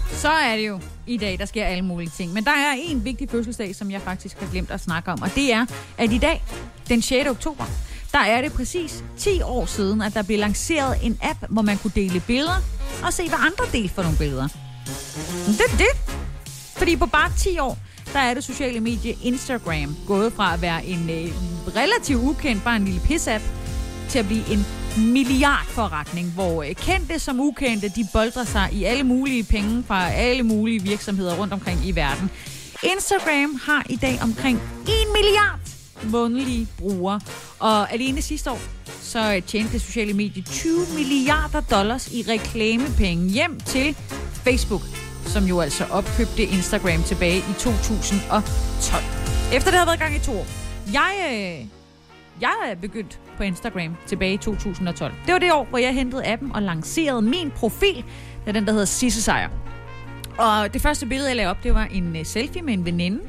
Så 0.08 0.30
er 0.30 0.56
det 0.56 0.68
jo 0.68 0.80
i 1.08 1.18
dag, 1.18 1.40
der 1.40 1.46
sker 1.46 1.66
alle 1.66 1.86
mulige 1.86 2.12
ting. 2.18 2.34
Men 2.34 2.44
der 2.44 2.52
er 2.52 2.76
en 2.78 3.06
vigtig 3.06 3.30
fødselsdag, 3.30 3.76
som 3.76 3.92
jeg 3.92 4.02
faktisk 4.02 4.40
har 4.40 4.48
glemt 4.52 4.72
at 4.72 4.82
snakke 4.82 5.12
om, 5.12 5.22
og 5.22 5.36
det 5.36 5.54
er, 5.54 5.66
at 5.98 6.12
i 6.12 6.18
dag, 6.18 6.44
den 6.90 7.02
6. 7.02 7.30
oktober, 7.30 7.66
der 8.12 8.20
er 8.20 8.42
det 8.42 8.54
præcis 8.54 9.04
10 9.18 9.42
år 9.42 9.66
siden, 9.66 10.02
at 10.02 10.14
der 10.14 10.24
blev 10.24 10.40
lanceret 10.40 10.98
en 11.04 11.20
app, 11.22 11.40
hvor 11.50 11.62
man 11.62 11.78
kunne 11.78 11.92
dele 11.96 12.20
billeder 12.20 12.62
og 13.04 13.14
se, 13.14 13.30
hvad 13.30 13.40
andre 13.40 13.66
delte 13.72 13.94
for 13.94 14.02
nogle 14.02 14.18
billeder. 14.18 14.48
Men 15.48 15.54
det 15.54 15.74
er 15.74 15.78
det. 15.78 16.16
Fordi 16.78 16.96
på 16.96 17.06
bare 17.06 17.32
10 17.38 17.60
år, 17.60 17.78
der 18.14 18.20
er 18.20 18.34
det 18.34 18.44
sociale 18.44 18.80
medie 18.80 19.16
Instagram 19.24 19.96
gået 20.08 20.34
fra 20.34 20.54
at 20.54 20.62
være 20.62 20.86
en 20.86 21.10
øh, 21.10 21.32
relativt 21.76 22.24
ukendt, 22.24 22.64
bare 22.64 22.76
en 22.76 22.86
lille 22.86 23.00
piss-app, 23.00 23.44
til 24.10 24.20
at 24.20 24.26
blive 24.26 24.54
en 24.54 24.66
milliardforretning, 24.98 26.32
hvor 26.32 26.64
øh, 26.64 26.76
kendte 26.76 27.20
som 27.20 27.40
ukendte, 27.40 27.90
de 27.90 28.08
boldrer 28.14 28.44
sig 28.44 28.70
i 28.74 28.84
alle 28.84 29.04
mulige 29.04 29.44
penge 29.44 29.84
fra 29.88 30.12
alle 30.12 30.44
mulige 30.44 30.82
virksomheder 30.82 31.36
rundt 31.36 31.54
omkring 31.54 31.86
i 31.86 31.92
verden. 31.92 32.32
Instagram 32.84 33.60
har 33.64 33.86
i 33.90 33.96
dag 33.96 34.20
omkring 34.24 34.58
1 34.58 34.92
milliard 35.14 35.60
månedlige 36.04 36.68
brugere, 36.78 37.20
og 37.60 37.94
alene 37.94 38.22
sidste 38.22 38.52
år, 38.52 38.60
så 39.02 39.34
øh, 39.36 39.42
tjente 39.42 39.74
det 39.74 39.82
sociale 39.82 40.14
medie 40.14 40.44
20 40.44 40.80
milliarder 40.96 41.62
dollars 41.62 42.12
i 42.12 42.26
reklamepenge 42.28 43.30
hjem 43.30 43.60
til 43.60 43.96
Facebook, 44.44 44.82
som 45.26 45.44
jo 45.44 45.60
altså 45.60 45.86
opkøbte 45.92 46.44
Instagram 46.44 47.04
tilbage 47.04 47.38
i 47.38 47.54
2012. 47.60 49.04
Efter 49.54 49.72
det 49.72 49.80
havde 49.80 49.88
været 49.88 50.00
gang 50.00 50.16
i 50.16 50.20
to 50.20 50.32
år. 50.32 50.46
Jeg, 50.94 51.12
øh, 51.34 51.68
jeg 52.42 52.54
er 52.66 52.76
begyndt 52.76 53.20
på 53.38 53.44
Instagram 53.44 53.96
tilbage 54.08 54.34
i 54.34 54.38
2012. 54.38 55.14
Det 55.26 55.34
var 55.34 55.40
det 55.40 55.54
år, 55.54 55.68
hvor 55.70 55.78
jeg 55.78 55.94
hentede 55.94 56.26
appen 56.26 56.56
og 56.56 56.62
lancerede 56.62 57.22
min 57.22 57.52
profil. 57.52 57.96
Det 57.96 58.48
er 58.48 58.52
den, 58.52 58.66
der 58.66 58.72
hedder 58.72 58.86
Sisse 58.86 59.22
Sejr. 59.22 59.50
Og 60.38 60.74
det 60.74 60.82
første 60.82 61.06
billede, 61.06 61.30
jeg 61.30 61.36
lagde 61.36 61.50
op, 61.50 61.64
det 61.64 61.74
var 61.74 61.86
en 61.86 62.16
øh, 62.16 62.26
selfie 62.26 62.62
med 62.62 62.74
en 62.74 62.86
veninde. 62.86 63.20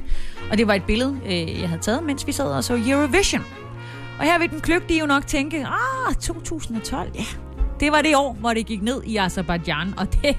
Og 0.51 0.59
det 0.59 0.67
var 0.67 0.75
et 0.75 0.85
billede, 0.85 1.21
øh, 1.27 1.61
jeg 1.61 1.69
havde 1.69 1.83
taget, 1.83 2.03
mens 2.03 2.27
vi 2.27 2.33
sad 2.33 2.45
og 2.47 2.65
så 2.65 2.83
Eurovision. 2.87 3.45
Og 4.19 4.25
her 4.25 4.39
vil 4.39 4.51
den 4.51 4.61
kløgtige 4.61 5.01
jo 5.01 5.07
nok 5.07 5.27
tænke, 5.27 5.67
ah, 5.67 6.15
2012, 6.15 7.11
ja. 7.15 7.25
Det 7.81 7.93
var 7.93 8.03
det 8.03 8.17
år, 8.17 8.33
hvor 8.33 8.55
det 8.55 8.67
gik 8.67 8.83
ned 8.83 9.03
i 9.05 9.17
Azerbaijan, 9.17 9.95
og 9.97 10.13
det, 10.13 10.37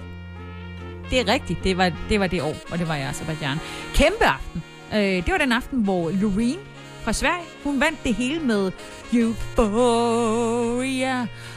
det 1.09 1.19
er 1.19 1.27
rigtigt, 1.33 1.63
det 1.63 1.77
var, 1.77 1.91
det 2.09 2.19
var 2.19 2.27
det 2.27 2.41
år, 2.41 2.55
hvor 2.67 2.77
det 2.77 2.87
var 2.87 2.95
i 2.95 3.01
Azerbaijan. 3.01 3.57
Kæmpe 3.93 4.25
aften. 4.25 4.63
Øh, 4.93 4.99
det 4.99 5.27
var 5.31 5.37
den 5.37 5.51
aften, 5.51 5.79
hvor 5.83 6.11
Loreen 6.11 6.59
fra 7.07 7.13
Sverige, 7.13 7.45
hun 7.63 7.79
vandt 7.79 8.03
det 8.03 8.15
hele 8.15 8.39
med 8.39 8.71
Euphoria. 9.13 10.47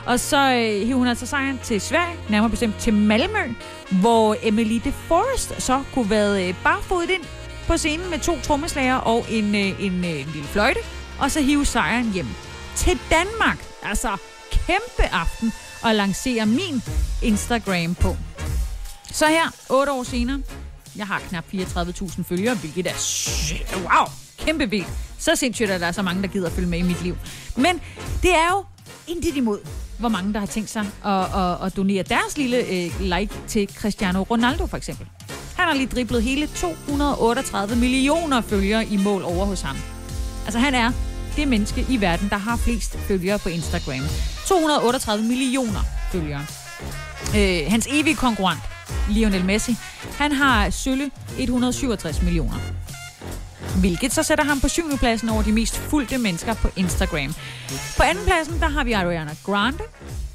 Og 0.06 0.20
så 0.20 0.52
øh, 0.52 0.86
hiv 0.86 0.96
hun 0.96 1.06
altså 1.06 1.26
sejren 1.26 1.60
til 1.62 1.80
Sverige, 1.80 2.16
nærmere 2.28 2.50
bestemt 2.50 2.76
til 2.78 2.94
Malmø, 2.94 3.54
hvor 4.00 4.36
Emily 4.42 4.80
de 4.84 4.92
Forest 4.92 5.62
så 5.62 5.82
kunne 5.94 6.10
være 6.10 6.48
øh, 6.48 6.54
barfodet 6.64 7.10
ind 7.10 7.22
på 7.66 7.76
scenen 7.76 8.10
med 8.10 8.18
to 8.18 8.40
trommeslager 8.40 8.94
og 8.94 9.26
en, 9.30 9.54
øh, 9.54 9.84
en, 9.84 10.04
øh, 10.04 10.20
en 10.20 10.26
lille 10.34 10.48
fløjte, 10.48 10.80
og 11.20 11.30
så 11.30 11.40
hive 11.40 11.66
sejren 11.66 12.12
hjem 12.12 12.28
til 12.76 12.98
Danmark. 13.10 13.64
Altså, 13.82 14.16
kæmpe 14.50 15.14
aften 15.14 15.52
og 15.82 15.94
lancere 15.94 16.46
min 16.46 16.82
Instagram 17.22 17.94
på. 17.94 18.16
Så 19.12 19.26
her, 19.26 19.50
otte 19.70 19.92
år 19.92 20.02
senere, 20.02 20.42
jeg 20.96 21.06
har 21.06 21.18
knap 21.28 21.44
34.000 21.54 22.22
følgere, 22.22 22.54
hvilket 22.54 22.86
er 22.86 22.94
wow, 23.76 24.06
kæmpe 24.40 24.70
vildt. 24.70 24.88
Så 25.18 25.36
sindssygt, 25.36 25.70
at 25.70 25.80
der 25.80 25.86
er 25.86 25.92
så 25.92 26.02
mange, 26.02 26.22
der 26.22 26.28
gider 26.28 26.46
at 26.46 26.52
følge 26.52 26.68
med 26.68 26.78
i 26.78 26.82
mit 26.82 27.02
liv. 27.02 27.16
Men 27.56 27.80
det 28.22 28.30
er 28.30 28.48
jo 28.50 28.64
intet 29.06 29.36
imod, 29.36 29.58
hvor 29.98 30.08
mange, 30.08 30.32
der 30.32 30.38
har 30.38 30.46
tænkt 30.46 30.70
sig 30.70 30.86
at, 31.04 31.12
at, 31.12 31.66
at 31.66 31.76
donere 31.76 32.02
deres 32.02 32.36
lille 32.36 32.56
øh, 32.56 33.00
like 33.00 33.34
til 33.48 33.68
Cristiano 33.76 34.22
Ronaldo, 34.22 34.66
for 34.66 34.76
eksempel. 34.76 35.06
Han 35.56 35.68
har 35.68 35.74
lige 35.74 35.86
driblet 35.86 36.22
hele 36.22 36.46
238 36.46 37.76
millioner 37.76 38.40
følgere 38.40 38.86
i 38.86 38.96
mål 38.96 39.22
over 39.24 39.44
hos 39.46 39.60
ham. 39.60 39.76
Altså, 40.44 40.58
han 40.58 40.74
er 40.74 40.92
det 41.36 41.48
menneske 41.48 41.86
i 41.88 42.00
verden, 42.00 42.28
der 42.28 42.36
har 42.36 42.56
flest 42.56 42.98
følgere 42.98 43.38
på 43.38 43.48
Instagram. 43.48 44.04
238 44.46 45.24
millioner 45.24 45.80
følgere. 46.12 46.46
Øh, 47.36 47.70
hans 47.70 47.88
evige 47.90 48.16
konkurrent, 48.16 48.60
Lionel 49.10 49.44
Messi, 49.44 49.76
han 50.18 50.32
har 50.32 50.70
sølle 50.70 51.10
167 51.38 52.22
millioner. 52.22 52.54
Hvilket 53.76 54.12
så 54.12 54.22
sætter 54.22 54.44
ham 54.44 54.60
på 54.60 54.68
syvende 54.68 54.96
pladsen 54.96 55.28
over 55.28 55.42
de 55.42 55.52
mest 55.52 55.76
fulgte 55.76 56.18
mennesker 56.18 56.54
på 56.54 56.68
Instagram. 56.76 57.34
På 57.96 58.02
anden 58.02 58.24
pladsen, 58.24 58.60
der 58.60 58.68
har 58.68 58.84
vi 58.84 58.92
Ariana 58.92 59.36
Grande, 59.44 59.78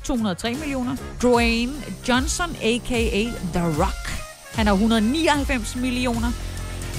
203 0.04 0.54
millioner. 0.54 0.96
Dwayne 1.22 1.74
Johnson, 2.10 2.58
a.k.a. 2.62 3.24
The 3.54 3.66
Rock. 3.84 4.10
Han 4.54 4.68
har 4.68 4.74
199 4.74 5.76
millioner. 5.76 6.32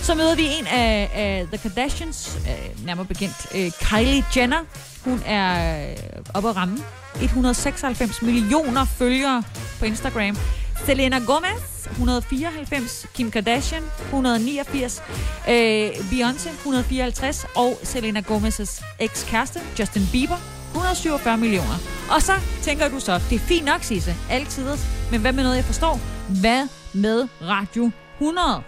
Så 0.03 0.15
møder 0.15 0.35
vi 0.35 0.43
en 0.59 0.67
af, 0.67 1.11
af 1.15 1.47
The 1.53 1.59
Kardashians, 1.59 2.39
øh, 2.47 2.87
nærmere 2.87 3.07
bekendt, 3.07 3.47
øh, 3.55 3.71
Kylie 3.81 4.25
Jenner. 4.37 4.65
Hun 5.05 5.23
er 5.27 5.89
øh, 5.91 5.97
oppe 6.35 6.49
at 6.49 6.57
ramme 6.57 6.79
196 7.21 8.23
millioner 8.23 8.85
følgere 8.85 9.43
på 9.79 9.85
Instagram. 9.85 10.37
Selena 10.85 11.19
Gomez, 11.19 11.87
194. 11.91 13.07
Kim 13.15 13.31
Kardashian, 13.31 13.83
189. 14.05 15.03
Øh, 15.49 15.91
Beyoncé, 15.91 16.49
154. 16.51 17.47
Og 17.57 17.79
Selena 17.83 18.21
Gomez's 18.21 18.85
ekskæreste, 18.99 19.61
Justin 19.79 20.03
Bieber, 20.13 20.37
147 20.73 21.37
millioner. 21.37 21.77
Og 22.11 22.23
så 22.23 22.33
tænker 22.63 22.89
du 22.89 23.01
så, 23.01 23.21
det 23.31 23.35
er 23.37 23.39
fint 23.39 23.65
nok, 23.65 23.83
Sisse, 23.83 24.15
altid. 24.31 24.67
Men 25.11 25.21
hvad 25.21 25.33
med 25.33 25.43
noget, 25.43 25.57
jeg 25.57 25.65
forstår? 25.65 26.01
Hvad 26.41 26.69
med 26.95 27.29
Radio 27.43 27.91
100? 28.21 28.63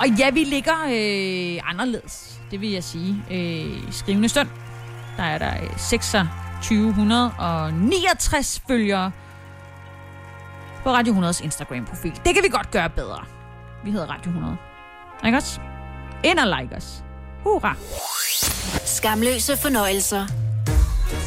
Og 0.00 0.08
ja, 0.18 0.30
vi 0.30 0.44
ligger 0.44 0.74
øh, 0.84 1.60
anderledes, 1.70 2.40
det 2.50 2.60
vil 2.60 2.70
jeg 2.70 2.84
sige. 2.84 3.16
Øh, 3.30 3.88
I 3.88 3.92
skrivende 3.92 4.28
stund, 4.28 4.48
der 5.16 5.22
er 5.22 5.38
der 5.38 5.52
øh, 5.62 5.68
2669 5.76 8.62
følgere 8.68 9.10
på 10.82 10.90
Radio 10.90 11.14
100's 11.14 11.44
Instagram-profil. 11.44 12.12
Det 12.24 12.34
kan 12.34 12.42
vi 12.42 12.48
godt 12.48 12.70
gøre 12.70 12.90
bedre. 12.90 13.24
Vi 13.84 13.90
hedder 13.90 14.06
Radio 14.06 14.30
100. 14.30 14.56
Ikke 15.26 15.38
også? 15.38 15.60
Ind 16.24 16.38
og 16.38 16.60
like 16.60 16.76
os. 16.76 17.04
Hurra! 17.44 17.74
Skamløse 18.84 19.56
fornøjelser. 19.56 20.26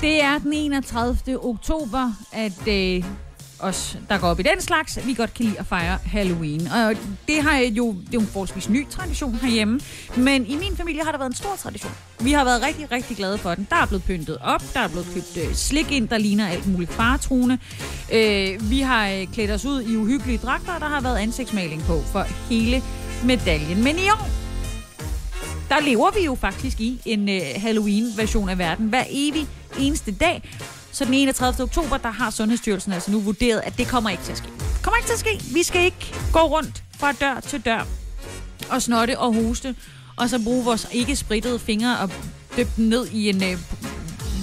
Det 0.01 0.23
er 0.23 0.37
den 0.37 0.53
31. 0.53 1.45
oktober, 1.45 2.11
at 2.31 2.67
øh, 2.67 3.03
os, 3.65 3.97
der 4.09 4.17
går 4.17 4.27
op 4.27 4.39
i 4.39 4.43
den 4.43 4.61
slags, 4.61 4.99
vi 5.05 5.13
godt 5.13 5.33
kan 5.33 5.45
lide 5.45 5.59
at 5.59 5.65
fejre 5.65 5.97
Halloween. 6.05 6.67
Og 6.67 6.95
det 7.27 7.41
har 7.41 7.57
jo, 7.57 7.93
det 7.93 8.07
er 8.07 8.13
jo 8.13 8.19
en 8.19 8.27
forholdsvis 8.27 8.69
ny 8.69 8.87
tradition 8.89 9.35
herhjemme, 9.35 9.79
men 10.17 10.45
i 10.45 10.55
min 10.55 10.77
familie 10.77 11.03
har 11.03 11.11
der 11.11 11.17
været 11.17 11.29
en 11.29 11.35
stor 11.35 11.55
tradition. 11.55 11.91
Vi 12.19 12.31
har 12.31 12.43
været 12.43 12.61
rigtig, 12.61 12.91
rigtig 12.91 13.17
glade 13.17 13.37
for 13.37 13.55
den. 13.55 13.67
Der 13.69 13.75
er 13.75 13.85
blevet 13.85 14.03
pyntet 14.03 14.37
op, 14.37 14.63
der 14.73 14.79
er 14.79 14.87
blevet 14.87 15.07
købt 15.13 15.37
øh, 15.37 15.53
slik 15.53 15.91
ind, 15.91 16.07
der 16.07 16.17
ligner 16.17 16.47
alt 16.47 16.67
muligt 16.67 16.93
faretruende. 16.93 17.57
Øh, 18.13 18.69
vi 18.69 18.79
har 18.79 19.09
øh, 19.09 19.27
klædt 19.33 19.51
os 19.51 19.65
ud 19.65 19.81
i 19.81 19.95
uhyggelige 19.95 20.37
dragter, 20.37 20.73
og 20.73 20.81
der 20.81 20.87
har 20.87 21.01
været 21.01 21.17
ansigtsmaling 21.17 21.83
på 21.83 22.01
for 22.01 22.25
hele 22.49 22.83
medaljen. 23.23 23.83
Men 23.83 23.95
i 23.95 24.09
år, 24.09 24.29
der 25.69 25.79
lever 25.79 26.11
vi 26.19 26.25
jo 26.25 26.35
faktisk 26.35 26.79
i 26.79 27.01
en 27.05 27.29
øh, 27.29 27.41
Halloween-version 27.55 28.49
af 28.49 28.57
verden 28.57 28.87
hver 28.87 29.03
evig 29.09 29.47
eneste 29.79 30.11
dag. 30.11 30.43
Så 30.95 31.05
den 31.05 31.13
31. 31.13 31.63
oktober, 31.63 31.97
der 31.97 32.11
har 32.11 32.29
Sundhedsstyrelsen 32.29 32.93
altså 32.93 33.11
nu 33.11 33.19
vurderet, 33.19 33.61
at 33.65 33.77
det 33.77 33.87
kommer 33.87 34.09
ikke 34.09 34.23
til 34.23 34.31
at 34.31 34.37
ske. 34.37 34.47
Kommer 34.83 34.97
ikke 34.97 35.07
til 35.07 35.13
at 35.13 35.19
ske. 35.19 35.53
Vi 35.53 35.63
skal 35.63 35.85
ikke 35.85 36.15
gå 36.33 36.39
rundt 36.39 36.83
fra 36.97 37.11
dør 37.11 37.39
til 37.39 37.61
dør 37.61 37.87
og 38.69 38.81
snotte 38.81 39.19
og 39.19 39.33
hoste, 39.33 39.75
og 40.15 40.29
så 40.29 40.43
bruge 40.43 40.65
vores 40.65 40.87
ikke 40.91 41.15
sprittede 41.15 41.59
fingre 41.59 41.99
og 41.99 42.11
dyppe 42.57 42.71
den 42.75 42.89
ned 42.89 43.07
i 43.07 43.29
en 43.29 43.43
øh, 43.43 43.57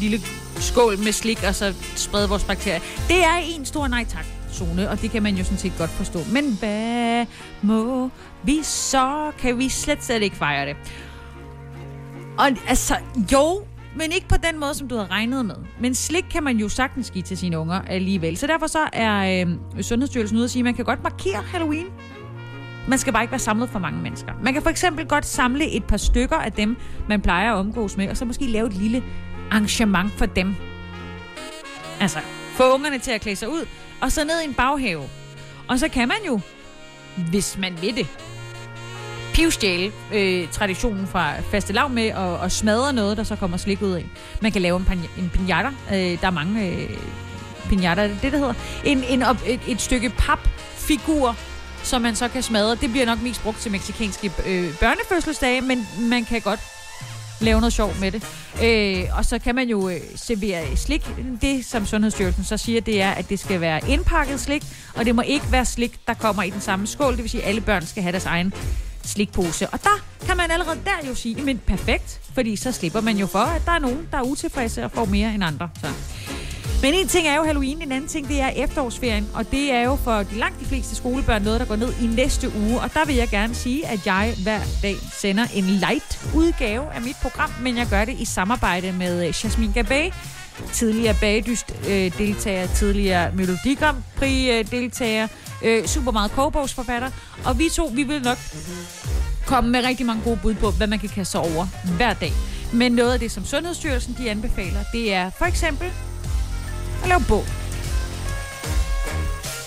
lille 0.01 0.21
skål 0.57 0.99
med 0.99 1.13
slik, 1.13 1.43
og 1.49 1.55
så 1.55 1.75
sprede 1.97 2.29
vores 2.29 2.45
bakterier. 2.45 2.81
Det 3.09 3.25
er 3.25 3.37
en 3.37 3.67
stor 3.67 3.89
nej 3.89 4.05
tak 4.05 4.25
zone, 4.53 4.91
og 4.91 5.01
det 5.01 5.11
kan 5.11 5.23
man 5.23 5.35
jo 5.35 5.45
sådan 5.45 5.59
set 5.59 5.73
godt 5.79 5.91
forstå. 5.91 6.21
Men 6.33 6.57
hvad 6.59 7.27
må 7.63 8.11
vi 8.45 8.61
så? 8.63 9.33
Kan 9.39 9.59
vi 9.59 9.69
slet 9.69 10.05
slet 10.05 10.23
ikke 10.23 10.37
fejre 10.37 10.67
det? 10.67 10.77
Og 12.39 12.49
altså, 12.69 12.97
jo, 13.33 13.65
men 13.97 14.13
ikke 14.13 14.29
på 14.29 14.37
den 14.51 14.61
måde, 14.61 14.75
som 14.75 14.89
du 14.89 14.95
havde 14.95 15.11
regnet 15.11 15.47
med. 15.47 15.55
Men 15.81 15.95
slik 15.95 16.25
kan 16.31 16.43
man 16.43 16.57
jo 16.57 16.69
sagtens 16.69 17.11
give 17.11 17.23
til 17.23 17.39
sine 17.39 17.59
unger 17.59 17.83
alligevel. 17.83 18.37
Så 18.37 18.47
derfor 18.47 18.67
så 18.67 18.79
er 18.93 19.45
øh, 19.47 19.83
Sundhedsstyrelsen 19.83 20.37
ude 20.37 20.45
at 20.45 20.51
sige, 20.51 20.61
at 20.61 20.65
man 20.65 20.75
kan 20.75 20.85
godt 20.85 21.03
markere 21.03 21.43
Halloween. 21.43 21.87
Man 22.89 22.99
skal 22.99 23.13
bare 23.13 23.23
ikke 23.23 23.33
være 23.33 23.39
samlet 23.39 23.69
for 23.69 23.79
mange 23.79 24.03
mennesker. 24.03 24.33
Man 24.43 24.53
kan 24.53 24.63
for 24.63 24.71
eksempel 24.71 25.07
godt 25.07 25.27
samle 25.27 25.71
et 25.71 25.85
par 25.85 25.97
stykker 25.97 26.37
af 26.37 26.53
dem, 26.53 26.77
man 27.09 27.21
plejer 27.21 27.53
at 27.53 27.59
omgås 27.59 27.97
med, 27.97 28.09
og 28.09 28.17
så 28.17 28.25
måske 28.25 28.47
lave 28.47 28.67
et 28.67 28.75
lille 28.75 29.03
arrangement 29.51 30.13
for 30.13 30.27
dem. 30.27 30.55
Altså, 32.01 32.19
få 32.53 32.75
ungerne 32.75 32.99
til 32.99 33.11
at 33.11 33.21
klæde 33.21 33.37
sig 33.37 33.49
ud, 33.49 33.67
og 34.01 34.13
så 34.13 34.25
ned 34.25 34.41
i 34.41 34.45
en 34.45 34.55
baghave. 34.55 35.03
Og 35.69 35.79
så 35.79 35.89
kan 35.89 36.09
man 36.09 36.17
jo, 36.27 36.41
hvis 37.31 37.59
man 37.59 37.79
vil 37.83 37.97
det, 37.97 38.07
pivstjæle 39.33 39.93
øh, 40.13 40.49
traditionen 40.49 41.07
fra 41.07 41.33
faste 41.51 41.73
lav 41.73 41.91
med 41.91 42.13
og, 42.13 42.39
og 42.39 42.53
smadre 42.53 42.93
noget, 42.93 43.17
der 43.17 43.25
så 43.25 43.37
kommer 43.37 43.57
slik 43.57 43.83
ud 43.83 43.93
af. 43.93 44.05
Man 44.41 44.53
kan 44.53 44.63
lave 44.63 44.77
en, 44.77 44.87
pan- 44.91 45.21
en 45.21 45.31
pinata. 45.35 45.69
Øh, 45.69 46.21
der 46.21 46.27
er 46.27 46.31
mange 46.31 46.69
øh, 46.69 46.89
pinata, 47.69 48.03
det 48.09 48.19
det, 48.23 48.33
der 48.33 48.39
hedder. 48.39 48.55
En, 48.85 49.05
en 49.05 49.23
op, 49.23 49.37
et, 49.47 49.61
et 49.69 49.81
stykke 49.81 50.11
papfigur, 50.11 51.37
som 51.83 52.03
man 52.03 52.17
så 52.17 52.29
kan 52.29 52.43
smadre. 52.43 52.75
Det 52.75 52.91
bliver 52.91 53.07
nok 53.07 53.23
mest 53.23 53.43
brugt 53.43 53.59
til 53.59 53.73
meksikanske 53.73 54.33
øh, 54.47 54.79
børnefødselsdage, 54.81 55.61
men 55.61 55.87
man 56.01 56.25
kan 56.25 56.41
godt 56.41 56.61
lave 57.41 57.61
noget 57.61 57.73
sjov 57.73 57.95
med 58.01 58.13
det. 58.13 58.23
Øh, 58.63 59.19
og 59.19 59.25
så 59.25 59.39
kan 59.39 59.55
man 59.55 59.69
jo 59.69 59.89
øh, 59.89 60.01
servere 60.17 60.77
slik. 60.77 61.07
Det, 61.41 61.65
som 61.65 61.87
Sundhedsstyrelsen 61.87 62.45
så 62.45 62.57
siger, 62.57 62.81
det 62.81 63.03
er, 63.03 63.11
at 63.11 63.29
det 63.29 63.39
skal 63.39 63.61
være 63.61 63.81
indpakket 63.89 64.41
slik, 64.41 64.63
og 64.95 65.05
det 65.05 65.15
må 65.15 65.23
ikke 65.23 65.47
være 65.51 65.65
slik, 65.65 66.07
der 66.07 66.15
kommer 66.15 66.43
i 66.43 66.51
den 66.51 66.61
samme 66.61 66.87
skål. 66.87 67.13
Det 67.13 67.23
vil 67.23 67.31
sige, 67.31 67.43
at 67.43 67.49
alle 67.49 67.61
børn 67.61 67.87
skal 67.87 68.03
have 68.03 68.13
deres 68.13 68.27
egen 68.27 68.53
slikpose. 69.05 69.69
Og 69.69 69.83
der 69.83 70.27
kan 70.27 70.37
man 70.37 70.51
allerede 70.51 70.79
der 70.85 71.09
jo 71.09 71.15
sige, 71.15 71.43
men 71.43 71.59
perfekt, 71.59 72.21
fordi 72.35 72.57
så 72.57 72.73
slipper 72.73 73.01
man 73.01 73.17
jo 73.17 73.27
for, 73.27 73.39
at 73.39 73.63
der 73.67 73.73
er 73.73 73.79
nogen, 73.79 74.09
der 74.11 74.19
er 74.19 74.23
utilfredse 74.23 74.85
og 74.85 74.91
får 74.91 75.05
mere 75.05 75.35
end 75.35 75.45
andre. 75.45 75.71
Så. 75.81 75.89
Men 76.83 76.95
en 76.95 77.09
ting 77.09 77.29
er 77.29 77.37
jo 77.37 77.43
Halloween, 77.43 77.83
en 77.83 77.93
anden 77.93 78.09
ting 78.09 78.29
det 78.29 78.41
er 78.41 78.49
efterårsferien, 78.49 79.29
og 79.35 79.51
det 79.51 79.73
er 79.73 79.83
jo 79.83 79.97
for 79.97 80.23
de 80.23 80.39
langt 80.39 80.61
de 80.61 80.65
fleste 80.65 80.95
skolebørn 80.95 81.43
noget, 81.43 81.61
der 81.61 81.67
går 81.67 81.77
ned 81.77 81.93
i 82.03 82.07
næste 82.07 82.53
uge. 82.57 82.81
Og 82.81 82.95
der 82.95 83.05
vil 83.05 83.15
jeg 83.15 83.29
gerne 83.29 83.55
sige, 83.55 83.87
at 83.87 84.07
jeg 84.07 84.35
hver 84.43 84.61
dag 84.83 84.97
sender 85.21 85.47
en 85.55 85.65
light 85.65 86.27
udgave 86.35 86.95
af 86.95 87.03
mit 87.03 87.17
program, 87.23 87.51
men 87.61 87.77
jeg 87.77 87.87
gør 87.91 88.05
det 88.05 88.17
i 88.19 88.25
samarbejde 88.25 88.93
med 88.93 89.27
øh, 89.27 89.35
Jasmine 89.45 89.73
Gabay, 89.73 90.11
tidligere 90.73 91.15
bagdyst-deltager, 91.21 92.63
øh, 92.63 92.75
tidligere 92.75 93.33
Melodigram-deltager, 93.33 95.23
øh, 95.25 95.29
øh, 95.65 95.87
super 95.87 96.13
meget 96.13 96.31
kogebogsforfatter, 96.31 97.11
og 97.45 97.59
vi 97.59 97.69
to, 97.69 97.91
vi 97.95 98.03
vil 98.03 98.23
nok 98.23 98.39
komme 99.47 99.71
med 99.71 99.85
rigtig 99.85 100.07
mange 100.07 100.23
gode 100.23 100.39
bud 100.43 100.55
på, 100.55 100.71
hvad 100.71 100.87
man 100.87 100.99
kan 100.99 101.09
kaste 101.09 101.33
sig 101.33 101.41
over 101.41 101.67
hver 101.97 102.13
dag. 102.13 102.33
Men 102.73 102.93
noget 102.93 103.13
af 103.13 103.19
det, 103.19 103.31
som 103.31 103.45
Sundhedsstyrelsen 103.45 104.17
de 104.19 104.31
anbefaler, 104.31 104.81
det 104.93 105.13
er 105.13 105.31
for 105.31 105.45
eksempel 105.45 105.87
at 107.03 107.09
lave 107.09 107.25
bål. 107.29 107.45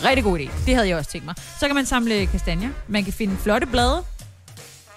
Rigtig 0.05 0.23
god 0.23 0.39
idé. 0.39 0.65
Det 0.65 0.75
havde 0.75 0.87
jeg 0.87 0.97
også 0.97 1.11
tænkt 1.11 1.25
mig. 1.25 1.35
Så 1.59 1.65
kan 1.67 1.75
man 1.75 1.85
samle 1.85 2.25
kastanjer. 2.25 2.69
Man 2.87 3.03
kan 3.03 3.13
finde 3.13 3.37
flotte 3.37 3.67
blade. 3.67 4.03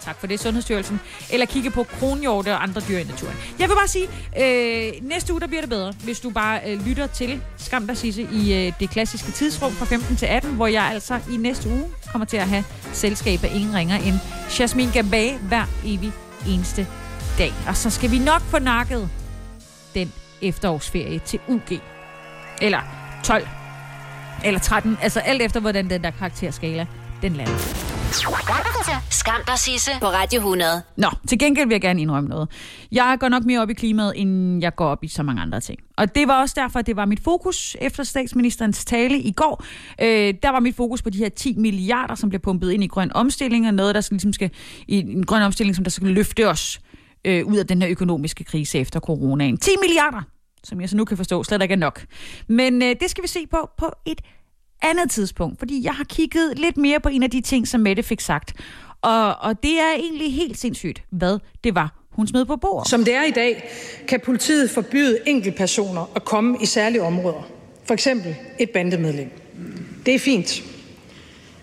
Tak 0.04 0.20
for 0.20 0.26
det, 0.26 0.40
Sundhedsstyrelsen. 0.40 1.00
Eller 1.30 1.46
kigge 1.46 1.70
på 1.70 1.82
kronhjorte 1.82 2.52
og 2.52 2.62
andre 2.62 2.82
dyr 2.88 2.98
i 2.98 3.04
naturen. 3.04 3.36
Jeg 3.58 3.68
vil 3.68 3.74
bare 3.74 3.88
sige, 3.88 4.08
øh, 4.38 4.92
næste 5.02 5.32
uge 5.32 5.40
der 5.40 5.46
bliver 5.46 5.60
det 5.60 5.70
bedre, 5.70 5.92
hvis 6.04 6.20
du 6.20 6.30
bare 6.30 6.60
øh, 6.66 6.86
lytter 6.86 7.06
til 7.06 7.42
Skam 7.56 7.86
der 7.86 7.94
Sisse 7.94 8.22
i 8.32 8.66
øh, 8.66 8.72
det 8.80 8.90
klassiske 8.90 9.32
tidsrum 9.32 9.72
fra 9.72 9.86
15 9.86 10.16
til 10.16 10.26
18, 10.26 10.54
hvor 10.54 10.66
jeg 10.66 10.84
altså 10.84 11.20
i 11.30 11.36
næste 11.36 11.68
uge 11.68 11.84
kommer 12.12 12.26
til 12.26 12.36
at 12.36 12.48
have 12.48 12.64
selskab 12.92 13.44
af 13.44 13.50
ingen 13.54 13.74
ringer 13.74 13.96
end 13.96 14.14
Jasmine 14.58 14.92
Gabay 14.92 15.30
hver 15.38 15.64
evig 15.84 16.12
eneste 16.48 16.86
dag. 17.38 17.52
Og 17.68 17.76
så 17.76 17.90
skal 17.90 18.10
vi 18.10 18.18
nok 18.18 18.40
få 18.40 18.58
nakket 18.58 19.10
den 19.94 20.12
efterårsferie 20.42 21.18
til 21.18 21.40
UG. 21.48 21.80
Eller 22.62 22.80
12. 23.24 23.48
Eller 24.44 24.60
13. 24.60 24.98
Altså 25.02 25.20
alt 25.20 25.42
efter, 25.42 25.60
hvordan 25.60 25.90
den 25.90 26.04
der 26.04 26.10
karakterskala, 26.10 26.86
den 27.22 27.32
lander. 27.32 27.87
Skam 29.10 29.40
dig, 29.46 29.58
Sisse, 29.58 29.90
på 30.00 30.06
Radio 30.06 30.38
100. 30.38 30.82
Nå, 30.96 31.08
til 31.28 31.38
gengæld 31.38 31.66
vil 31.66 31.74
jeg 31.74 31.80
gerne 31.80 32.02
indrømme 32.02 32.28
noget. 32.28 32.48
Jeg 32.92 33.16
går 33.20 33.28
nok 33.28 33.44
mere 33.44 33.60
op 33.62 33.70
i 33.70 33.74
klimaet, 33.74 34.12
end 34.16 34.60
jeg 34.62 34.74
går 34.74 34.86
op 34.86 35.04
i 35.04 35.08
så 35.08 35.22
mange 35.22 35.42
andre 35.42 35.60
ting. 35.60 35.78
Og 35.96 36.14
det 36.14 36.28
var 36.28 36.40
også 36.40 36.54
derfor, 36.58 36.78
at 36.78 36.86
det 36.86 36.96
var 36.96 37.04
mit 37.04 37.20
fokus 37.20 37.76
efter 37.80 38.02
statsministerens 38.02 38.84
tale 38.84 39.18
i 39.18 39.32
går. 39.32 39.64
Øh, 40.00 40.34
der 40.42 40.50
var 40.50 40.60
mit 40.60 40.76
fokus 40.76 41.02
på 41.02 41.10
de 41.10 41.18
her 41.18 41.28
10 41.28 41.54
milliarder, 41.56 42.14
som 42.14 42.28
bliver 42.28 42.40
pumpet 42.40 42.70
ind 42.70 42.84
i 42.84 42.86
grøn 42.86 43.12
omstilling, 43.14 43.66
og 43.66 43.74
noget, 43.74 43.94
der 43.94 44.00
skal, 44.00 44.14
ligesom 44.14 44.32
skal 44.32 44.50
i 44.86 44.98
en 44.98 45.26
grøn 45.26 45.42
omstilling, 45.42 45.76
som 45.76 45.84
der 45.84 45.90
skal 45.90 46.08
løfte 46.08 46.48
os 46.48 46.80
øh, 47.24 47.46
ud 47.46 47.56
af 47.56 47.66
den 47.66 47.82
her 47.82 47.90
økonomiske 47.90 48.44
krise 48.44 48.78
efter 48.78 49.00
coronaen. 49.00 49.56
10 49.56 49.70
milliarder, 49.80 50.22
som 50.64 50.80
jeg 50.80 50.88
så 50.88 50.96
nu 50.96 51.04
kan 51.04 51.16
forstå, 51.16 51.44
slet 51.44 51.62
ikke 51.62 51.72
er 51.72 51.78
nok. 51.78 52.04
Men 52.46 52.82
øh, 52.82 52.96
det 53.00 53.10
skal 53.10 53.22
vi 53.22 53.28
se 53.28 53.46
på 53.50 53.70
på 53.78 53.92
et 54.06 54.20
andet 54.82 55.10
tidspunkt, 55.10 55.58
fordi 55.58 55.84
jeg 55.84 55.92
har 55.92 56.04
kigget 56.04 56.58
lidt 56.58 56.76
mere 56.76 57.00
på 57.00 57.08
en 57.08 57.22
af 57.22 57.30
de 57.30 57.40
ting, 57.40 57.68
som 57.68 57.80
Mette 57.80 58.02
fik 58.02 58.20
sagt. 58.20 58.54
Og, 59.02 59.36
og 59.36 59.62
det 59.62 59.80
er 59.80 59.92
egentlig 59.94 60.34
helt 60.34 60.58
sindssygt, 60.58 61.02
hvad 61.10 61.38
det 61.64 61.74
var, 61.74 62.04
hun 62.10 62.26
smed 62.26 62.44
på 62.44 62.56
bordet. 62.56 62.88
Som 62.90 63.04
det 63.04 63.14
er 63.14 63.22
i 63.22 63.30
dag, 63.30 63.70
kan 64.08 64.20
politiet 64.20 64.70
forbyde 64.70 65.18
enkeltpersoner 65.26 66.10
at 66.16 66.24
komme 66.24 66.56
i 66.60 66.66
særlige 66.66 67.02
områder. 67.02 67.48
For 67.84 67.94
eksempel 67.94 68.36
et 68.58 68.70
bandemedlem. 68.70 69.30
Det 70.06 70.14
er 70.14 70.18
fint. 70.18 70.62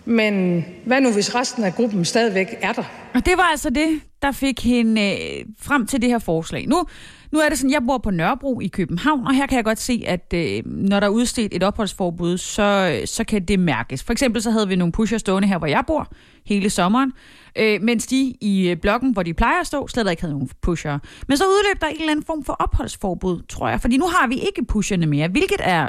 Men 0.04 0.64
hvad 0.84 1.00
nu, 1.00 1.12
hvis 1.12 1.34
resten 1.34 1.64
af 1.64 1.74
gruppen 1.74 2.04
stadigvæk 2.04 2.58
er 2.60 2.72
der? 2.72 2.82
Og 3.14 3.26
det 3.26 3.36
var 3.36 3.42
altså 3.42 3.70
det, 3.70 4.00
der 4.26 4.32
fik 4.32 4.64
hende 4.64 5.02
øh, 5.02 5.44
frem 5.58 5.86
til 5.86 6.02
det 6.02 6.10
her 6.10 6.18
forslag. 6.18 6.66
Nu, 6.66 6.84
nu 7.32 7.38
er 7.38 7.48
det 7.48 7.58
sådan, 7.58 7.70
jeg 7.70 7.82
bor 7.86 7.98
på 7.98 8.10
Nørrebro 8.10 8.60
i 8.60 8.66
København, 8.66 9.26
og 9.26 9.34
her 9.34 9.46
kan 9.46 9.56
jeg 9.56 9.64
godt 9.64 9.80
se, 9.80 10.04
at 10.06 10.32
øh, 10.34 10.62
når 10.66 11.00
der 11.00 11.06
er 11.06 11.10
udstedt 11.10 11.54
et 11.54 11.62
opholdsforbud, 11.62 12.38
så, 12.38 12.98
øh, 13.00 13.06
så 13.06 13.24
kan 13.24 13.44
det 13.44 13.60
mærkes. 13.60 14.02
For 14.02 14.12
eksempel 14.12 14.42
så 14.42 14.50
havde 14.50 14.68
vi 14.68 14.76
nogle 14.76 14.92
pusher 14.92 15.18
stående 15.18 15.48
her, 15.48 15.58
hvor 15.58 15.66
jeg 15.66 15.84
bor, 15.86 16.12
hele 16.46 16.70
sommeren, 16.70 17.12
øh, 17.58 17.82
mens 17.82 18.06
de 18.06 18.34
i 18.40 18.68
øh, 18.68 18.76
blokken, 18.76 19.12
hvor 19.12 19.22
de 19.22 19.34
plejer 19.34 19.60
at 19.60 19.66
stå, 19.66 19.88
slet 19.88 20.10
ikke 20.10 20.22
havde 20.22 20.34
nogen 20.34 20.50
pusher. 20.62 20.98
Men 21.28 21.36
så 21.36 21.44
udløb 21.44 21.80
der 21.80 21.86
en 21.86 21.96
eller 22.00 22.10
anden 22.10 22.24
form 22.26 22.44
for 22.44 22.52
opholdsforbud, 22.52 23.42
tror 23.48 23.68
jeg, 23.68 23.80
fordi 23.80 23.96
nu 23.96 24.06
har 24.06 24.26
vi 24.26 24.34
ikke 24.34 24.64
pusherne 24.64 25.06
mere, 25.06 25.28
hvilket 25.28 25.60
er 25.60 25.88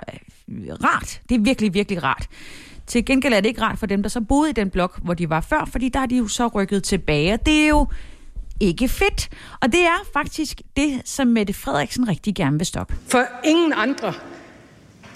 øh, 0.49 0.73
rart. 0.83 1.21
Det 1.29 1.35
er 1.35 1.39
virkelig, 1.39 1.73
virkelig 1.73 2.03
rart. 2.03 2.27
Til 2.87 3.05
gengæld 3.05 3.33
er 3.33 3.39
det 3.39 3.49
ikke 3.49 3.61
rart 3.61 3.79
for 3.79 3.85
dem, 3.85 4.01
der 4.01 4.09
så 4.09 4.21
boede 4.21 4.49
i 4.49 4.53
den 4.53 4.69
blok, 4.69 4.99
hvor 5.03 5.13
de 5.13 5.29
var 5.29 5.41
før, 5.41 5.65
fordi 5.71 5.89
der 5.89 5.99
er 5.99 6.05
de 6.05 6.17
jo 6.17 6.27
så 6.27 6.47
rykket 6.47 6.83
tilbage. 6.83 7.33
Og 7.33 7.45
det 7.45 7.63
er 7.63 7.67
jo 7.67 7.87
ikke 8.59 8.87
fedt. 8.87 9.29
Og 9.61 9.71
det 9.71 9.81
er 9.81 10.05
faktisk 10.13 10.61
det, 10.77 11.01
som 11.05 11.27
Mette 11.27 11.53
Frederiksen 11.53 12.07
rigtig 12.07 12.35
gerne 12.35 12.57
vil 12.57 12.65
stoppe. 12.65 12.95
For 13.07 13.25
ingen 13.43 13.73
andre 13.75 14.13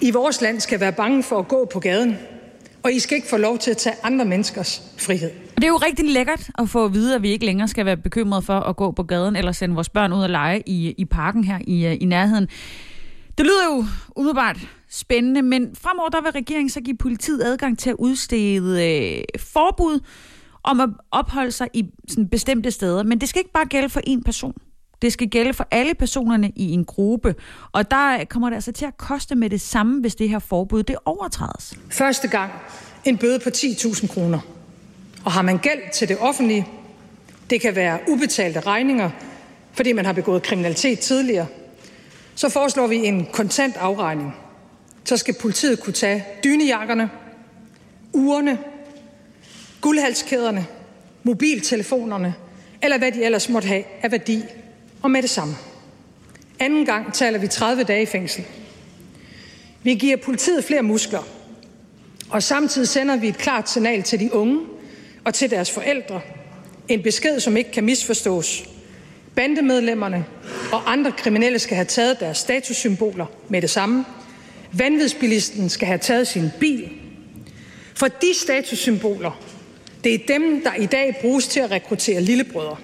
i 0.00 0.10
vores 0.10 0.40
land 0.40 0.60
skal 0.60 0.80
være 0.80 0.92
bange 0.92 1.22
for 1.22 1.38
at 1.38 1.48
gå 1.48 1.68
på 1.72 1.80
gaden, 1.80 2.16
og 2.82 2.92
I 2.92 2.98
skal 2.98 3.16
ikke 3.16 3.28
få 3.28 3.36
lov 3.36 3.58
til 3.58 3.70
at 3.70 3.76
tage 3.76 3.96
andre 4.02 4.24
menneskers 4.24 4.82
frihed. 4.98 5.30
Det 5.54 5.64
er 5.64 5.68
jo 5.68 5.76
rigtig 5.76 6.04
lækkert 6.04 6.50
at 6.58 6.68
få 6.68 6.84
at 6.84 6.94
vide, 6.94 7.14
at 7.14 7.22
vi 7.22 7.30
ikke 7.30 7.46
længere 7.46 7.68
skal 7.68 7.86
være 7.86 7.96
bekymrede 7.96 8.42
for 8.42 8.60
at 8.60 8.76
gå 8.76 8.90
på 8.90 9.02
gaden 9.02 9.36
eller 9.36 9.52
sende 9.52 9.74
vores 9.74 9.88
børn 9.88 10.12
ud 10.12 10.22
og 10.22 10.30
lege 10.30 10.62
i, 10.66 10.94
i 10.98 11.04
parken 11.04 11.44
her 11.44 11.58
i, 11.66 11.86
i 11.86 12.04
nærheden. 12.04 12.48
Det 13.38 13.46
lyder 13.46 13.64
jo 13.76 13.84
umiddelbart 14.16 14.58
spændende, 14.90 15.42
men 15.42 15.76
fremover 15.76 16.08
der 16.08 16.22
vil 16.22 16.30
regeringen 16.32 16.70
så 16.70 16.80
give 16.80 16.96
politiet 16.96 17.42
adgang 17.42 17.78
til 17.78 17.90
at 17.90 17.96
udstede 17.98 18.88
øh, 18.88 19.40
forbud 19.40 20.00
om 20.64 20.80
at 20.80 20.88
opholde 21.10 21.52
sig 21.52 21.68
i 21.72 21.86
sådan 22.08 22.28
bestemte 22.28 22.70
steder. 22.70 23.02
Men 23.02 23.20
det 23.20 23.28
skal 23.28 23.40
ikke 23.40 23.52
bare 23.52 23.66
gælde 23.66 23.88
for 23.88 24.00
én 24.08 24.22
person. 24.24 24.54
Det 25.02 25.12
skal 25.12 25.28
gælde 25.28 25.52
for 25.52 25.66
alle 25.70 25.94
personerne 25.94 26.52
i 26.56 26.70
en 26.70 26.84
gruppe. 26.84 27.34
Og 27.72 27.90
der 27.90 28.24
kommer 28.24 28.48
det 28.48 28.54
altså 28.54 28.72
til 28.72 28.86
at 28.86 28.96
koste 28.96 29.34
med 29.34 29.50
det 29.50 29.60
samme, 29.60 30.00
hvis 30.00 30.14
det 30.14 30.28
her 30.28 30.38
forbud 30.38 30.82
det 30.82 30.96
overtrædes. 31.04 31.74
Første 31.90 32.28
gang 32.28 32.52
en 33.04 33.18
bøde 33.18 33.38
på 33.38 33.48
10.000 33.48 34.06
kroner. 34.06 34.38
Og 35.24 35.32
har 35.32 35.42
man 35.42 35.58
gæld 35.58 35.92
til 35.94 36.08
det 36.08 36.16
offentlige, 36.20 36.68
det 37.50 37.60
kan 37.60 37.76
være 37.76 37.98
ubetalte 38.08 38.60
regninger, 38.60 39.10
fordi 39.72 39.92
man 39.92 40.04
har 40.04 40.12
begået 40.12 40.42
kriminalitet 40.42 40.98
tidligere, 40.98 41.46
så 42.34 42.48
foreslår 42.48 42.86
vi 42.86 42.96
en 42.96 43.26
kontant 43.32 43.76
afregning. 43.76 44.36
Så 45.04 45.16
skal 45.16 45.34
politiet 45.40 45.80
kunne 45.80 45.92
tage 45.92 46.24
dynejakkerne, 46.44 47.10
urene, 48.12 48.58
guldhalskæderne, 49.82 50.66
mobiltelefonerne, 51.22 52.34
eller 52.82 52.98
hvad 52.98 53.12
de 53.12 53.24
ellers 53.24 53.48
måtte 53.48 53.68
have 53.68 53.84
af 54.02 54.10
værdi, 54.10 54.44
og 55.02 55.10
med 55.10 55.22
det 55.22 55.30
samme. 55.30 55.54
Anden 56.58 56.86
gang 56.86 57.14
taler 57.14 57.38
vi 57.38 57.46
30 57.46 57.82
dage 57.82 58.02
i 58.02 58.06
fængsel. 58.06 58.44
Vi 59.82 59.94
giver 59.94 60.16
politiet 60.16 60.64
flere 60.64 60.82
muskler, 60.82 61.22
og 62.30 62.42
samtidig 62.42 62.88
sender 62.88 63.16
vi 63.16 63.28
et 63.28 63.38
klart 63.38 63.70
signal 63.70 64.02
til 64.02 64.20
de 64.20 64.34
unge 64.34 64.60
og 65.24 65.34
til 65.34 65.50
deres 65.50 65.70
forældre. 65.70 66.20
En 66.88 67.02
besked, 67.02 67.40
som 67.40 67.56
ikke 67.56 67.70
kan 67.70 67.84
misforstås. 67.84 68.64
Bandemedlemmerne 69.34 70.24
og 70.72 70.92
andre 70.92 71.12
kriminelle 71.12 71.58
skal 71.58 71.74
have 71.74 71.84
taget 71.84 72.20
deres 72.20 72.38
statussymboler 72.38 73.26
med 73.48 73.62
det 73.62 73.70
samme. 73.70 74.04
Vanvidsbilisten 74.72 75.68
skal 75.68 75.86
have 75.86 75.98
taget 75.98 76.26
sin 76.26 76.50
bil. 76.60 76.90
For 77.94 78.08
de 78.08 78.34
statussymboler, 78.42 79.40
det 80.04 80.14
er 80.14 80.18
dem, 80.38 80.62
der 80.64 80.74
i 80.74 80.86
dag 80.86 81.16
bruges 81.20 81.48
til 81.48 81.60
at 81.60 81.70
rekruttere 81.70 82.20
lillebrødre. 82.20 82.76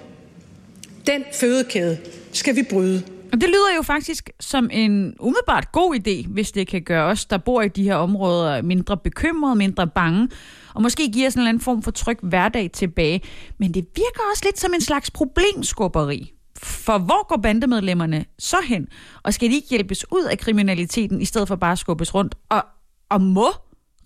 Den 1.07 1.23
fødekæde 1.33 1.97
skal 2.33 2.55
vi 2.55 2.63
bryde. 2.69 3.03
Og 3.31 3.41
det 3.41 3.49
lyder 3.49 3.75
jo 3.75 3.81
faktisk 3.81 4.29
som 4.39 4.69
en 4.71 5.15
umiddelbart 5.19 5.71
god 5.71 5.95
idé, 5.95 6.27
hvis 6.27 6.51
det 6.51 6.67
kan 6.67 6.81
gøre 6.81 7.05
os, 7.05 7.25
der 7.25 7.37
bor 7.37 7.61
i 7.61 7.67
de 7.67 7.83
her 7.83 7.95
områder, 7.95 8.61
mindre 8.61 8.97
bekymrede, 8.97 9.55
mindre 9.55 9.87
bange, 9.87 10.29
og 10.73 10.81
måske 10.81 11.11
give 11.11 11.27
os 11.27 11.33
en 11.33 11.39
eller 11.39 11.49
anden 11.49 11.63
form 11.63 11.81
for 11.81 11.91
tryg 11.91 12.17
hverdag 12.21 12.71
tilbage. 12.71 13.21
Men 13.57 13.73
det 13.73 13.85
virker 13.95 14.21
også 14.31 14.43
lidt 14.45 14.59
som 14.59 14.73
en 14.73 14.81
slags 14.81 15.11
problemskubberi. 15.11 16.33
For 16.57 16.97
hvor 16.97 17.27
går 17.27 17.37
bandemedlemmerne 17.37 18.25
så 18.39 18.57
hen? 18.65 18.87
Og 19.23 19.33
skal 19.33 19.49
de 19.49 19.55
ikke 19.55 19.69
hjælpes 19.69 20.11
ud 20.11 20.23
af 20.23 20.37
kriminaliteten, 20.37 21.21
i 21.21 21.25
stedet 21.25 21.47
for 21.47 21.55
bare 21.55 21.71
at 21.71 21.79
skubbes 21.79 22.15
rundt? 22.15 22.35
Og, 22.49 22.65
og 23.09 23.21
må 23.21 23.47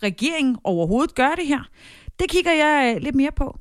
regeringen 0.03 0.57
overhovedet 0.63 1.15
gøre 1.15 1.35
det 1.35 1.47
her? 1.47 1.69
Det 2.19 2.29
kigger 2.29 2.51
jeg 2.51 2.97
lidt 3.01 3.15
mere 3.15 3.31
på. 3.35 3.57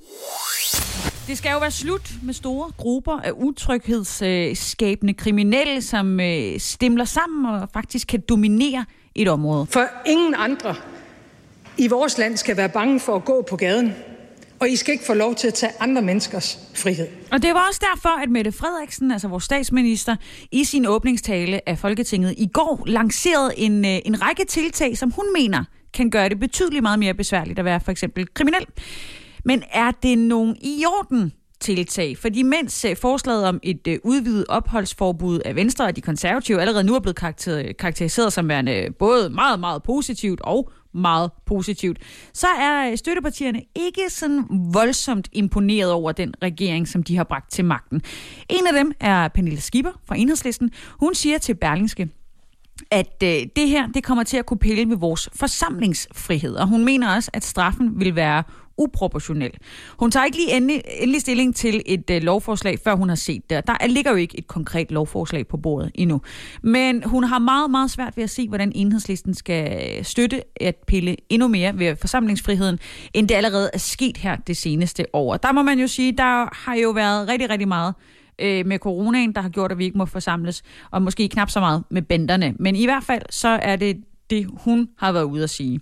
Det 1.27 1.39
skal 1.39 1.53
jo 1.53 1.59
være 1.59 1.71
slut 1.71 2.13
med 2.23 2.35
store 2.35 2.71
grupper 2.77 3.21
af 3.21 3.31
utryghedsskabende 3.31 5.15
kriminelle, 5.15 5.83
som 5.83 6.21
øh, 6.21 6.61
stemler 6.61 7.05
sammen 7.05 7.55
og 7.55 7.69
faktisk 7.73 8.09
kan 8.09 8.23
dominere 8.29 8.85
et 9.15 9.29
område. 9.29 9.67
For 9.67 9.87
ingen 10.07 10.35
andre 10.39 10.75
i 11.79 11.89
vores 11.89 12.19
land 12.19 12.37
skal 12.37 12.57
være 12.57 12.69
bange 12.69 13.01
for 13.01 13.17
at 13.17 13.25
gå 13.25 13.47
på 13.51 13.57
gaden, 13.57 13.93
og 14.61 14.71
I 14.71 14.77
skal 14.77 14.93
ikke 14.93 15.05
få 15.05 15.15
lov 15.15 15.35
til 15.35 15.49
at 15.49 15.55
tage 15.55 15.73
andre 15.81 16.03
menneskers 16.03 16.59
frihed. 16.75 17.09
Og 17.33 17.43
det 17.43 17.55
var 17.55 17.67
også 17.69 17.81
derfor, 17.93 18.23
at 18.23 18.29
Mette 18.31 18.53
Frederiksen, 18.53 19.13
altså 19.13 19.29
vores 19.29 19.45
statsminister, 19.45 20.17
i 20.53 20.65
sin 20.65 20.87
åbningstale 20.87 21.69
af 21.69 21.79
Folketinget 21.79 22.35
i 22.39 22.49
går 22.53 22.83
lancerede 22.87 23.59
en, 23.59 23.85
øh, 23.85 23.99
en 24.05 24.23
række 24.23 24.45
tiltag, 24.45 24.99
som 24.99 25.11
hun 25.11 25.25
mener 25.35 25.65
kan 25.95 26.11
gøre 26.11 26.29
det 26.29 26.41
betydeligt 26.41 26.83
meget 26.83 26.99
mere 26.99 27.15
besværligt 27.15 27.59
at 27.59 27.65
være 27.65 27.81
for 27.81 27.91
eksempel 27.91 28.27
kriminel. 28.35 28.67
Men 29.45 29.63
er 29.73 29.91
det 29.91 30.19
nogen 30.19 30.57
i 30.61 30.85
orden 30.87 31.33
tiltag? 31.61 32.19
Fordi 32.19 32.43
mens 32.43 32.85
øh, 32.85 32.97
forslaget 32.97 33.45
om 33.45 33.61
et 33.63 33.87
øh, 33.89 33.99
udvidet 34.05 34.45
opholdsforbud 34.49 35.39
af 35.39 35.57
Venstre 35.57 35.85
og 35.85 35.97
de 35.97 36.01
konservative 36.01 36.61
allerede 36.61 36.85
nu 36.85 36.95
er 36.95 37.01
blevet 37.01 37.17
karakteriseret 37.79 38.33
som 38.33 38.49
værende 38.49 38.89
både 38.99 39.31
meget, 39.31 39.61
meget 39.61 39.83
positivt 39.83 40.41
og 40.41 40.71
meget 40.95 41.31
positivt, 41.47 41.99
så 42.35 42.47
er 42.47 42.91
øh, 42.91 42.97
støttepartierne 42.97 43.63
ikke 43.75 44.11
sådan 44.11 44.45
voldsomt 44.73 45.29
imponeret 45.33 45.93
over 45.93 46.13
den 46.13 46.35
regering, 46.43 46.89
som 46.89 47.03
de 47.03 47.17
har 47.17 47.25
bragt 47.25 47.53
til 47.53 47.65
magten. 47.65 48.03
En 48.49 48.67
af 48.67 48.73
dem 48.73 48.93
er 49.01 49.29
Pernille 49.29 49.61
Skipper 49.61 49.93
fra 50.05 50.17
Enhedslisten. 50.17 50.71
Hun 51.01 51.15
siger 51.15 51.39
til 51.39 51.55
Berlingske, 51.55 52.09
at 52.91 53.23
øh, 53.23 53.29
det 53.57 53.69
her 53.69 53.87
det 53.87 54.05
kommer 54.05 54.25
til 54.25 54.37
at 54.37 54.47
kunne 54.47 54.59
pille 54.59 54.87
med 54.87 54.97
vores 54.97 55.29
forsamlingsfrihed. 55.37 56.55
Og 56.55 56.69
hun 56.69 56.85
mener 56.85 57.15
også, 57.15 57.31
at 57.35 57.45
straffen 57.45 58.01
vil 58.01 58.17
være 58.17 58.43
uproportionel. 58.79 59.51
Hun 59.99 60.11
tager 60.11 60.25
ikke 60.25 60.37
lige 60.37 60.57
endelig, 60.57 60.83
endelig 61.01 61.21
stilling 61.21 61.57
til 61.57 61.83
et 61.87 62.11
øh, 62.11 62.23
lovforslag, 62.23 62.79
før 62.85 62.95
hun 62.95 63.09
har 63.09 63.17
set 63.17 63.51
det. 63.51 63.67
Der 63.67 63.87
ligger 63.87 64.11
jo 64.11 64.17
ikke 64.17 64.39
et 64.39 64.47
konkret 64.47 64.91
lovforslag 64.91 65.49
på 65.49 65.57
bordet 65.57 65.91
endnu. 65.95 66.21
Men 66.63 67.03
hun 67.05 67.25
har 67.25 67.39
meget, 67.39 67.71
meget 67.71 67.91
svært 67.91 68.17
ved 68.17 68.25
at 68.25 68.31
se, 68.31 68.49
hvordan 68.49 68.73
enhedslisten 68.75 69.35
skal 69.35 70.05
støtte 70.05 70.43
at 70.61 70.77
pille 70.87 71.17
endnu 71.29 71.49
mere 71.49 71.79
ved 71.79 71.97
forsamlingsfriheden, 71.97 72.79
end 73.15 73.29
det 73.29 73.35
allerede 73.35 73.71
er 73.73 73.79
sket 73.79 74.17
her 74.17 74.37
det 74.37 74.57
seneste 74.57 75.07
år. 75.13 75.37
Der 75.37 75.53
må 75.53 75.63
man 75.63 75.79
jo 75.79 75.87
sige, 75.87 76.13
der 76.13 76.65
har 76.65 76.75
jo 76.75 76.91
været 76.91 77.29
rigtig, 77.29 77.51
rigtig 77.51 77.69
meget 77.69 77.95
øh, 78.43 78.67
med 78.67 78.79
coronaen, 78.79 79.35
der 79.35 79.41
har 79.41 79.49
gjort, 79.49 79.73
at 79.73 79.79
vi 79.79 79.85
ikke 79.85 79.99
må 79.99 80.05
forsamles, 80.05 80.63
og 80.91 81.03
måske 81.03 81.29
knap 81.29 81.51
så 81.51 81.61
meget 81.61 81.85
med 81.91 82.03
bænderne. 82.03 82.55
Men 82.59 82.77
i 82.77 82.85
hvert 82.85 83.05
fald, 83.05 83.23
så 83.31 83.49
er 83.49 83.77
det 83.77 83.97
det, 84.31 84.47
hun 84.65 84.89
har 84.99 85.13
været 85.13 85.25
ude 85.25 85.43
at 85.43 85.51
sige. 85.51 85.81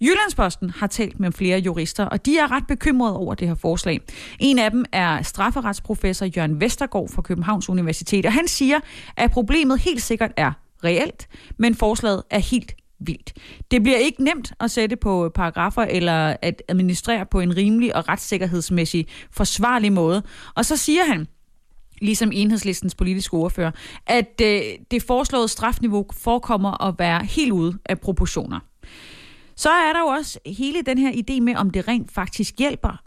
Jyllandsposten 0.00 0.70
har 0.70 0.86
talt 0.86 1.20
med 1.20 1.32
flere 1.32 1.58
jurister, 1.58 2.04
og 2.04 2.26
de 2.26 2.38
er 2.38 2.50
ret 2.50 2.66
bekymrede 2.66 3.16
over 3.16 3.34
det 3.34 3.48
her 3.48 3.54
forslag. 3.54 4.00
En 4.38 4.58
af 4.58 4.70
dem 4.70 4.84
er 4.92 5.22
strafferetsprofessor 5.22 6.26
Jørgen 6.36 6.60
Vestergaard 6.60 7.08
fra 7.08 7.22
Københavns 7.22 7.68
Universitet, 7.68 8.26
og 8.26 8.32
han 8.32 8.48
siger, 8.48 8.80
at 9.16 9.30
problemet 9.30 9.80
helt 9.80 10.02
sikkert 10.02 10.32
er 10.36 10.52
reelt, 10.84 11.28
men 11.58 11.74
forslaget 11.74 12.22
er 12.30 12.38
helt 12.38 12.74
vildt. 13.00 13.32
Det 13.70 13.82
bliver 13.82 13.98
ikke 13.98 14.24
nemt 14.24 14.52
at 14.60 14.70
sætte 14.70 14.96
på 14.96 15.30
paragrafer 15.34 15.82
eller 15.82 16.36
at 16.42 16.62
administrere 16.68 17.26
på 17.26 17.40
en 17.40 17.56
rimelig 17.56 17.96
og 17.96 18.08
retssikkerhedsmæssig 18.08 19.06
forsvarlig 19.30 19.92
måde. 19.92 20.22
Og 20.54 20.64
så 20.64 20.76
siger 20.76 21.04
han, 21.04 21.26
ligesom 22.00 22.30
enhedslistens 22.32 22.94
politiske 22.94 23.34
ordfører, 23.34 23.70
at 24.06 24.40
øh, 24.42 24.62
det 24.90 25.02
foreslåede 25.02 25.48
strafniveau 25.48 26.06
forekommer 26.12 26.84
at 26.84 26.94
være 26.98 27.24
helt 27.24 27.52
ude 27.52 27.78
af 27.86 28.00
proportioner. 28.00 28.60
Så 29.56 29.70
er 29.70 29.92
der 29.92 30.00
jo 30.00 30.06
også 30.06 30.38
hele 30.46 30.82
den 30.82 30.98
her 30.98 31.12
idé 31.12 31.40
med, 31.40 31.54
om 31.56 31.70
det 31.70 31.88
rent 31.88 32.12
faktisk 32.12 32.58
hjælper. 32.58 33.02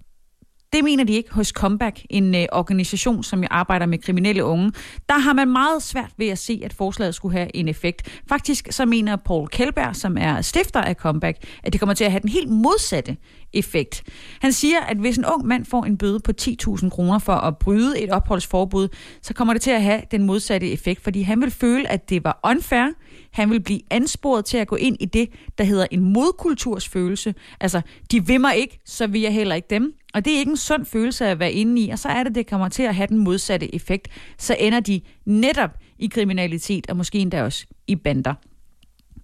Det 0.73 0.83
mener 0.83 1.03
de 1.03 1.13
ikke 1.13 1.33
hos 1.33 1.47
Comeback, 1.47 2.05
en 2.09 2.35
øh, 2.35 2.45
organisation, 2.51 3.23
som 3.23 3.43
arbejder 3.51 3.85
med 3.85 3.97
kriminelle 3.97 4.43
unge. 4.43 4.71
Der 5.09 5.17
har 5.17 5.33
man 5.33 5.47
meget 5.47 5.83
svært 5.83 6.11
ved 6.17 6.27
at 6.27 6.37
se, 6.37 6.61
at 6.63 6.73
forslaget 6.73 7.15
skulle 7.15 7.37
have 7.37 7.55
en 7.55 7.67
effekt. 7.67 8.21
Faktisk 8.29 8.67
så 8.71 8.85
mener 8.85 9.15
Paul 9.15 9.47
Kjellberg, 9.47 9.95
som 9.95 10.17
er 10.17 10.41
stifter 10.41 10.81
af 10.81 10.95
Comeback, 10.95 11.37
at 11.63 11.73
det 11.73 11.81
kommer 11.81 11.93
til 11.93 12.03
at 12.03 12.11
have 12.11 12.21
den 12.21 12.29
helt 12.29 12.49
modsatte 12.49 13.17
effekt. 13.53 14.03
Han 14.41 14.51
siger, 14.51 14.79
at 14.79 14.97
hvis 14.97 15.17
en 15.17 15.25
ung 15.25 15.45
mand 15.45 15.65
får 15.65 15.83
en 15.83 15.97
bøde 15.97 16.19
på 16.19 16.31
10.000 16.41 16.89
kroner 16.89 17.19
for 17.19 17.33
at 17.33 17.57
bryde 17.57 18.01
et 18.01 18.09
opholdsforbud, 18.09 18.87
så 19.21 19.33
kommer 19.33 19.53
det 19.53 19.61
til 19.61 19.71
at 19.71 19.83
have 19.83 20.01
den 20.11 20.23
modsatte 20.23 20.71
effekt, 20.71 21.03
fordi 21.03 21.21
han 21.21 21.41
vil 21.41 21.51
føle, 21.51 21.91
at 21.91 22.09
det 22.09 22.23
var 22.23 22.39
unfair. 22.43 22.87
Han 23.31 23.49
vil 23.49 23.61
blive 23.61 23.79
ansporet 23.91 24.45
til 24.45 24.57
at 24.57 24.67
gå 24.67 24.75
ind 24.75 24.97
i 24.99 25.05
det, 25.05 25.29
der 25.57 25.63
hedder 25.63 25.85
en 25.91 26.13
modkultursfølelse. 26.13 27.35
Altså, 27.59 27.81
de 28.11 28.25
vil 28.25 28.41
mig 28.41 28.55
ikke, 28.55 28.79
så 28.85 29.07
vil 29.07 29.21
jeg 29.21 29.33
heller 29.33 29.55
ikke 29.55 29.67
dem. 29.69 29.93
Og 30.13 30.25
det 30.25 30.33
er 30.33 30.39
ikke 30.39 30.49
en 30.49 30.57
sund 30.57 30.85
følelse 30.85 31.25
at 31.25 31.39
være 31.39 31.51
inde 31.51 31.81
i, 31.81 31.89
og 31.89 31.99
så 31.99 32.07
er 32.07 32.23
det, 32.23 32.35
det 32.35 32.47
kommer 32.47 32.69
til 32.69 32.83
at 32.83 32.95
have 32.95 33.07
den 33.07 33.17
modsatte 33.17 33.75
effekt. 33.75 34.07
Så 34.37 34.55
ender 34.59 34.79
de 34.79 35.01
netop 35.25 35.69
i 35.99 36.07
kriminalitet, 36.07 36.89
og 36.89 36.97
måske 36.97 37.19
endda 37.19 37.43
også 37.43 37.65
i 37.87 37.95
bander. 37.95 38.33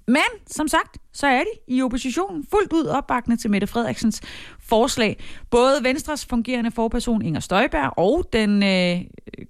Men 0.09 0.41
som 0.47 0.67
sagt, 0.67 0.97
så 1.13 1.27
er 1.27 1.39
de 1.39 1.73
i 1.75 1.81
oppositionen 1.81 2.45
fuldt 2.49 2.73
ud 2.73 2.85
opbakende 2.85 3.37
til 3.37 3.51
Mette 3.51 3.67
Frederiksens 3.67 4.21
forslag. 4.59 5.23
Både 5.49 5.83
Venstres 5.83 6.25
fungerende 6.25 6.71
forperson 6.71 7.21
Inger 7.21 7.39
Støjberg 7.39 7.93
og 7.97 8.29
den 8.33 8.63
øh, 8.63 9.01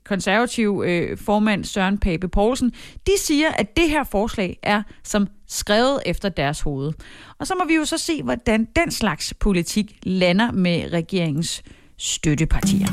konservative 0.06 0.92
øh, 0.92 1.18
formand 1.18 1.64
Søren 1.64 1.98
Pape 1.98 2.28
Poulsen, 2.28 2.72
de 3.08 3.12
siger, 3.18 3.52
at 3.52 3.78
det 3.78 3.90
her 3.90 4.04
forslag 4.04 4.60
er 4.64 4.84
som 5.04 5.28
skrevet 5.48 6.00
efter 6.06 6.30
deres 6.30 6.62
hoved. 6.62 6.94
Og 7.40 7.48
så 7.48 7.56
må 7.56 7.66
vi 7.66 7.76
jo 7.76 7.86
så 7.86 7.98
se, 7.98 8.24
hvordan 8.24 8.68
den 8.76 8.92
slags 8.92 9.34
politik 9.34 9.98
lander 10.04 10.52
med 10.52 10.94
regeringens 10.94 11.64
støttepartier. 11.98 12.88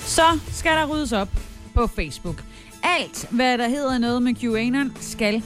Så 0.00 0.38
skal 0.52 0.72
der 0.72 0.86
ryddes 0.86 1.12
op 1.12 1.28
på 1.74 1.86
Facebook. 1.86 2.44
Alt, 2.82 3.28
hvad 3.30 3.58
der 3.58 3.68
hedder 3.68 3.98
noget 3.98 4.22
med 4.22 4.34
QAnon, 4.34 4.92
skal 5.00 5.42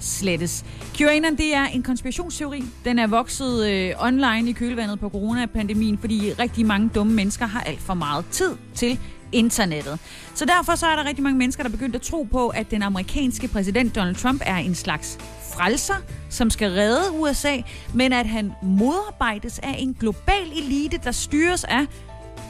slettes. 0.00 0.64
QAnon, 0.94 1.36
det 1.36 1.54
er 1.54 1.64
en 1.64 1.82
konspirationsteori. 1.82 2.64
Den 2.84 2.98
er 2.98 3.06
vokset 3.06 3.66
øh, 3.70 3.92
online 3.98 4.50
i 4.50 4.52
kølvandet 4.52 5.00
på 5.00 5.08
coronapandemien, 5.08 5.98
fordi 5.98 6.32
rigtig 6.32 6.66
mange 6.66 6.90
dumme 6.94 7.12
mennesker 7.12 7.46
har 7.46 7.60
alt 7.60 7.80
for 7.80 7.94
meget 7.94 8.24
tid 8.30 8.56
til 8.74 8.98
internettet. 9.32 9.98
Så 10.34 10.44
derfor 10.44 10.74
så 10.74 10.86
er 10.86 10.96
der 10.96 11.04
rigtig 11.04 11.22
mange 11.22 11.38
mennesker, 11.38 11.62
der 11.62 11.70
er 11.70 11.72
begyndt 11.72 11.94
at 11.94 12.02
tro 12.02 12.22
på, 12.22 12.48
at 12.48 12.70
den 12.70 12.82
amerikanske 12.82 13.48
præsident 13.48 13.94
Donald 13.94 14.16
Trump 14.16 14.42
er 14.44 14.56
en 14.56 14.74
slags 14.74 15.18
frelser, 15.54 15.94
som 16.30 16.50
skal 16.50 16.70
redde 16.70 17.12
USA, 17.12 17.56
men 17.94 18.12
at 18.12 18.26
han 18.26 18.52
modarbejdes 18.62 19.58
af 19.58 19.76
en 19.78 19.96
global 20.00 20.52
elite, 20.56 21.00
der 21.04 21.10
styres 21.10 21.64
af 21.64 21.86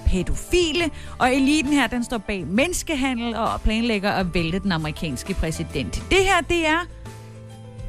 pædofile, 0.06 0.90
og 1.18 1.34
eliten 1.34 1.72
her, 1.72 1.86
den 1.86 2.04
står 2.04 2.18
bag 2.18 2.46
menneskehandel 2.46 3.36
og 3.36 3.60
planlægger 3.60 4.10
at 4.10 4.34
vælte 4.34 4.58
den 4.58 4.72
amerikanske 4.72 5.34
præsident. 5.34 5.94
Det 6.10 6.18
her, 6.18 6.40
det 6.48 6.66
er 6.66 6.95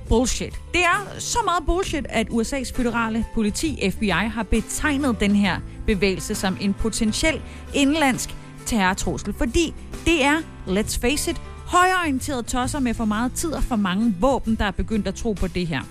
bullshit. 0.09 0.59
Det 0.73 0.81
er 0.83 1.19
så 1.19 1.39
meget 1.45 1.65
bullshit, 1.65 2.05
at 2.09 2.27
USA's 2.29 2.73
føderale 2.75 3.25
politi, 3.33 3.91
FBI, 3.91 4.09
har 4.09 4.43
betegnet 4.43 5.19
den 5.19 5.35
her 5.35 5.59
bevægelse 5.85 6.35
som 6.35 6.57
en 6.61 6.73
potentiel 6.73 7.41
indlandsk 7.73 8.35
terrortrussel, 8.65 9.33
fordi 9.33 9.73
det 10.05 10.23
er, 10.23 10.41
let's 10.67 10.99
face 10.99 11.31
it, 11.31 11.41
højorienterede 11.67 12.43
tosser 12.43 12.79
med 12.79 12.93
for 12.93 13.05
meget 13.05 13.33
tid 13.33 13.51
og 13.51 13.63
for 13.63 13.75
mange 13.75 14.15
våben, 14.19 14.55
der 14.55 14.65
er 14.65 14.71
begyndt 14.71 15.07
at 15.07 15.15
tro 15.15 15.33
på 15.33 15.47
det 15.47 15.67
her. 15.67 15.81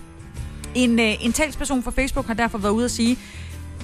En, 0.75 0.99
øh, 0.99 1.25
en 1.25 1.33
talsperson 1.33 1.83
fra 1.83 1.91
Facebook 1.91 2.25
har 2.25 2.33
derfor 2.33 2.57
været 2.57 2.73
ude 2.73 2.85
at 2.85 2.91
sige, 2.91 3.17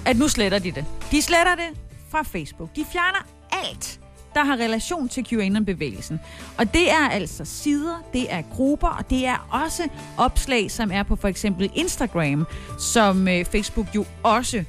at 0.05 0.17
nu 0.17 0.27
sletter 0.27 0.59
de 0.59 0.71
det. 0.71 0.85
De 1.11 1.21
sletter 1.21 1.55
det 1.55 1.79
fra 2.11 2.23
Facebook. 2.23 2.75
De 2.75 2.85
fjerner 2.91 3.25
alt, 3.51 3.99
der 4.35 4.43
har 4.43 4.53
relation 4.53 5.09
til 5.09 5.23
QAnon-bevægelsen. 5.23 6.19
Og 6.57 6.73
det 6.73 6.91
er 6.91 7.09
altså 7.09 7.45
sider, 7.45 8.03
det 8.13 8.33
er 8.33 8.41
grupper, 8.41 8.87
og 8.87 9.09
det 9.09 9.25
er 9.25 9.47
også 9.51 9.83
opslag, 10.17 10.71
som 10.71 10.91
er 10.91 11.03
på 11.03 11.15
for 11.15 11.27
eksempel 11.27 11.71
Instagram, 11.75 12.47
som 12.79 13.27
øh, 13.27 13.45
Facebook 13.45 13.87
jo 13.95 14.05
også 14.23 14.63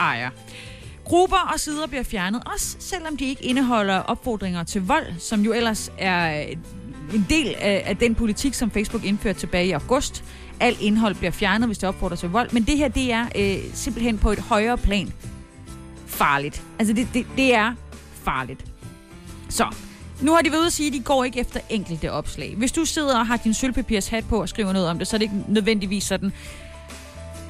ejer. 0.00 0.30
Grupper 1.04 1.50
og 1.52 1.60
sider 1.60 1.86
bliver 1.86 2.02
fjernet, 2.02 2.42
også 2.52 2.76
selvom 2.78 3.16
de 3.16 3.24
ikke 3.24 3.44
indeholder 3.44 3.98
opfordringer 3.98 4.64
til 4.64 4.86
vold, 4.86 5.18
som 5.18 5.40
jo 5.40 5.52
ellers 5.52 5.92
er 5.98 6.40
øh, 6.40 6.56
en 7.14 7.26
del 7.30 7.54
af, 7.58 7.82
af 7.86 7.96
den 7.96 8.14
politik, 8.14 8.54
som 8.54 8.70
Facebook 8.70 9.04
indførte 9.04 9.38
tilbage 9.38 9.66
i 9.66 9.72
august. 9.72 10.24
Alt 10.60 10.80
indhold 10.80 11.14
bliver 11.14 11.30
fjernet, 11.30 11.68
hvis 11.68 11.78
det 11.78 11.88
opfordrer 11.88 12.16
til 12.16 12.28
vold, 12.28 12.52
men 12.52 12.62
det 12.62 12.76
her, 12.76 12.88
det 12.88 13.12
er 13.12 13.26
øh, 13.36 13.74
simpelthen 13.74 14.18
på 14.18 14.30
et 14.30 14.38
højere 14.38 14.78
plan 14.78 15.12
farligt. 16.06 16.62
Altså, 16.78 16.94
det, 16.94 17.08
det, 17.14 17.26
det 17.36 17.54
er 17.54 17.74
farligt. 18.22 18.64
Så, 19.48 19.66
nu 20.20 20.32
har 20.32 20.42
de 20.42 20.50
været 20.50 20.60
ude 20.60 20.66
at 20.66 20.72
sige, 20.72 20.86
at 20.86 20.92
de 20.92 21.00
går 21.00 21.24
ikke 21.24 21.40
efter 21.40 21.60
enkelte 21.68 22.12
opslag. 22.12 22.54
Hvis 22.56 22.72
du 22.72 22.84
sidder 22.84 23.18
og 23.18 23.26
har 23.26 23.36
din 23.36 23.54
sølvpapirs 23.54 24.08
hat 24.08 24.24
på 24.28 24.40
og 24.40 24.48
skriver 24.48 24.72
noget 24.72 24.88
om 24.88 24.98
det, 24.98 25.06
så 25.06 25.16
er 25.16 25.18
det 25.18 25.24
ikke 25.24 25.44
nødvendigvis 25.48 26.04
sådan, 26.04 26.32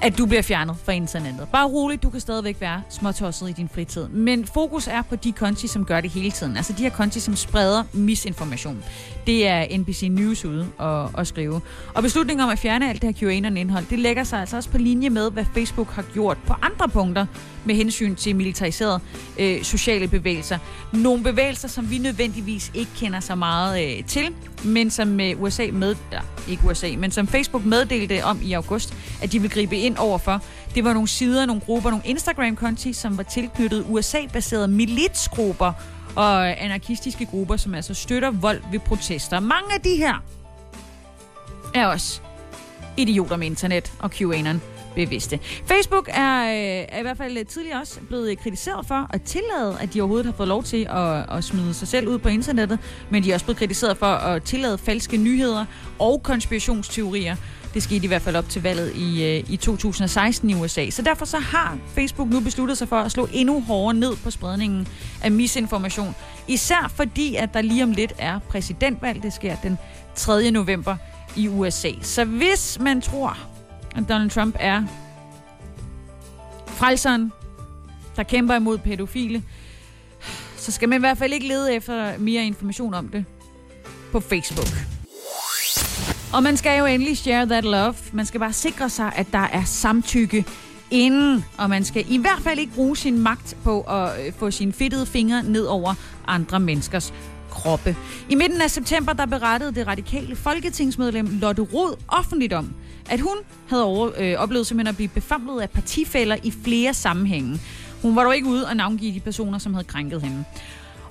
at 0.02 0.18
du 0.18 0.26
bliver 0.26 0.42
fjernet 0.42 0.76
fra 0.84 0.92
internettet. 0.92 1.48
Bare 1.52 1.68
roligt, 1.68 2.02
du 2.02 2.10
kan 2.10 2.20
stadigvæk 2.20 2.60
være 2.60 2.82
småtosset 2.90 3.48
i 3.48 3.52
din 3.52 3.68
fritid. 3.68 4.08
Men 4.08 4.46
fokus 4.46 4.86
er 4.86 5.02
på 5.02 5.16
de 5.16 5.32
konti, 5.32 5.66
som 5.66 5.84
gør 5.84 6.00
det 6.00 6.10
hele 6.10 6.30
tiden. 6.30 6.56
Altså 6.56 6.72
de 6.72 6.82
her 6.82 6.90
konti, 6.90 7.20
som 7.20 7.36
spreder 7.36 7.84
misinformation. 7.92 8.84
Det 9.26 9.46
er 9.46 9.78
NBC 9.78 10.08
News 10.10 10.44
ude 10.44 10.66
og, 10.78 11.10
og 11.14 11.26
skrive. 11.26 11.60
Og 11.94 12.02
beslutningen 12.02 12.44
om 12.44 12.50
at 12.50 12.58
fjerne 12.58 12.90
alt 12.90 13.02
det 13.02 13.16
her 13.20 13.28
QAnon-indhold, 13.28 13.84
det 13.90 13.98
lægger 13.98 14.24
sig 14.24 14.40
altså 14.40 14.56
også 14.56 14.70
på 14.70 14.78
linje 14.78 15.10
med, 15.10 15.30
hvad 15.30 15.44
Facebook 15.54 15.90
har 15.90 16.04
gjort 16.12 16.38
på 16.46 16.54
andre 16.62 16.88
punkter 16.88 17.26
med 17.68 17.76
hensyn 17.76 18.14
til 18.14 18.36
militariserede 18.36 19.00
øh, 19.38 19.62
sociale 19.62 20.08
bevægelser. 20.08 20.58
Nogle 20.92 21.22
bevægelser, 21.22 21.68
som 21.68 21.90
vi 21.90 21.98
nødvendigvis 21.98 22.70
ikke 22.74 22.90
kender 22.96 23.20
så 23.20 23.34
meget 23.34 23.98
øh, 23.98 24.04
til, 24.04 24.34
men 24.64 24.90
som 24.90 25.20
øh, 25.20 25.42
USA 25.42 25.66
med, 25.72 25.94
der, 26.12 26.20
ikke 26.48 26.62
USA, 26.66 26.88
men 26.98 27.10
som 27.10 27.26
Facebook 27.26 27.64
meddelte 27.64 28.24
om 28.24 28.40
i 28.42 28.52
august, 28.52 28.94
at 29.22 29.32
de 29.32 29.40
vil 29.40 29.50
gribe 29.50 29.76
ind 29.76 29.96
overfor. 29.96 30.42
Det 30.74 30.84
var 30.84 30.92
nogle 30.92 31.08
sider, 31.08 31.46
nogle 31.46 31.62
grupper, 31.62 31.90
nogle 31.90 32.04
Instagram-konti, 32.06 32.92
som 32.92 33.16
var 33.16 33.22
tilknyttet 33.22 33.84
USA-baserede 33.88 34.68
militsgrupper 34.68 35.72
og 36.16 36.62
anarkistiske 36.64 37.26
grupper, 37.26 37.56
som 37.56 37.74
altså 37.74 37.94
støtter 37.94 38.30
vold 38.30 38.60
ved 38.72 38.80
protester. 38.80 39.40
Mange 39.40 39.74
af 39.74 39.80
de 39.80 39.96
her 39.96 40.14
er 41.74 41.86
også 41.86 42.20
idioter 42.96 43.36
med 43.36 43.46
internet 43.46 43.92
og 43.98 44.10
QAnon 44.10 44.60
bevidste. 44.98 45.38
Facebook 45.66 46.08
er, 46.12 46.42
øh, 46.44 46.86
er 46.88 46.98
i 46.98 47.02
hvert 47.02 47.16
fald 47.16 47.38
øh, 47.38 47.46
tidligere 47.46 47.80
også 47.80 48.00
blevet 48.00 48.30
øh, 48.30 48.36
kritiseret 48.36 48.86
for 48.86 49.06
at 49.10 49.22
tillade, 49.22 49.76
at 49.80 49.94
de 49.94 50.00
overhovedet 50.00 50.26
har 50.26 50.32
fået 50.32 50.48
lov 50.48 50.62
til 50.62 50.86
at, 50.90 51.36
at 51.36 51.44
smide 51.44 51.74
sig 51.74 51.88
selv 51.88 52.08
ud 52.08 52.18
på 52.18 52.28
internettet, 52.28 52.78
men 53.10 53.24
de 53.24 53.30
er 53.30 53.34
også 53.34 53.46
blevet 53.46 53.58
kritiseret 53.58 53.96
for 53.96 54.06
at 54.06 54.42
tillade 54.42 54.78
falske 54.78 55.16
nyheder 55.16 55.64
og 55.98 56.22
konspirationsteorier. 56.22 57.36
Det 57.74 57.82
skete 57.82 58.04
i 58.04 58.08
hvert 58.08 58.22
fald 58.22 58.36
op 58.36 58.48
til 58.48 58.62
valget 58.62 58.92
i, 58.96 59.24
øh, 59.24 59.50
i 59.50 59.56
2016 59.56 60.50
i 60.50 60.54
USA. 60.54 60.90
Så 60.90 61.02
derfor 61.02 61.24
så 61.24 61.38
har 61.38 61.78
Facebook 61.94 62.28
nu 62.28 62.40
besluttet 62.40 62.78
sig 62.78 62.88
for 62.88 62.96
at 62.96 63.10
slå 63.10 63.28
endnu 63.32 63.60
hårdere 63.60 63.94
ned 63.94 64.16
på 64.24 64.30
spredningen 64.30 64.88
af 65.22 65.30
misinformation. 65.30 66.14
Især 66.48 66.92
fordi, 66.94 67.34
at 67.34 67.54
der 67.54 67.62
lige 67.62 67.82
om 67.82 67.90
lidt 67.90 68.12
er 68.18 68.38
præsidentvalg. 68.38 69.22
Det 69.22 69.32
sker 69.32 69.56
den 69.62 69.78
3. 70.14 70.50
november 70.50 70.96
i 71.36 71.48
USA. 71.48 71.90
Så 72.02 72.24
hvis 72.24 72.78
man 72.80 73.00
tror, 73.00 73.38
at 73.96 74.08
Donald 74.08 74.30
Trump 74.30 74.56
er 74.58 74.84
frelseren, 76.66 77.32
der 78.16 78.22
kæmper 78.22 78.54
imod 78.54 78.78
pædofile, 78.78 79.42
så 80.56 80.72
skal 80.72 80.88
man 80.88 80.98
i 80.98 81.00
hvert 81.00 81.18
fald 81.18 81.32
ikke 81.32 81.48
lede 81.48 81.74
efter 81.74 82.18
mere 82.18 82.44
information 82.44 82.94
om 82.94 83.08
det 83.08 83.24
på 84.12 84.20
Facebook. 84.20 84.68
Og 86.32 86.42
man 86.42 86.56
skal 86.56 86.78
jo 86.78 86.86
endelig 86.86 87.18
share 87.18 87.46
that 87.46 87.64
love. 87.64 87.94
Man 88.12 88.26
skal 88.26 88.40
bare 88.40 88.52
sikre 88.52 88.90
sig, 88.90 89.12
at 89.16 89.26
der 89.32 89.38
er 89.52 89.64
samtykke 89.64 90.44
inden, 90.90 91.44
og 91.58 91.70
man 91.70 91.84
skal 91.84 92.04
i 92.08 92.16
hvert 92.16 92.40
fald 92.42 92.58
ikke 92.58 92.72
bruge 92.72 92.96
sin 92.96 93.18
magt 93.18 93.56
på 93.64 93.80
at 93.80 94.26
øh, 94.26 94.32
få 94.32 94.50
sine 94.50 94.72
fedtede 94.72 95.06
fingre 95.06 95.42
ned 95.42 95.64
over 95.64 95.94
andre 96.26 96.60
menneskers 96.60 97.14
kroppe. 97.50 97.96
I 98.28 98.34
midten 98.34 98.60
af 98.60 98.70
september, 98.70 99.12
der 99.12 99.26
berettede 99.26 99.74
det 99.74 99.86
radikale 99.86 100.36
folketingsmedlem 100.36 101.38
Lotte 101.40 101.62
Rod 101.62 101.96
offentligt 102.08 102.52
om, 102.52 102.74
at 103.10 103.20
hun 103.20 103.36
havde 103.68 103.84
over, 103.84 104.10
øh, 104.18 104.34
oplevet 104.38 104.66
simpelthen 104.66 104.88
at 104.88 104.96
blive 104.96 105.08
befamlet 105.08 105.60
af 105.60 105.70
partifælder 105.70 106.36
i 106.42 106.52
flere 106.64 106.94
sammenhænge. 106.94 107.60
Hun 108.02 108.16
var 108.16 108.24
dog 108.24 108.36
ikke 108.36 108.48
ude 108.48 108.66
og 108.66 108.76
navngive 108.76 109.14
de 109.14 109.20
personer, 109.20 109.58
som 109.58 109.74
havde 109.74 109.86
krænket 109.86 110.22
hende. 110.22 110.44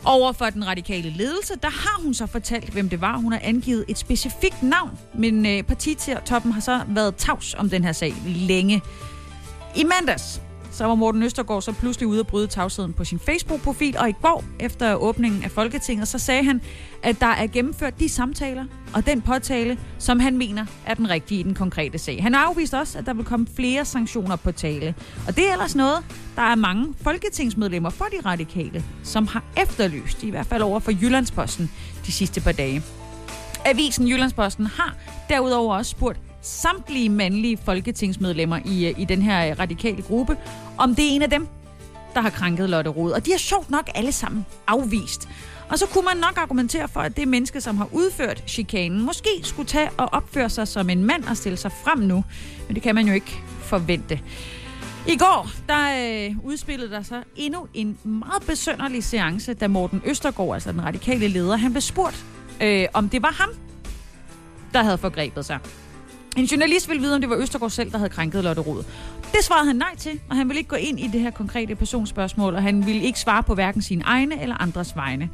Over 0.06 0.32
for 0.32 0.46
den 0.46 0.68
radikale 0.68 1.10
ledelse, 1.10 1.54
der 1.62 1.70
har 1.70 2.02
hun 2.04 2.14
så 2.14 2.26
fortalt, 2.26 2.70
hvem 2.70 2.90
det 2.90 3.02
var. 3.02 3.18
Hun 3.18 3.32
har 3.32 3.40
angivet 3.44 3.86
et 3.88 3.98
specifikt 3.98 4.64
navn, 4.64 4.92
men 5.14 5.46
øh, 5.46 5.64
partitoppen 5.64 6.52
har 6.52 6.62
så 6.62 6.82
været 6.88 7.16
tavs 7.16 7.54
om 7.54 7.70
den 7.70 7.84
her 7.84 7.92
sag 7.92 8.14
længe. 8.26 8.82
I 9.76 9.84
mandags, 9.84 10.42
så 10.78 10.86
var 10.86 10.96
Morten 10.96 11.24
Østergaard 11.24 11.62
så 11.62 11.72
pludselig 11.72 12.08
ude 12.08 12.20
at 12.20 12.28
bryde 12.28 12.48
tavsheden 12.48 12.94
på 12.94 13.04
sin 13.04 13.20
Facebook-profil, 13.20 13.98
og 13.98 14.10
i 14.10 14.16
går, 14.22 14.44
efter 14.60 14.96
åbningen 14.96 15.44
af 15.44 15.52
Folketinget, 15.52 16.08
så 16.08 16.20
sagde 16.20 16.44
han, 16.44 16.62
at 17.04 17.20
der 17.20 17.28
er 17.28 17.48
gennemført 17.48 18.00
de 18.00 18.10
samtaler 18.10 18.66
og 18.94 19.06
den 19.06 19.22
påtale, 19.22 19.80
som 20.00 20.20
han 20.20 20.38
mener 20.38 20.66
er 20.86 20.94
den 20.94 21.10
rigtige 21.10 21.40
i 21.40 21.44
den 21.44 21.54
konkrete 21.54 21.98
sag. 21.98 22.24
Han 22.24 22.36
afviste 22.36 22.80
også, 22.80 22.98
at 22.98 23.06
der 23.06 23.14
vil 23.14 23.26
komme 23.26 23.48
flere 23.56 23.86
sanktioner 23.86 24.36
på 24.36 24.52
tale. 24.52 24.96
Og 25.28 25.36
det 25.36 25.48
er 25.50 25.52
ellers 25.52 25.76
noget, 25.76 26.06
der 26.36 26.42
er 26.42 26.56
mange 26.56 26.94
folketingsmedlemmer 27.02 27.90
for 27.90 28.06
de 28.06 28.30
radikale, 28.30 28.84
som 29.04 29.28
har 29.28 29.44
efterlyst, 29.62 30.24
i 30.24 30.30
hvert 30.30 30.46
fald 30.46 30.62
over 30.62 30.80
for 30.80 30.92
Jyllandsposten 30.92 31.72
de 32.06 32.12
sidste 32.12 32.42
par 32.42 32.52
dage. 32.52 32.84
Avisen 33.66 34.08
Jyllandsposten 34.08 34.66
har 34.66 34.96
derudover 35.30 35.76
også 35.76 35.92
spurgt 35.92 36.27
samtlige 36.42 37.10
mandlige 37.10 37.58
folketingsmedlemmer 37.58 38.60
i, 38.66 38.88
øh, 38.88 39.00
i 39.00 39.06
den 39.06 39.22
her 39.22 39.52
øh, 39.52 39.60
radikale 39.60 40.02
gruppe, 40.02 40.38
om 40.78 40.96
det 40.96 41.06
er 41.06 41.10
en 41.10 41.22
af 41.22 41.30
dem, 41.30 41.48
der 42.14 42.22
har 42.22 42.30
krænket 42.30 42.70
Lotte 42.70 42.90
Rod. 42.90 43.12
Og 43.12 43.26
de 43.26 43.32
har 43.32 43.38
sjovt 43.38 43.70
nok 43.70 43.90
alle 43.96 44.12
sammen 44.12 44.46
afvist. 44.68 45.30
Og 45.70 45.80
så 45.80 45.86
kunne 45.86 46.06
man 46.06 46.18
nok 46.18 46.38
argumentere 46.38 46.88
for, 46.88 47.00
at 47.00 47.18
det 47.18 47.28
menneske, 47.28 47.62
som 47.62 47.78
har 47.78 47.90
udført 47.92 48.44
chikanen, 48.48 49.02
måske 49.02 49.30
skulle 49.44 49.68
tage 49.68 49.90
og 49.98 50.10
opføre 50.12 50.50
sig 50.50 50.68
som 50.68 50.90
en 50.90 51.04
mand 51.04 51.24
og 51.24 51.38
stille 51.38 51.58
sig 51.58 51.72
frem 51.72 52.00
nu. 52.00 52.24
Men 52.68 52.76
det 52.76 52.84
kan 52.84 52.96
man 52.96 53.08
jo 53.08 53.14
ikke 53.14 53.42
forvente. 53.62 54.20
I 55.08 55.18
går, 55.18 55.50
der 55.68 56.28
øh, 56.30 56.36
udspillede 56.44 56.92
der 56.92 57.04
så 57.04 57.24
endnu 57.36 57.68
en 57.74 57.98
meget 58.04 58.44
besønderlig 58.48 59.04
seance, 59.04 59.54
da 59.54 59.68
Morten 59.68 60.02
Østergaard, 60.06 60.54
altså 60.54 60.72
den 60.72 60.84
radikale 60.84 61.28
leder, 61.28 61.56
han 61.56 61.72
blev 61.72 61.82
spurgt, 61.82 62.26
øh, 62.62 62.88
om 62.94 63.10
det 63.10 63.22
var 63.22 63.32
ham, 63.40 63.50
der 64.74 64.84
havde 64.84 64.98
forgrebet 64.98 65.46
sig. 65.46 65.60
En 66.38 66.46
journalist 66.46 66.90
ville 66.90 67.02
vide, 67.02 67.16
om 67.16 67.22
det 67.22 67.30
var 67.30 67.36
Østergaard 67.36 67.72
selv, 67.72 67.92
der 67.92 67.98
havde 67.98 68.10
krænket 68.10 68.44
Lotte 68.44 68.62
Rod. 68.62 68.84
Det 69.32 69.44
svarede 69.44 69.68
han 69.68 69.76
nej 69.76 69.96
til, 69.98 70.20
og 70.30 70.36
han 70.36 70.48
ville 70.48 70.58
ikke 70.58 70.70
gå 70.70 70.76
ind 70.76 71.00
i 71.00 71.08
det 71.08 71.22
her 71.22 71.32
konkrete 71.32 71.76
personspørgsmål, 71.76 72.56
og 72.56 72.64
han 72.64 72.86
ville 72.86 73.02
ikke 73.02 73.20
svare 73.20 73.44
på 73.44 73.54
hverken 73.54 73.82
sine 73.82 74.04
egne 74.06 74.42
eller 74.42 74.62
andres 74.62 74.96
vegne. 74.96 75.30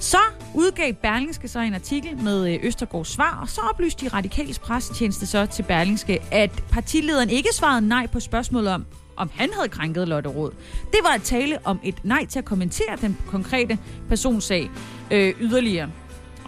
Så 0.00 0.18
udgav 0.54 0.92
Berlingske 0.92 1.48
så 1.48 1.60
en 1.60 1.74
artikel 1.74 2.18
med 2.22 2.54
øh, 2.54 2.58
Østergaards 2.62 3.08
svar, 3.08 3.38
og 3.42 3.48
så 3.48 3.60
oplyste 3.60 4.04
de 4.04 4.10
radikales 4.10 4.58
pressetjeneste 4.58 5.26
så 5.26 5.46
til 5.46 5.62
Berlingske, 5.62 6.22
at 6.30 6.50
partilederen 6.70 7.30
ikke 7.30 7.48
svarede 7.52 7.88
nej 7.88 8.06
på 8.06 8.20
spørgsmålet 8.20 8.72
om, 8.72 8.84
om 9.16 9.30
han 9.34 9.50
havde 9.54 9.68
krænket 9.68 10.08
Lotte 10.08 10.28
Rod. 10.28 10.50
Det 10.92 10.98
var 11.02 11.14
at 11.14 11.22
tale 11.22 11.58
om 11.64 11.80
et 11.82 12.04
nej 12.04 12.26
til 12.26 12.38
at 12.38 12.44
kommentere 12.44 12.96
den 13.00 13.16
konkrete 13.26 13.78
personsag 14.08 14.70
øh, 15.10 15.34
yderligere. 15.40 15.90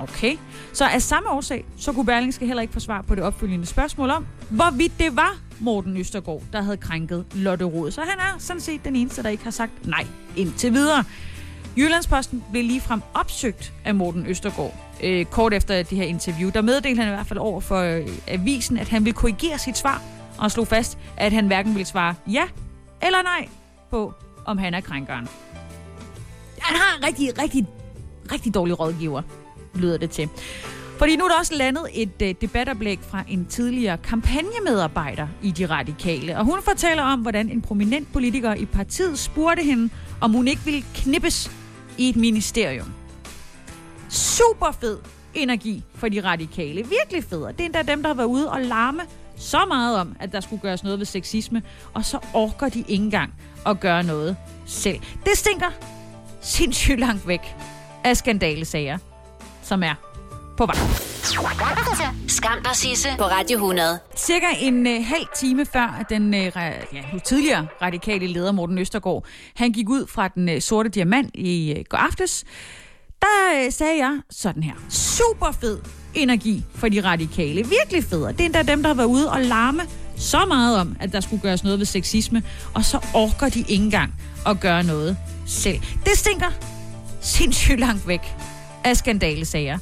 Okay. 0.01 0.37
Så 0.73 0.89
af 0.89 1.03
samme 1.03 1.31
årsag, 1.31 1.65
så 1.77 1.93
kunne 1.93 2.07
Berlingske 2.07 2.47
heller 2.47 2.63
ikke 2.63 2.73
få 2.73 2.81
svar 2.81 3.03
på 3.03 3.15
det 3.15 3.25
opfølgende 3.25 3.67
spørgsmål 3.67 4.11
om, 4.11 4.27
hvorvidt 4.51 4.93
det 4.99 5.17
var 5.17 5.37
Morten 5.61 5.97
Østergaard, 5.97 6.43
der 6.53 6.63
havde 6.63 6.77
krænket 6.77 7.25
Lotte 7.35 7.65
Rod. 7.65 7.91
Så 7.91 8.01
han 8.01 8.19
er 8.19 8.39
sådan 8.39 8.61
set 8.61 8.85
den 8.85 8.97
eneste, 8.97 9.23
der 9.23 9.29
ikke 9.29 9.45
har 9.45 9.51
sagt 9.51 9.87
nej 9.87 10.07
indtil 10.37 10.73
videre. 10.73 11.05
Jyllandsposten 11.77 12.45
blev 12.51 12.65
ligefrem 12.65 13.03
opsøgt 13.15 13.73
af 13.85 13.95
Morten 13.95 14.27
Østergaard. 14.27 14.75
Øh, 15.03 15.25
kort 15.25 15.55
efter 15.55 15.83
det 15.83 15.99
her 15.99 16.05
interview, 16.05 16.51
der 16.51 16.63
meddelte 16.63 17.03
han 17.03 17.13
i 17.13 17.15
hvert 17.15 17.27
fald 17.27 17.39
over 17.39 17.61
for 17.61 17.79
øh, 17.79 18.09
avisen, 18.27 18.79
at 18.79 18.89
han 18.89 19.05
ville 19.05 19.15
korrigere 19.15 19.59
sit 19.59 19.79
svar, 19.79 20.03
og 20.39 20.51
slog 20.51 20.69
fast, 20.69 20.99
at 21.17 21.33
han 21.33 21.47
hverken 21.47 21.75
ville 21.75 21.87
svare 21.87 22.15
ja 22.27 22.45
eller 23.03 23.23
nej 23.23 23.49
på, 23.91 24.15
om 24.45 24.59
han 24.59 24.75
er 24.75 24.81
krænkeren. 24.81 25.29
Han 26.61 26.77
har 26.77 27.07
rigtig, 27.07 27.43
rigtig, 27.43 27.67
rigtig 28.33 28.55
dårlig 28.55 28.81
rådgiver 28.81 29.23
lyder 29.75 29.99
det 29.99 30.11
til. 30.11 30.29
Fordi 30.99 31.17
nu 31.17 31.25
er 31.25 31.29
der 31.29 31.39
også 31.39 31.55
landet 31.55 31.87
et 31.95 32.23
øh, 32.23 32.35
debatoplæg 32.41 32.99
fra 33.03 33.23
en 33.29 33.47
tidligere 33.47 33.99
kampagnemedarbejder 33.99 35.29
i 35.43 35.51
De 35.51 35.67
Radikale. 35.67 36.39
Og 36.39 36.45
hun 36.45 36.59
fortæller 36.63 37.03
om, 37.03 37.21
hvordan 37.21 37.51
en 37.51 37.63
prominent 37.63 38.13
politiker 38.13 38.55
i 38.55 38.65
partiet 38.65 39.19
spurgte 39.19 39.63
hende, 39.63 39.91
om 40.21 40.33
hun 40.33 40.49
ikke 40.49 40.61
ville 40.65 40.85
knippes 40.95 41.51
i 41.99 42.09
et 42.09 42.17
ministerium. 42.17 42.93
Super 44.09 44.77
fed 44.81 44.99
energi 45.35 45.85
for 45.95 46.09
De 46.09 46.21
Radikale. 46.21 46.87
Virkelig 46.87 47.25
fed. 47.25 47.41
Det 47.41 47.61
er 47.61 47.65
endda 47.65 47.83
dem, 47.83 48.03
der 48.03 48.09
har 48.09 48.15
været 48.15 48.27
ude 48.27 48.51
og 48.51 48.61
larme 48.61 49.01
så 49.37 49.65
meget 49.69 49.99
om, 49.99 50.17
at 50.21 50.33
der 50.33 50.41
skulle 50.41 50.63
gøres 50.63 50.83
noget 50.85 50.99
ved 50.99 51.07
sexisme, 51.07 51.63
og 51.95 52.05
så 52.05 52.19
orker 52.35 52.69
de 52.69 52.79
ikke 52.79 53.05
engang 53.05 53.35
at 53.67 53.81
gøre 53.81 54.03
noget 54.03 54.37
selv. 54.67 54.99
Det 55.25 55.33
stinker 55.35 55.71
sindssygt 56.41 57.01
langt 57.01 57.29
væk 57.29 57.55
af 58.05 58.17
skandalesager 58.17 58.99
som 59.69 59.83
er 59.83 59.95
på 60.57 60.67
vej. 60.67 60.77
Skam 62.29 62.63
dig, 62.65 62.77
Sisse, 62.77 63.09
på 63.19 63.25
Radio 63.25 63.57
100. 63.57 63.99
Cirka 64.17 64.47
en 64.61 64.87
uh, 64.87 64.93
halv 64.93 65.27
time 65.37 65.67
før, 65.67 65.97
at 66.01 66.07
den 66.11 66.35
uh, 66.35 66.35
ja, 66.35 67.03
nu 67.13 67.19
tidligere 67.25 67.67
radikale 67.83 68.27
leder 68.27 68.53
Morten 68.53 68.79
Østergaard, 68.79 69.25
han 69.55 69.73
gik 69.73 69.89
ud 69.89 70.07
fra 70.07 70.29
den 70.29 70.49
uh, 70.49 70.59
sorte 70.61 70.89
diamant 70.89 71.31
i 71.35 71.75
uh, 71.79 71.85
går 71.89 71.99
aftes, 71.99 72.45
der 73.23 73.67
uh, 73.67 73.73
sagde 73.73 73.99
jeg 73.99 74.21
sådan 74.31 74.63
her. 74.63 74.75
Super 74.89 75.53
fed 75.61 75.79
energi 76.15 76.65
for 76.75 76.89
de 76.89 77.01
radikale. 77.01 77.67
Virkelig 77.67 78.05
fed. 78.05 78.21
Det 78.21 78.41
er 78.41 78.45
endda 78.45 78.63
dem, 78.63 78.83
der 78.83 78.89
har 78.89 78.95
været 78.95 79.07
ude 79.07 79.31
og 79.31 79.41
larme 79.41 79.83
så 80.17 80.45
meget 80.49 80.81
om, 80.81 80.97
at 81.01 81.13
der 81.13 81.21
skulle 81.21 81.43
gøres 81.43 81.65
noget 81.65 81.79
ved 81.79 81.87
sexisme, 81.87 82.43
og 82.75 82.85
så 82.85 82.99
orker 83.15 83.49
de 83.49 83.59
ikke 83.59 83.85
engang 83.85 84.15
at 84.47 84.61
gøre 84.61 84.83
noget 84.83 85.17
selv. 85.47 85.81
Det 86.05 86.19
stinker 86.19 86.51
sindssygt 87.21 87.81
langt 87.81 88.09
væk 88.09 88.35
af 88.85 88.97
skandalesager. 88.97 89.79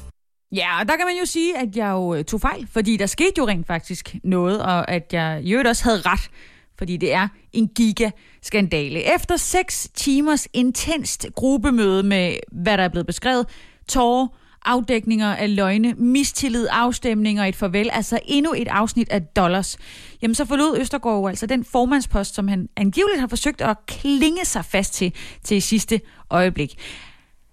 Ja, 0.51 0.79
og 0.79 0.87
der 0.87 0.95
kan 0.97 1.05
man 1.05 1.15
jo 1.19 1.25
sige, 1.25 1.57
at 1.57 1.75
jeg 1.75 1.89
jo 1.89 2.15
øh, 2.15 2.23
tog 2.23 2.41
fejl, 2.41 2.67
fordi 2.71 2.97
der 2.97 3.05
skete 3.05 3.33
jo 3.37 3.47
rent 3.47 3.67
faktisk 3.67 4.15
noget, 4.23 4.61
og 4.61 4.91
at 4.91 5.13
jeg 5.13 5.41
i 5.43 5.51
øvrigt 5.51 5.67
også 5.67 5.83
havde 5.83 6.01
ret, 6.01 6.29
fordi 6.77 6.97
det 6.97 7.13
er 7.13 7.27
en 7.53 7.67
gigaskandale. 7.67 9.15
Efter 9.15 9.37
seks 9.37 9.89
timers 9.93 10.47
intenst 10.53 11.25
gruppemøde 11.35 12.03
med, 12.03 12.35
hvad 12.51 12.77
der 12.77 12.83
er 12.83 12.89
blevet 12.89 13.07
beskrevet, 13.07 13.45
tårer, 13.87 14.27
afdækninger 14.65 15.35
af 15.35 15.55
løgne, 15.55 15.93
mistillid, 15.93 16.67
afstemninger 16.71 17.43
og 17.43 17.49
et 17.49 17.55
farvel, 17.55 17.89
altså 17.93 18.19
endnu 18.25 18.53
et 18.53 18.67
afsnit 18.67 19.09
af 19.09 19.21
dollars. 19.21 19.77
Jamen 20.21 20.35
så 20.35 20.45
forlod 20.45 20.77
Østergaard 20.79 21.19
jo 21.19 21.27
altså 21.27 21.45
den 21.45 21.65
formandspost, 21.65 22.35
som 22.35 22.47
han 22.47 22.69
angiveligt 22.75 23.19
har 23.19 23.27
forsøgt 23.27 23.61
at 23.61 23.77
klinge 23.87 24.45
sig 24.45 24.65
fast 24.65 24.93
til 24.93 25.13
til 25.43 25.61
sidste 25.61 26.01
øjeblik. 26.29 26.81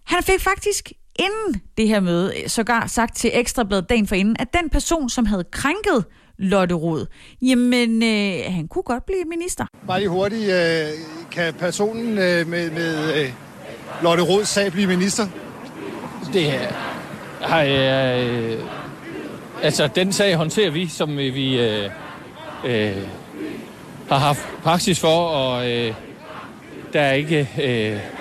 Han 0.05 0.23
fik 0.23 0.41
faktisk 0.41 0.93
inden 1.19 1.63
det 1.79 1.89
her 1.89 2.01
møde 2.01 2.33
sågar 2.47 2.87
sagt 2.87 3.17
til 3.17 3.31
Ekstrabladet 3.35 3.89
dagen 3.89 4.07
for 4.07 4.15
inden, 4.15 4.37
at 4.39 4.49
den 4.55 4.71
person, 4.71 5.11
som 5.11 5.27
havde 5.27 5.45
krænket 5.53 6.05
Lotte 6.39 6.75
Rod, 6.75 7.07
jamen 7.43 8.03
øh, 8.03 8.55
han 8.55 8.69
kunne 8.69 8.83
godt 8.83 9.07
blive 9.07 9.25
minister. 9.25 9.67
Bare 9.87 9.99
lige 9.99 10.09
hurtigt, 10.09 10.51
øh, 10.53 10.87
kan 11.33 11.55
personen 11.55 12.19
øh, 12.19 12.49
med, 12.49 12.71
med 12.71 13.23
øh, 13.23 13.33
Lotte 14.03 14.23
Rods 14.23 14.49
sag 14.49 14.73
blive 14.73 14.87
minister? 14.87 15.27
Det 16.33 16.53
har 17.41 17.61
jeg... 17.61 18.25
Øh, 18.25 18.59
altså, 19.63 19.89
den 19.95 20.13
sag 20.13 20.35
håndterer 20.35 20.71
vi, 20.71 20.89
som 20.89 21.17
vi 21.17 21.61
øh, 21.61 21.91
øh, 22.65 22.97
har 24.09 24.19
haft 24.19 24.49
praksis 24.63 25.01
for, 25.01 25.27
og 25.29 25.71
øh, 25.71 25.95
der 26.93 27.01
er 27.01 27.13
ikke... 27.13 27.49
Øh, 27.63 28.14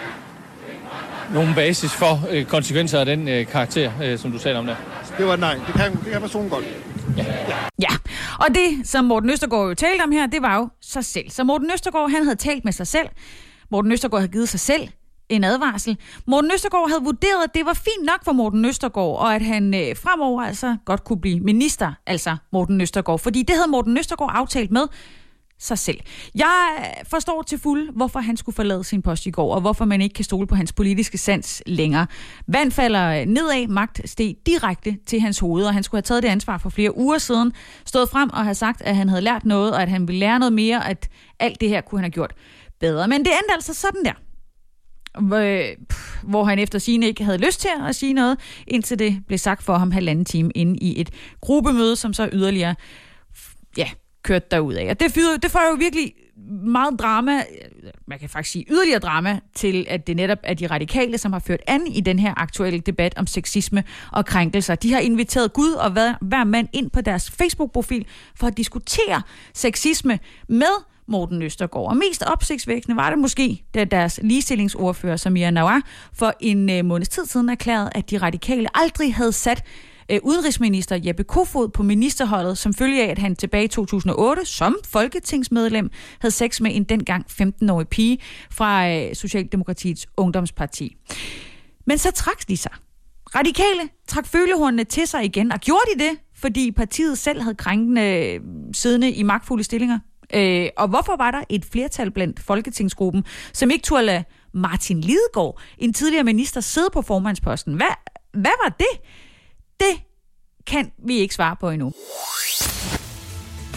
nogen 1.34 1.56
basis 1.56 1.92
for 1.92 2.28
øh, 2.30 2.46
konsekvenser 2.46 3.00
af 3.00 3.06
den 3.06 3.28
øh, 3.28 3.46
karakter, 3.46 3.92
øh, 4.04 4.20
som 4.20 4.32
du 4.32 4.40
sagde 4.40 4.58
om 4.58 4.66
der. 4.66 4.76
Det 5.18 5.26
var 5.28 5.36
nej. 5.36 5.54
Det 5.54 5.74
kan, 5.76 5.92
det 5.92 6.12
kan 6.12 6.22
personen 6.22 6.50
godt. 6.50 6.66
Ja. 7.18 7.26
ja, 7.82 7.96
og 8.40 8.48
det, 8.56 8.88
som 8.88 9.06
Morten 9.06 9.30
Østergaard 9.30 9.68
jo 9.68 9.74
talte 9.74 10.02
om 10.02 10.12
her, 10.12 10.28
det 10.28 10.42
var 10.42 10.56
jo 10.56 10.70
sig 10.82 11.06
selv. 11.06 11.30
Så 11.30 11.44
Morten 11.44 11.72
Østergaard, 11.74 12.12
han 12.12 12.24
havde 12.24 12.36
talt 12.36 12.66
med 12.66 12.74
sig 12.74 12.88
selv. 12.88 13.08
Morten 13.72 13.92
Østergaard 13.92 14.22
havde 14.22 14.32
givet 14.32 14.50
sig 14.50 14.60
selv 14.60 14.88
en 15.30 15.44
advarsel. 15.44 15.98
Morten 16.28 16.52
Østergaard 16.54 16.90
havde 16.90 17.04
vurderet, 17.04 17.44
at 17.44 17.54
det 17.54 17.66
var 17.66 17.74
fint 17.74 18.06
nok 18.06 18.24
for 18.26 18.32
Morten 18.32 18.66
Østergaard, 18.66 19.20
og 19.20 19.36
at 19.36 19.42
han 19.42 19.74
øh, 19.74 19.96
fremover 19.96 20.44
altså 20.44 20.76
godt 20.86 21.04
kunne 21.04 21.22
blive 21.22 21.40
minister, 21.40 21.94
altså 22.08 22.36
Morten 22.52 22.82
Østergaard. 22.82 23.20
Fordi 23.20 23.44
det 23.44 23.56
havde 23.56 23.72
Morten 23.72 23.98
Østergaard 23.98 24.32
aftalt 24.36 24.72
med 24.72 24.88
sig 25.66 25.80
selv. 25.80 25.99
Jeg 26.36 26.93
forstår 27.09 27.41
til 27.41 27.59
fuld, 27.59 27.89
hvorfor 27.95 28.20
han 28.20 28.38
skulle 28.38 28.55
forlade 28.55 28.84
sin 28.84 29.01
post 29.01 29.26
i 29.26 29.32
går, 29.32 29.55
og 29.55 29.61
hvorfor 29.61 29.86
man 29.86 30.01
ikke 30.01 30.14
kan 30.14 30.26
stole 30.26 30.47
på 30.47 30.55
hans 30.55 30.74
politiske 30.74 31.18
sans 31.18 31.64
længere. 31.66 32.07
Vand 32.47 32.72
falder 32.72 33.26
nedad, 33.26 33.68
magt 33.68 34.09
steg 34.09 34.36
direkte 34.45 34.97
til 35.07 35.22
hans 35.22 35.39
hoved, 35.39 35.66
og 35.66 35.74
han 35.74 35.84
skulle 35.84 35.97
have 35.97 36.01
taget 36.01 36.24
det 36.24 36.30
ansvar 36.30 36.57
for 36.57 36.70
flere 36.70 36.97
uger 36.97 37.18
siden, 37.18 37.53
stået 37.86 38.09
frem 38.09 38.30
og 38.30 38.43
have 38.43 38.55
sagt, 38.55 38.82
at 38.82 38.95
han 38.95 39.09
havde 39.09 39.22
lært 39.22 39.45
noget, 39.45 39.74
og 39.74 39.82
at 39.82 39.89
han 39.89 40.07
ville 40.07 40.20
lære 40.20 40.39
noget 40.39 40.53
mere, 40.53 40.89
at 40.89 41.09
alt 41.39 41.61
det 41.61 41.70
her 41.70 41.82
kunne 41.82 41.99
han 41.99 42.03
have 42.03 42.11
gjort 42.11 42.34
bedre. 42.80 43.07
Men 43.07 43.20
det 43.20 43.32
endte 43.32 43.53
altså 43.53 43.74
sådan 43.74 44.05
der 44.05 44.14
hvor 46.24 46.41
øh, 46.41 46.47
han 46.47 46.59
efter 46.59 46.80
sine 46.80 47.07
ikke 47.07 47.24
havde 47.24 47.38
lyst 47.38 47.61
til 47.61 47.70
at 47.88 47.95
sige 47.95 48.14
noget, 48.14 48.39
indtil 48.68 48.99
det 48.99 49.24
blev 49.28 49.38
sagt 49.38 49.64
for 49.64 49.78
ham 49.78 49.91
halvanden 49.91 50.26
time 50.26 50.51
inde 50.55 50.78
i 50.78 51.01
et 51.01 51.09
gruppemøde, 51.41 51.95
som 51.95 52.14
så 52.14 52.30
yderligere 52.34 52.76
ja, 53.78 53.89
kørt 54.24 54.51
derud 54.51 54.74
af. 54.74 54.89
Og 54.89 54.99
det, 54.99 55.11
fyrer, 55.11 55.38
det 55.38 55.51
får 55.51 55.69
jo 55.69 55.76
virkelig 55.76 56.13
meget 56.65 56.99
drama, 56.99 57.43
man 58.07 58.19
kan 58.19 58.30
faktisk 58.30 58.51
sige 58.51 58.65
yderligere 58.69 58.99
drama, 58.99 59.39
til 59.55 59.86
at 59.89 60.07
det 60.07 60.15
netop 60.15 60.38
er 60.43 60.53
de 60.53 60.67
radikale, 60.67 61.17
som 61.17 61.34
har 61.34 61.39
ført 61.39 61.59
an 61.67 61.88
i 61.88 62.01
den 62.01 62.19
her 62.19 62.34
aktuelle 62.38 62.80
debat 62.80 63.13
om 63.17 63.28
sexisme 63.28 63.84
og 64.11 64.26
krænkelser. 64.26 64.76
De 64.76 64.93
har 64.93 64.99
inviteret 64.99 65.53
Gud 65.53 65.71
og 65.71 65.91
hver, 65.91 66.13
hver 66.21 66.43
mand 66.43 66.67
ind 66.74 66.89
på 66.89 67.01
deres 67.01 67.32
Facebook-profil 67.32 68.05
for 68.36 68.47
at 68.47 68.57
diskutere 68.57 69.21
sexisme 69.53 70.19
med 70.47 70.84
Morten 71.07 71.41
Østergaard. 71.41 71.89
Og 71.89 71.97
mest 71.97 72.24
opsigtsvækkende 72.24 72.97
var 72.97 73.09
det 73.09 73.19
måske, 73.19 73.63
da 73.74 73.84
deres 73.84 74.19
ligestillingsordfører 74.24 75.15
Samia 75.15 75.51
Nawar 75.51 75.82
for 76.13 76.34
en 76.39 76.69
øh, 76.69 76.86
måneds 76.86 77.09
tid 77.09 77.26
siden 77.26 77.49
erklærede, 77.49 77.89
at 77.95 78.09
de 78.09 78.17
radikale 78.17 78.78
aldrig 78.78 79.15
havde 79.15 79.32
sat 79.32 79.63
øh, 80.12 80.20
udenrigsminister 80.24 80.99
Jeppe 81.06 81.24
Kofod 81.24 81.70
på 81.70 81.84
ministerholdet, 81.84 82.58
som 82.58 82.74
følge 82.74 83.04
af, 83.04 83.12
at 83.12 83.20
han 83.20 83.36
tilbage 83.36 83.64
i 83.64 83.68
2008 83.68 84.45
som 84.45 84.78
folketingsmedlem 84.86 85.89
havde 86.20 86.34
sex 86.34 86.62
med 86.62 86.76
en 86.76 86.84
dengang 86.84 87.26
15-årig 87.32 87.88
pige 87.88 88.18
fra 88.51 88.89
øh, 88.89 89.16
Socialdemokratiets 89.16 90.08
ungdomsparti. 90.18 90.97
Men 91.86 91.97
så 91.97 92.12
trak 92.12 92.47
de 92.47 92.58
sig. 92.58 92.72
Radikale 93.36 93.89
trak 94.08 94.28
følehornene 94.28 94.84
til 94.84 95.08
sig 95.08 95.26
igen, 95.26 95.51
og 95.51 95.60
gjorde 95.60 95.84
de 95.93 96.04
det, 96.04 96.18
fordi 96.36 96.72
partiet 96.72 97.18
selv 97.18 97.41
havde 97.41 97.56
krænkende 97.56 98.01
øh, 98.01 98.39
siddende 98.74 99.12
i 99.12 99.24
magtfulde 99.24 99.64
stillinger? 99.64 99.99
Øh, 100.34 100.70
og 100.78 100.88
hvorfor 100.88 101.16
var 101.18 101.32
der 101.32 101.41
et 101.49 101.66
flertal 101.66 102.12
blandt 102.12 102.39
Folketingsgruppen, 102.39 103.24
som 103.54 103.72
ikke 103.72 103.84
turde 103.84 104.04
lade 104.04 104.24
Martin 104.54 105.01
Lidegaard, 105.01 105.60
en 105.78 105.93
tidligere 105.93 106.24
minister, 106.24 106.62
sidde 106.62 106.89
på 106.93 107.01
formandsposten? 107.01 107.74
Hvad, 107.74 107.95
hvad 108.34 108.51
var 108.64 108.76
det? 108.80 109.01
Det 109.80 110.01
kan 110.67 110.91
vi 111.05 111.17
ikke 111.17 111.36
svare 111.36 111.55
på 111.55 111.69
endnu. 111.69 111.93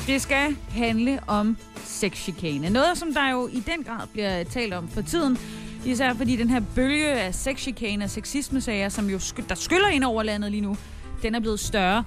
Det 0.07 0.22
skal 0.22 0.57
handle 0.70 1.20
om 1.26 1.57
sexchikane. 1.84 2.70
Noget, 2.70 2.99
som 2.99 3.14
der 3.14 3.30
jo 3.30 3.49
i 3.49 3.61
den 3.61 3.84
grad 3.84 4.07
bliver 4.12 4.44
talt 4.44 4.74
om 4.74 4.88
for 4.88 5.01
tiden. 5.03 5.38
Især 5.84 6.14
fordi 6.14 6.36
den 6.36 6.51
her 6.51 6.61
bølge 6.74 7.12
af 7.12 7.34
sexchikane 7.34 8.05
og 8.05 8.11
sexismesager, 8.11 8.88
som 8.88 9.11
jo 9.11 9.16
sk- 9.18 9.49
der 9.49 9.55
skyller 9.55 9.88
ind 9.88 10.05
over 10.05 10.22
landet 10.22 10.51
lige 10.51 10.61
nu, 10.61 10.76
den 11.22 11.34
er 11.34 11.40
blevet 11.40 11.61
større 11.61 12.05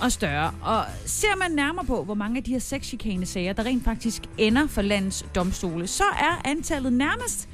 og 0.00 0.12
større. 0.12 0.54
Og 0.62 0.84
ser 1.06 1.36
man 1.38 1.50
nærmere 1.50 1.84
på, 1.84 2.04
hvor 2.04 2.14
mange 2.14 2.36
af 2.36 2.44
de 2.44 2.50
her 2.50 2.58
sexchikane-sager, 2.58 3.52
der 3.52 3.64
rent 3.64 3.84
faktisk 3.84 4.22
ender 4.38 4.66
for 4.66 4.82
landets 4.82 5.24
domstole, 5.34 5.86
så 5.86 6.04
er 6.04 6.40
antallet 6.44 6.92
nærmest 6.92 7.48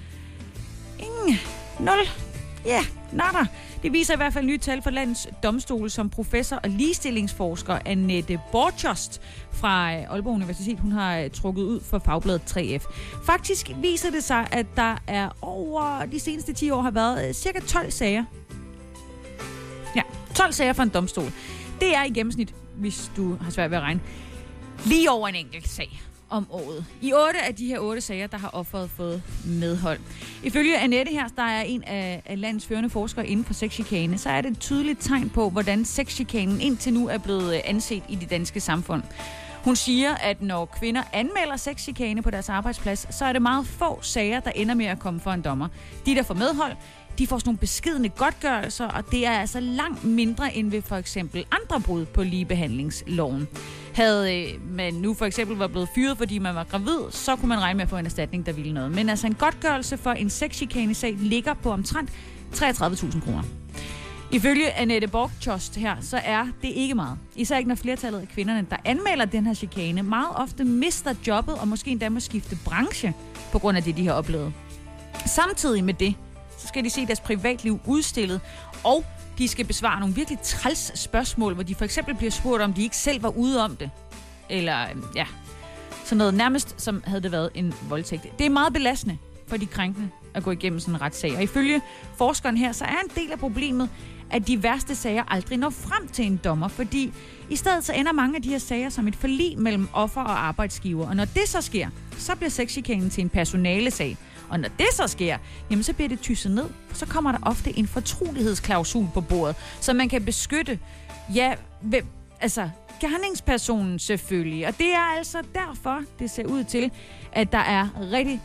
ingen, 0.99 1.39
nul, 1.80 1.99
ja, 2.69 2.85
natter. 3.12 3.47
Det 3.83 3.93
viser 3.93 4.14
i 4.14 4.16
hvert 4.16 4.33
fald 4.33 4.47
nye 4.47 4.59
tal 4.59 4.83
fra 4.83 4.91
landets 4.91 5.29
domstol, 5.43 5.91
som 5.91 6.11
professor 6.11 6.57
og 6.57 6.71
ligestillingsforsker 6.71 7.79
Annette 7.85 8.41
Borchost 8.53 9.21
fra 9.53 9.95
øh, 9.95 10.12
Aalborg 10.12 10.35
Universitet, 10.35 10.79
hun 10.79 10.93
har 10.93 11.19
øh, 11.19 11.31
trukket 11.31 11.62
ud 11.62 11.81
for 11.81 11.99
fagbladet 11.99 12.43
3F. 12.57 12.93
Faktisk 13.25 13.71
viser 13.77 14.11
det 14.11 14.25
sig, 14.25 14.49
at 14.53 14.66
der 14.77 14.97
er 15.07 15.29
over 15.43 16.07
de 16.12 16.21
seneste 16.21 16.53
10 16.53 16.71
år 16.71 16.83
har 16.83 16.91
været 16.91 17.29
øh, 17.29 17.35
cirka 17.35 17.61
12 17.61 17.91
sager. 17.91 18.25
Ja, 19.97 20.03
12 20.35 20.53
sager 20.53 20.73
fra 20.73 20.83
en 20.83 20.89
domstol. 20.89 21.33
Det 21.81 21.97
er 21.97 22.05
i 22.05 22.11
gennemsnit, 22.11 22.55
hvis 22.77 23.11
du 23.16 23.37
har 23.41 23.51
svært 23.51 23.71
ved 23.71 23.77
at 23.77 23.83
regne, 23.83 24.01
lige 24.85 25.11
over 25.11 25.29
en 25.29 25.35
enkelt 25.35 25.69
sag 25.69 26.01
om 26.31 26.47
året. 26.51 26.85
I 27.01 27.12
otte 27.12 27.41
af 27.49 27.55
de 27.55 27.66
her 27.66 27.79
otte 27.79 28.01
sager, 28.01 28.26
der 28.26 28.39
har 28.39 28.51
offeret 28.53 28.91
fået 28.91 29.22
medhold. 29.45 29.99
Ifølge 30.43 30.79
Annette 30.79 31.12
her, 31.12 31.29
der 31.29 31.43
er 31.43 31.62
en 31.62 31.85
af, 31.85 32.22
landets 32.37 32.66
førende 32.66 32.91
forskere 32.91 33.26
inden 33.26 33.45
for 33.45 33.55
sexchikane, 33.55 34.18
så 34.18 34.31
er 34.31 34.41
det 34.41 34.51
et 34.51 34.61
tydeligt 34.61 35.01
tegn 35.01 35.31
på, 35.31 35.51
hvordan 35.51 35.85
sexchikanen 35.85 36.61
indtil 36.61 36.93
nu 36.93 37.09
er 37.09 37.18
blevet 37.18 37.55
øh, 37.55 37.61
anset 37.64 38.03
i 38.09 38.14
det 38.14 38.31
danske 38.31 38.61
samfund. 38.61 39.03
Hun 39.64 39.76
siger, 39.76 40.14
at 40.14 40.43
når 40.43 40.64
kvinder 40.64 41.03
anmelder 41.12 41.57
sexchikane 41.57 42.22
på 42.22 42.31
deres 42.31 42.49
arbejdsplads, 42.49 43.14
så 43.14 43.24
er 43.24 43.33
det 43.33 43.43
meget 43.43 43.66
få 43.66 43.99
sager, 44.03 44.41
der 44.41 44.51
ender 44.51 44.74
med 44.74 44.87
at 44.87 44.99
komme 44.99 45.20
for 45.20 45.31
en 45.31 45.43
dommer. 45.43 45.68
De, 46.07 46.14
der 46.14 46.22
får 46.22 46.35
medhold, 46.35 46.72
de 47.19 47.27
får 47.27 47.39
sådan 47.39 47.49
nogle 47.49 47.59
beskidende 47.59 48.09
godtgørelser, 48.09 48.87
og 48.87 49.11
det 49.11 49.27
er 49.27 49.31
altså 49.33 49.61
langt 49.61 50.05
mindre 50.05 50.57
end 50.57 50.71
ved 50.71 50.83
for 50.83 50.97
eksempel 50.97 51.45
andre 51.51 51.81
brud 51.81 52.05
på 52.05 52.23
ligebehandlingsloven. 52.23 53.49
Havde 53.95 54.37
øh, 54.37 54.75
man 54.77 54.95
nu 54.95 55.14
for 55.14 55.25
eksempel 55.25 55.57
var 55.57 55.66
blevet 55.66 55.89
fyret, 55.95 56.19
fordi 56.19 56.39
man 56.39 56.55
var 56.55 56.64
gravid, 56.64 57.11
så 57.11 57.37
kunne 57.37 57.49
man 57.49 57.61
regne 57.61 57.77
med 57.77 57.83
at 57.83 57.91
få 57.91 57.97
en 57.97 58.07
erstatning, 58.07 58.47
der 58.47 58.53
ville 58.53 58.75
noget. 58.75 58.91
Men 58.91 59.09
altså 59.09 59.27
en 59.27 59.35
godtgørelse 59.35 59.97
for 59.97 60.11
en 60.11 60.31
sexchikane-sag 60.31 61.16
ligger 61.19 61.55
på 61.55 61.71
omtrent 61.71 62.11
33.000 62.55 63.21
kroner. 63.21 63.43
Ifølge 64.33 64.73
Annette 64.73 65.09
Borgchost 65.09 65.77
her, 65.77 65.97
så 66.01 66.21
er 66.25 66.47
det 66.62 66.69
ikke 66.69 66.95
meget. 66.95 67.19
Især 67.37 67.57
ikke 67.57 67.69
når 67.69 67.75
flertallet 67.75 68.21
af 68.21 68.29
kvinderne, 68.29 68.66
der 68.71 68.77
anmelder 68.85 69.25
den 69.25 69.47
her 69.47 69.55
chikane, 69.55 70.03
meget 70.03 70.29
ofte 70.35 70.64
mister 70.64 71.14
jobbet 71.27 71.55
og 71.55 71.69
måske 71.69 71.91
endda 71.91 72.09
må 72.09 72.21
skifte 72.21 72.59
branche 72.64 73.14
på 73.53 73.59
grund 73.59 73.77
af 73.77 73.83
det, 73.83 73.97
de 73.97 74.07
har 74.07 74.12
oplevet. 74.12 74.53
Samtidig 75.27 75.85
med 75.85 75.95
det, 75.95 76.14
så 76.59 76.69
skal 76.69 76.85
de 76.85 76.91
se 76.91 77.07
deres 77.07 77.21
privatliv 77.21 77.81
udstillet, 77.87 78.41
og 78.85 79.05
de 79.39 79.49
skal 79.49 79.65
besvare 79.65 80.01
nogle 80.01 80.15
virkelig 80.15 80.39
træls 80.43 81.01
spørgsmål, 81.01 81.55
hvor 81.55 81.63
de 81.63 81.75
for 81.75 81.85
eksempel 81.85 82.15
bliver 82.15 82.31
spurgt, 82.31 82.63
om 82.63 82.73
de 82.73 82.83
ikke 82.83 82.97
selv 82.97 83.23
var 83.23 83.37
ude 83.37 83.65
om 83.65 83.77
det. 83.77 83.91
Eller, 84.51 84.91
øhm, 84.91 85.05
ja, 85.15 85.27
sådan 86.05 86.19
noget 86.19 86.35
nærmest, 86.35 86.75
som 86.83 87.03
havde 87.07 87.23
det 87.23 87.33
været 87.33 87.51
en 87.55 87.75
voldtægt. 87.89 88.39
Det 88.39 88.47
er 88.47 88.51
meget 88.51 88.73
belastende 88.73 89.19
for 89.47 89.57
de 89.57 89.67
krænkende 89.67 90.09
at 90.35 90.43
gå 90.43 90.51
igennem 90.51 90.81
sådan 90.81 90.95
en 90.95 91.01
retssag. 91.01 91.37
Og 91.37 91.43
ifølge 91.43 91.81
forskeren 92.17 92.57
her, 92.57 92.73
så 92.73 92.85
er 92.85 92.99
en 93.05 93.23
del 93.23 93.33
af 93.33 93.39
problemet, 93.39 93.89
at 94.31 94.47
de 94.47 94.63
værste 94.63 94.95
sager 94.95 95.25
aldrig 95.29 95.59
når 95.59 95.71
frem 95.71 96.09
til 96.09 96.27
en 96.27 96.41
dommer, 96.45 96.69
fordi 96.69 97.13
i 97.51 97.57
stedet 97.57 97.85
så 97.85 97.93
ender 97.93 98.13
mange 98.13 98.37
af 98.37 98.43
de 98.43 98.49
her 98.49 98.59
sager 98.59 98.89
som 98.89 99.09
et 99.09 99.17
forlig 99.17 99.59
mellem 99.59 99.89
offer 99.93 100.21
og 100.21 100.47
arbejdsgiver. 100.47 101.09
Og 101.09 101.17
når 101.17 101.25
det 101.25 101.49
så 101.49 101.61
sker, 101.61 101.89
så 102.19 102.37
bliver 102.37 102.51
sexchikanen 102.51 103.11
til 103.11 103.21
en 103.21 103.29
personalesag. 103.29 104.17
Og 104.51 104.61
når 104.61 104.69
det 104.79 104.87
så 104.93 105.07
sker, 105.07 105.39
jamen 105.71 105.83
så 105.83 105.93
bliver 105.93 106.09
det 106.09 106.21
tysset 106.21 106.53
ned, 106.53 106.67
så 106.93 107.07
kommer 107.07 107.33
der 107.33 107.39
ofte 107.43 107.79
en 107.79 107.87
fortrolighedsklausul 107.87 109.07
på 109.15 109.21
bordet, 109.21 109.57
så 109.81 109.93
man 109.93 110.09
kan 110.09 110.25
beskytte, 110.25 110.79
ja, 111.35 111.55
hvem, 111.81 112.07
altså 112.41 112.71
gerningspersonen 113.01 113.99
selvfølgelig. 113.99 114.67
Og 114.67 114.79
det 114.79 114.95
er 114.95 115.17
altså 115.19 115.39
derfor, 115.55 116.03
det 116.19 116.31
ser 116.31 116.45
ud 116.47 116.65
til, 116.65 116.91
at 117.33 117.53
der 117.53 117.59
er 117.59 117.89
rigtig, 118.13 118.41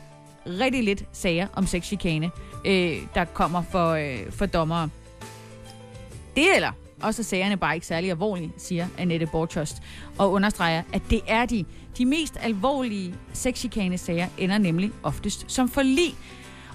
rigtig 0.46 0.84
lidt 0.84 1.06
sager 1.12 1.48
om 1.54 1.68
sexchikane, 1.68 2.32
øh, 2.66 2.98
der 3.16 3.26
kommer 3.26 3.64
for, 3.72 3.90
øh, 3.92 4.32
for 4.32 4.46
dommere. 4.46 4.90
Det 6.36 6.56
eller 6.56 6.72
også 7.02 7.22
er 7.22 7.24
sagerne 7.24 7.58
bare 7.58 7.76
ikke 7.76 7.88
særlig 7.88 8.10
alvorlige, 8.10 8.52
siger 8.58 8.88
Annette 8.98 9.26
Borchost, 9.26 9.78
og 10.18 10.32
understreger, 10.32 10.84
at 10.94 11.02
det 11.10 11.22
er 11.28 11.46
de. 11.46 11.66
De 11.98 12.06
mest 12.06 12.38
alvorlige 12.42 13.16
sexchikane-sager 13.34 14.28
ender 14.38 14.58
nemlig 14.58 14.92
oftest 15.04 15.46
som 15.48 15.70
forlig. 15.70 16.16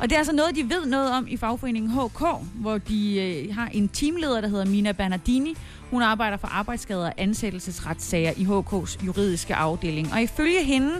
Og 0.00 0.08
det 0.08 0.12
er 0.12 0.18
altså 0.18 0.32
noget, 0.32 0.56
de 0.56 0.70
ved 0.70 0.86
noget 0.86 1.12
om 1.12 1.26
i 1.28 1.36
fagforeningen 1.36 1.90
HK, 1.90 2.24
hvor 2.54 2.78
de 2.78 3.20
øh, 3.20 3.54
har 3.54 3.68
en 3.72 3.88
teamleder, 3.88 4.40
der 4.40 4.48
hedder 4.48 4.64
Mina 4.64 4.92
Bernardini. 4.92 5.54
Hun 5.90 6.02
arbejder 6.02 6.36
for 6.36 6.48
arbejdsskader 6.48 7.06
og 7.06 7.14
ansættelsesretssager 7.16 8.32
i 8.36 8.44
HK's 8.44 9.06
juridiske 9.06 9.54
afdeling. 9.54 10.12
Og 10.12 10.22
ifølge 10.22 10.64
hende, 10.64 10.92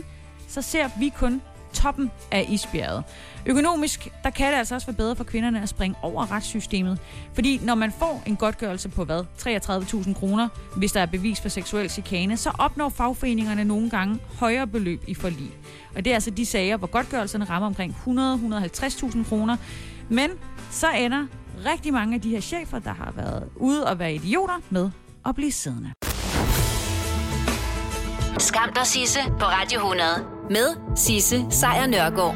så 0.48 0.62
ser 0.62 0.88
vi 0.98 1.08
kun 1.08 1.42
toppen 1.72 2.10
af 2.30 2.46
isbjerget. 2.48 3.04
Økonomisk, 3.46 4.08
der 4.24 4.30
kan 4.30 4.52
det 4.52 4.58
altså 4.58 4.74
også 4.74 4.86
være 4.86 4.96
bedre 4.96 5.16
for 5.16 5.24
kvinderne 5.24 5.62
at 5.62 5.68
springe 5.68 5.96
over 6.02 6.32
retssystemet. 6.32 6.98
Fordi 7.34 7.60
når 7.62 7.74
man 7.74 7.92
får 7.92 8.22
en 8.26 8.36
godtgørelse 8.36 8.88
på 8.88 9.04
hvad? 9.04 9.24
33.000 10.06 10.14
kroner, 10.14 10.48
hvis 10.76 10.92
der 10.92 11.00
er 11.00 11.06
bevis 11.06 11.40
for 11.40 11.48
seksuel 11.48 11.90
chikane, 11.90 12.36
så 12.36 12.50
opnår 12.58 12.88
fagforeningerne 12.88 13.64
nogle 13.64 13.90
gange 13.90 14.18
højere 14.38 14.66
beløb 14.66 15.02
i 15.06 15.14
forlig. 15.14 15.50
Og 15.96 16.04
det 16.04 16.10
er 16.10 16.14
altså 16.14 16.30
de 16.30 16.46
sager, 16.46 16.76
hvor 16.76 16.86
godtgørelserne 16.86 17.44
rammer 17.44 17.66
omkring 17.66 17.96
100-150.000 18.06 19.28
kroner. 19.28 19.56
Men 20.08 20.30
så 20.70 20.90
ender 20.90 21.26
rigtig 21.64 21.92
mange 21.92 22.14
af 22.14 22.20
de 22.20 22.30
her 22.30 22.40
chefer, 22.40 22.78
der 22.78 22.92
har 22.92 23.12
været 23.16 23.48
ude 23.56 23.86
og 23.86 23.98
være 23.98 24.14
idioter, 24.14 24.54
med 24.70 24.90
at 25.26 25.34
blive 25.34 25.52
siddende. 25.52 25.92
Skam 28.38 28.72
dig, 28.74 28.86
Sisse, 28.86 29.20
på 29.38 29.44
Radio 29.44 29.78
100. 29.78 30.37
Med 30.50 30.96
Sisse 30.96 31.46
Sejr 31.50 31.86
Nørgaard. 31.86 32.34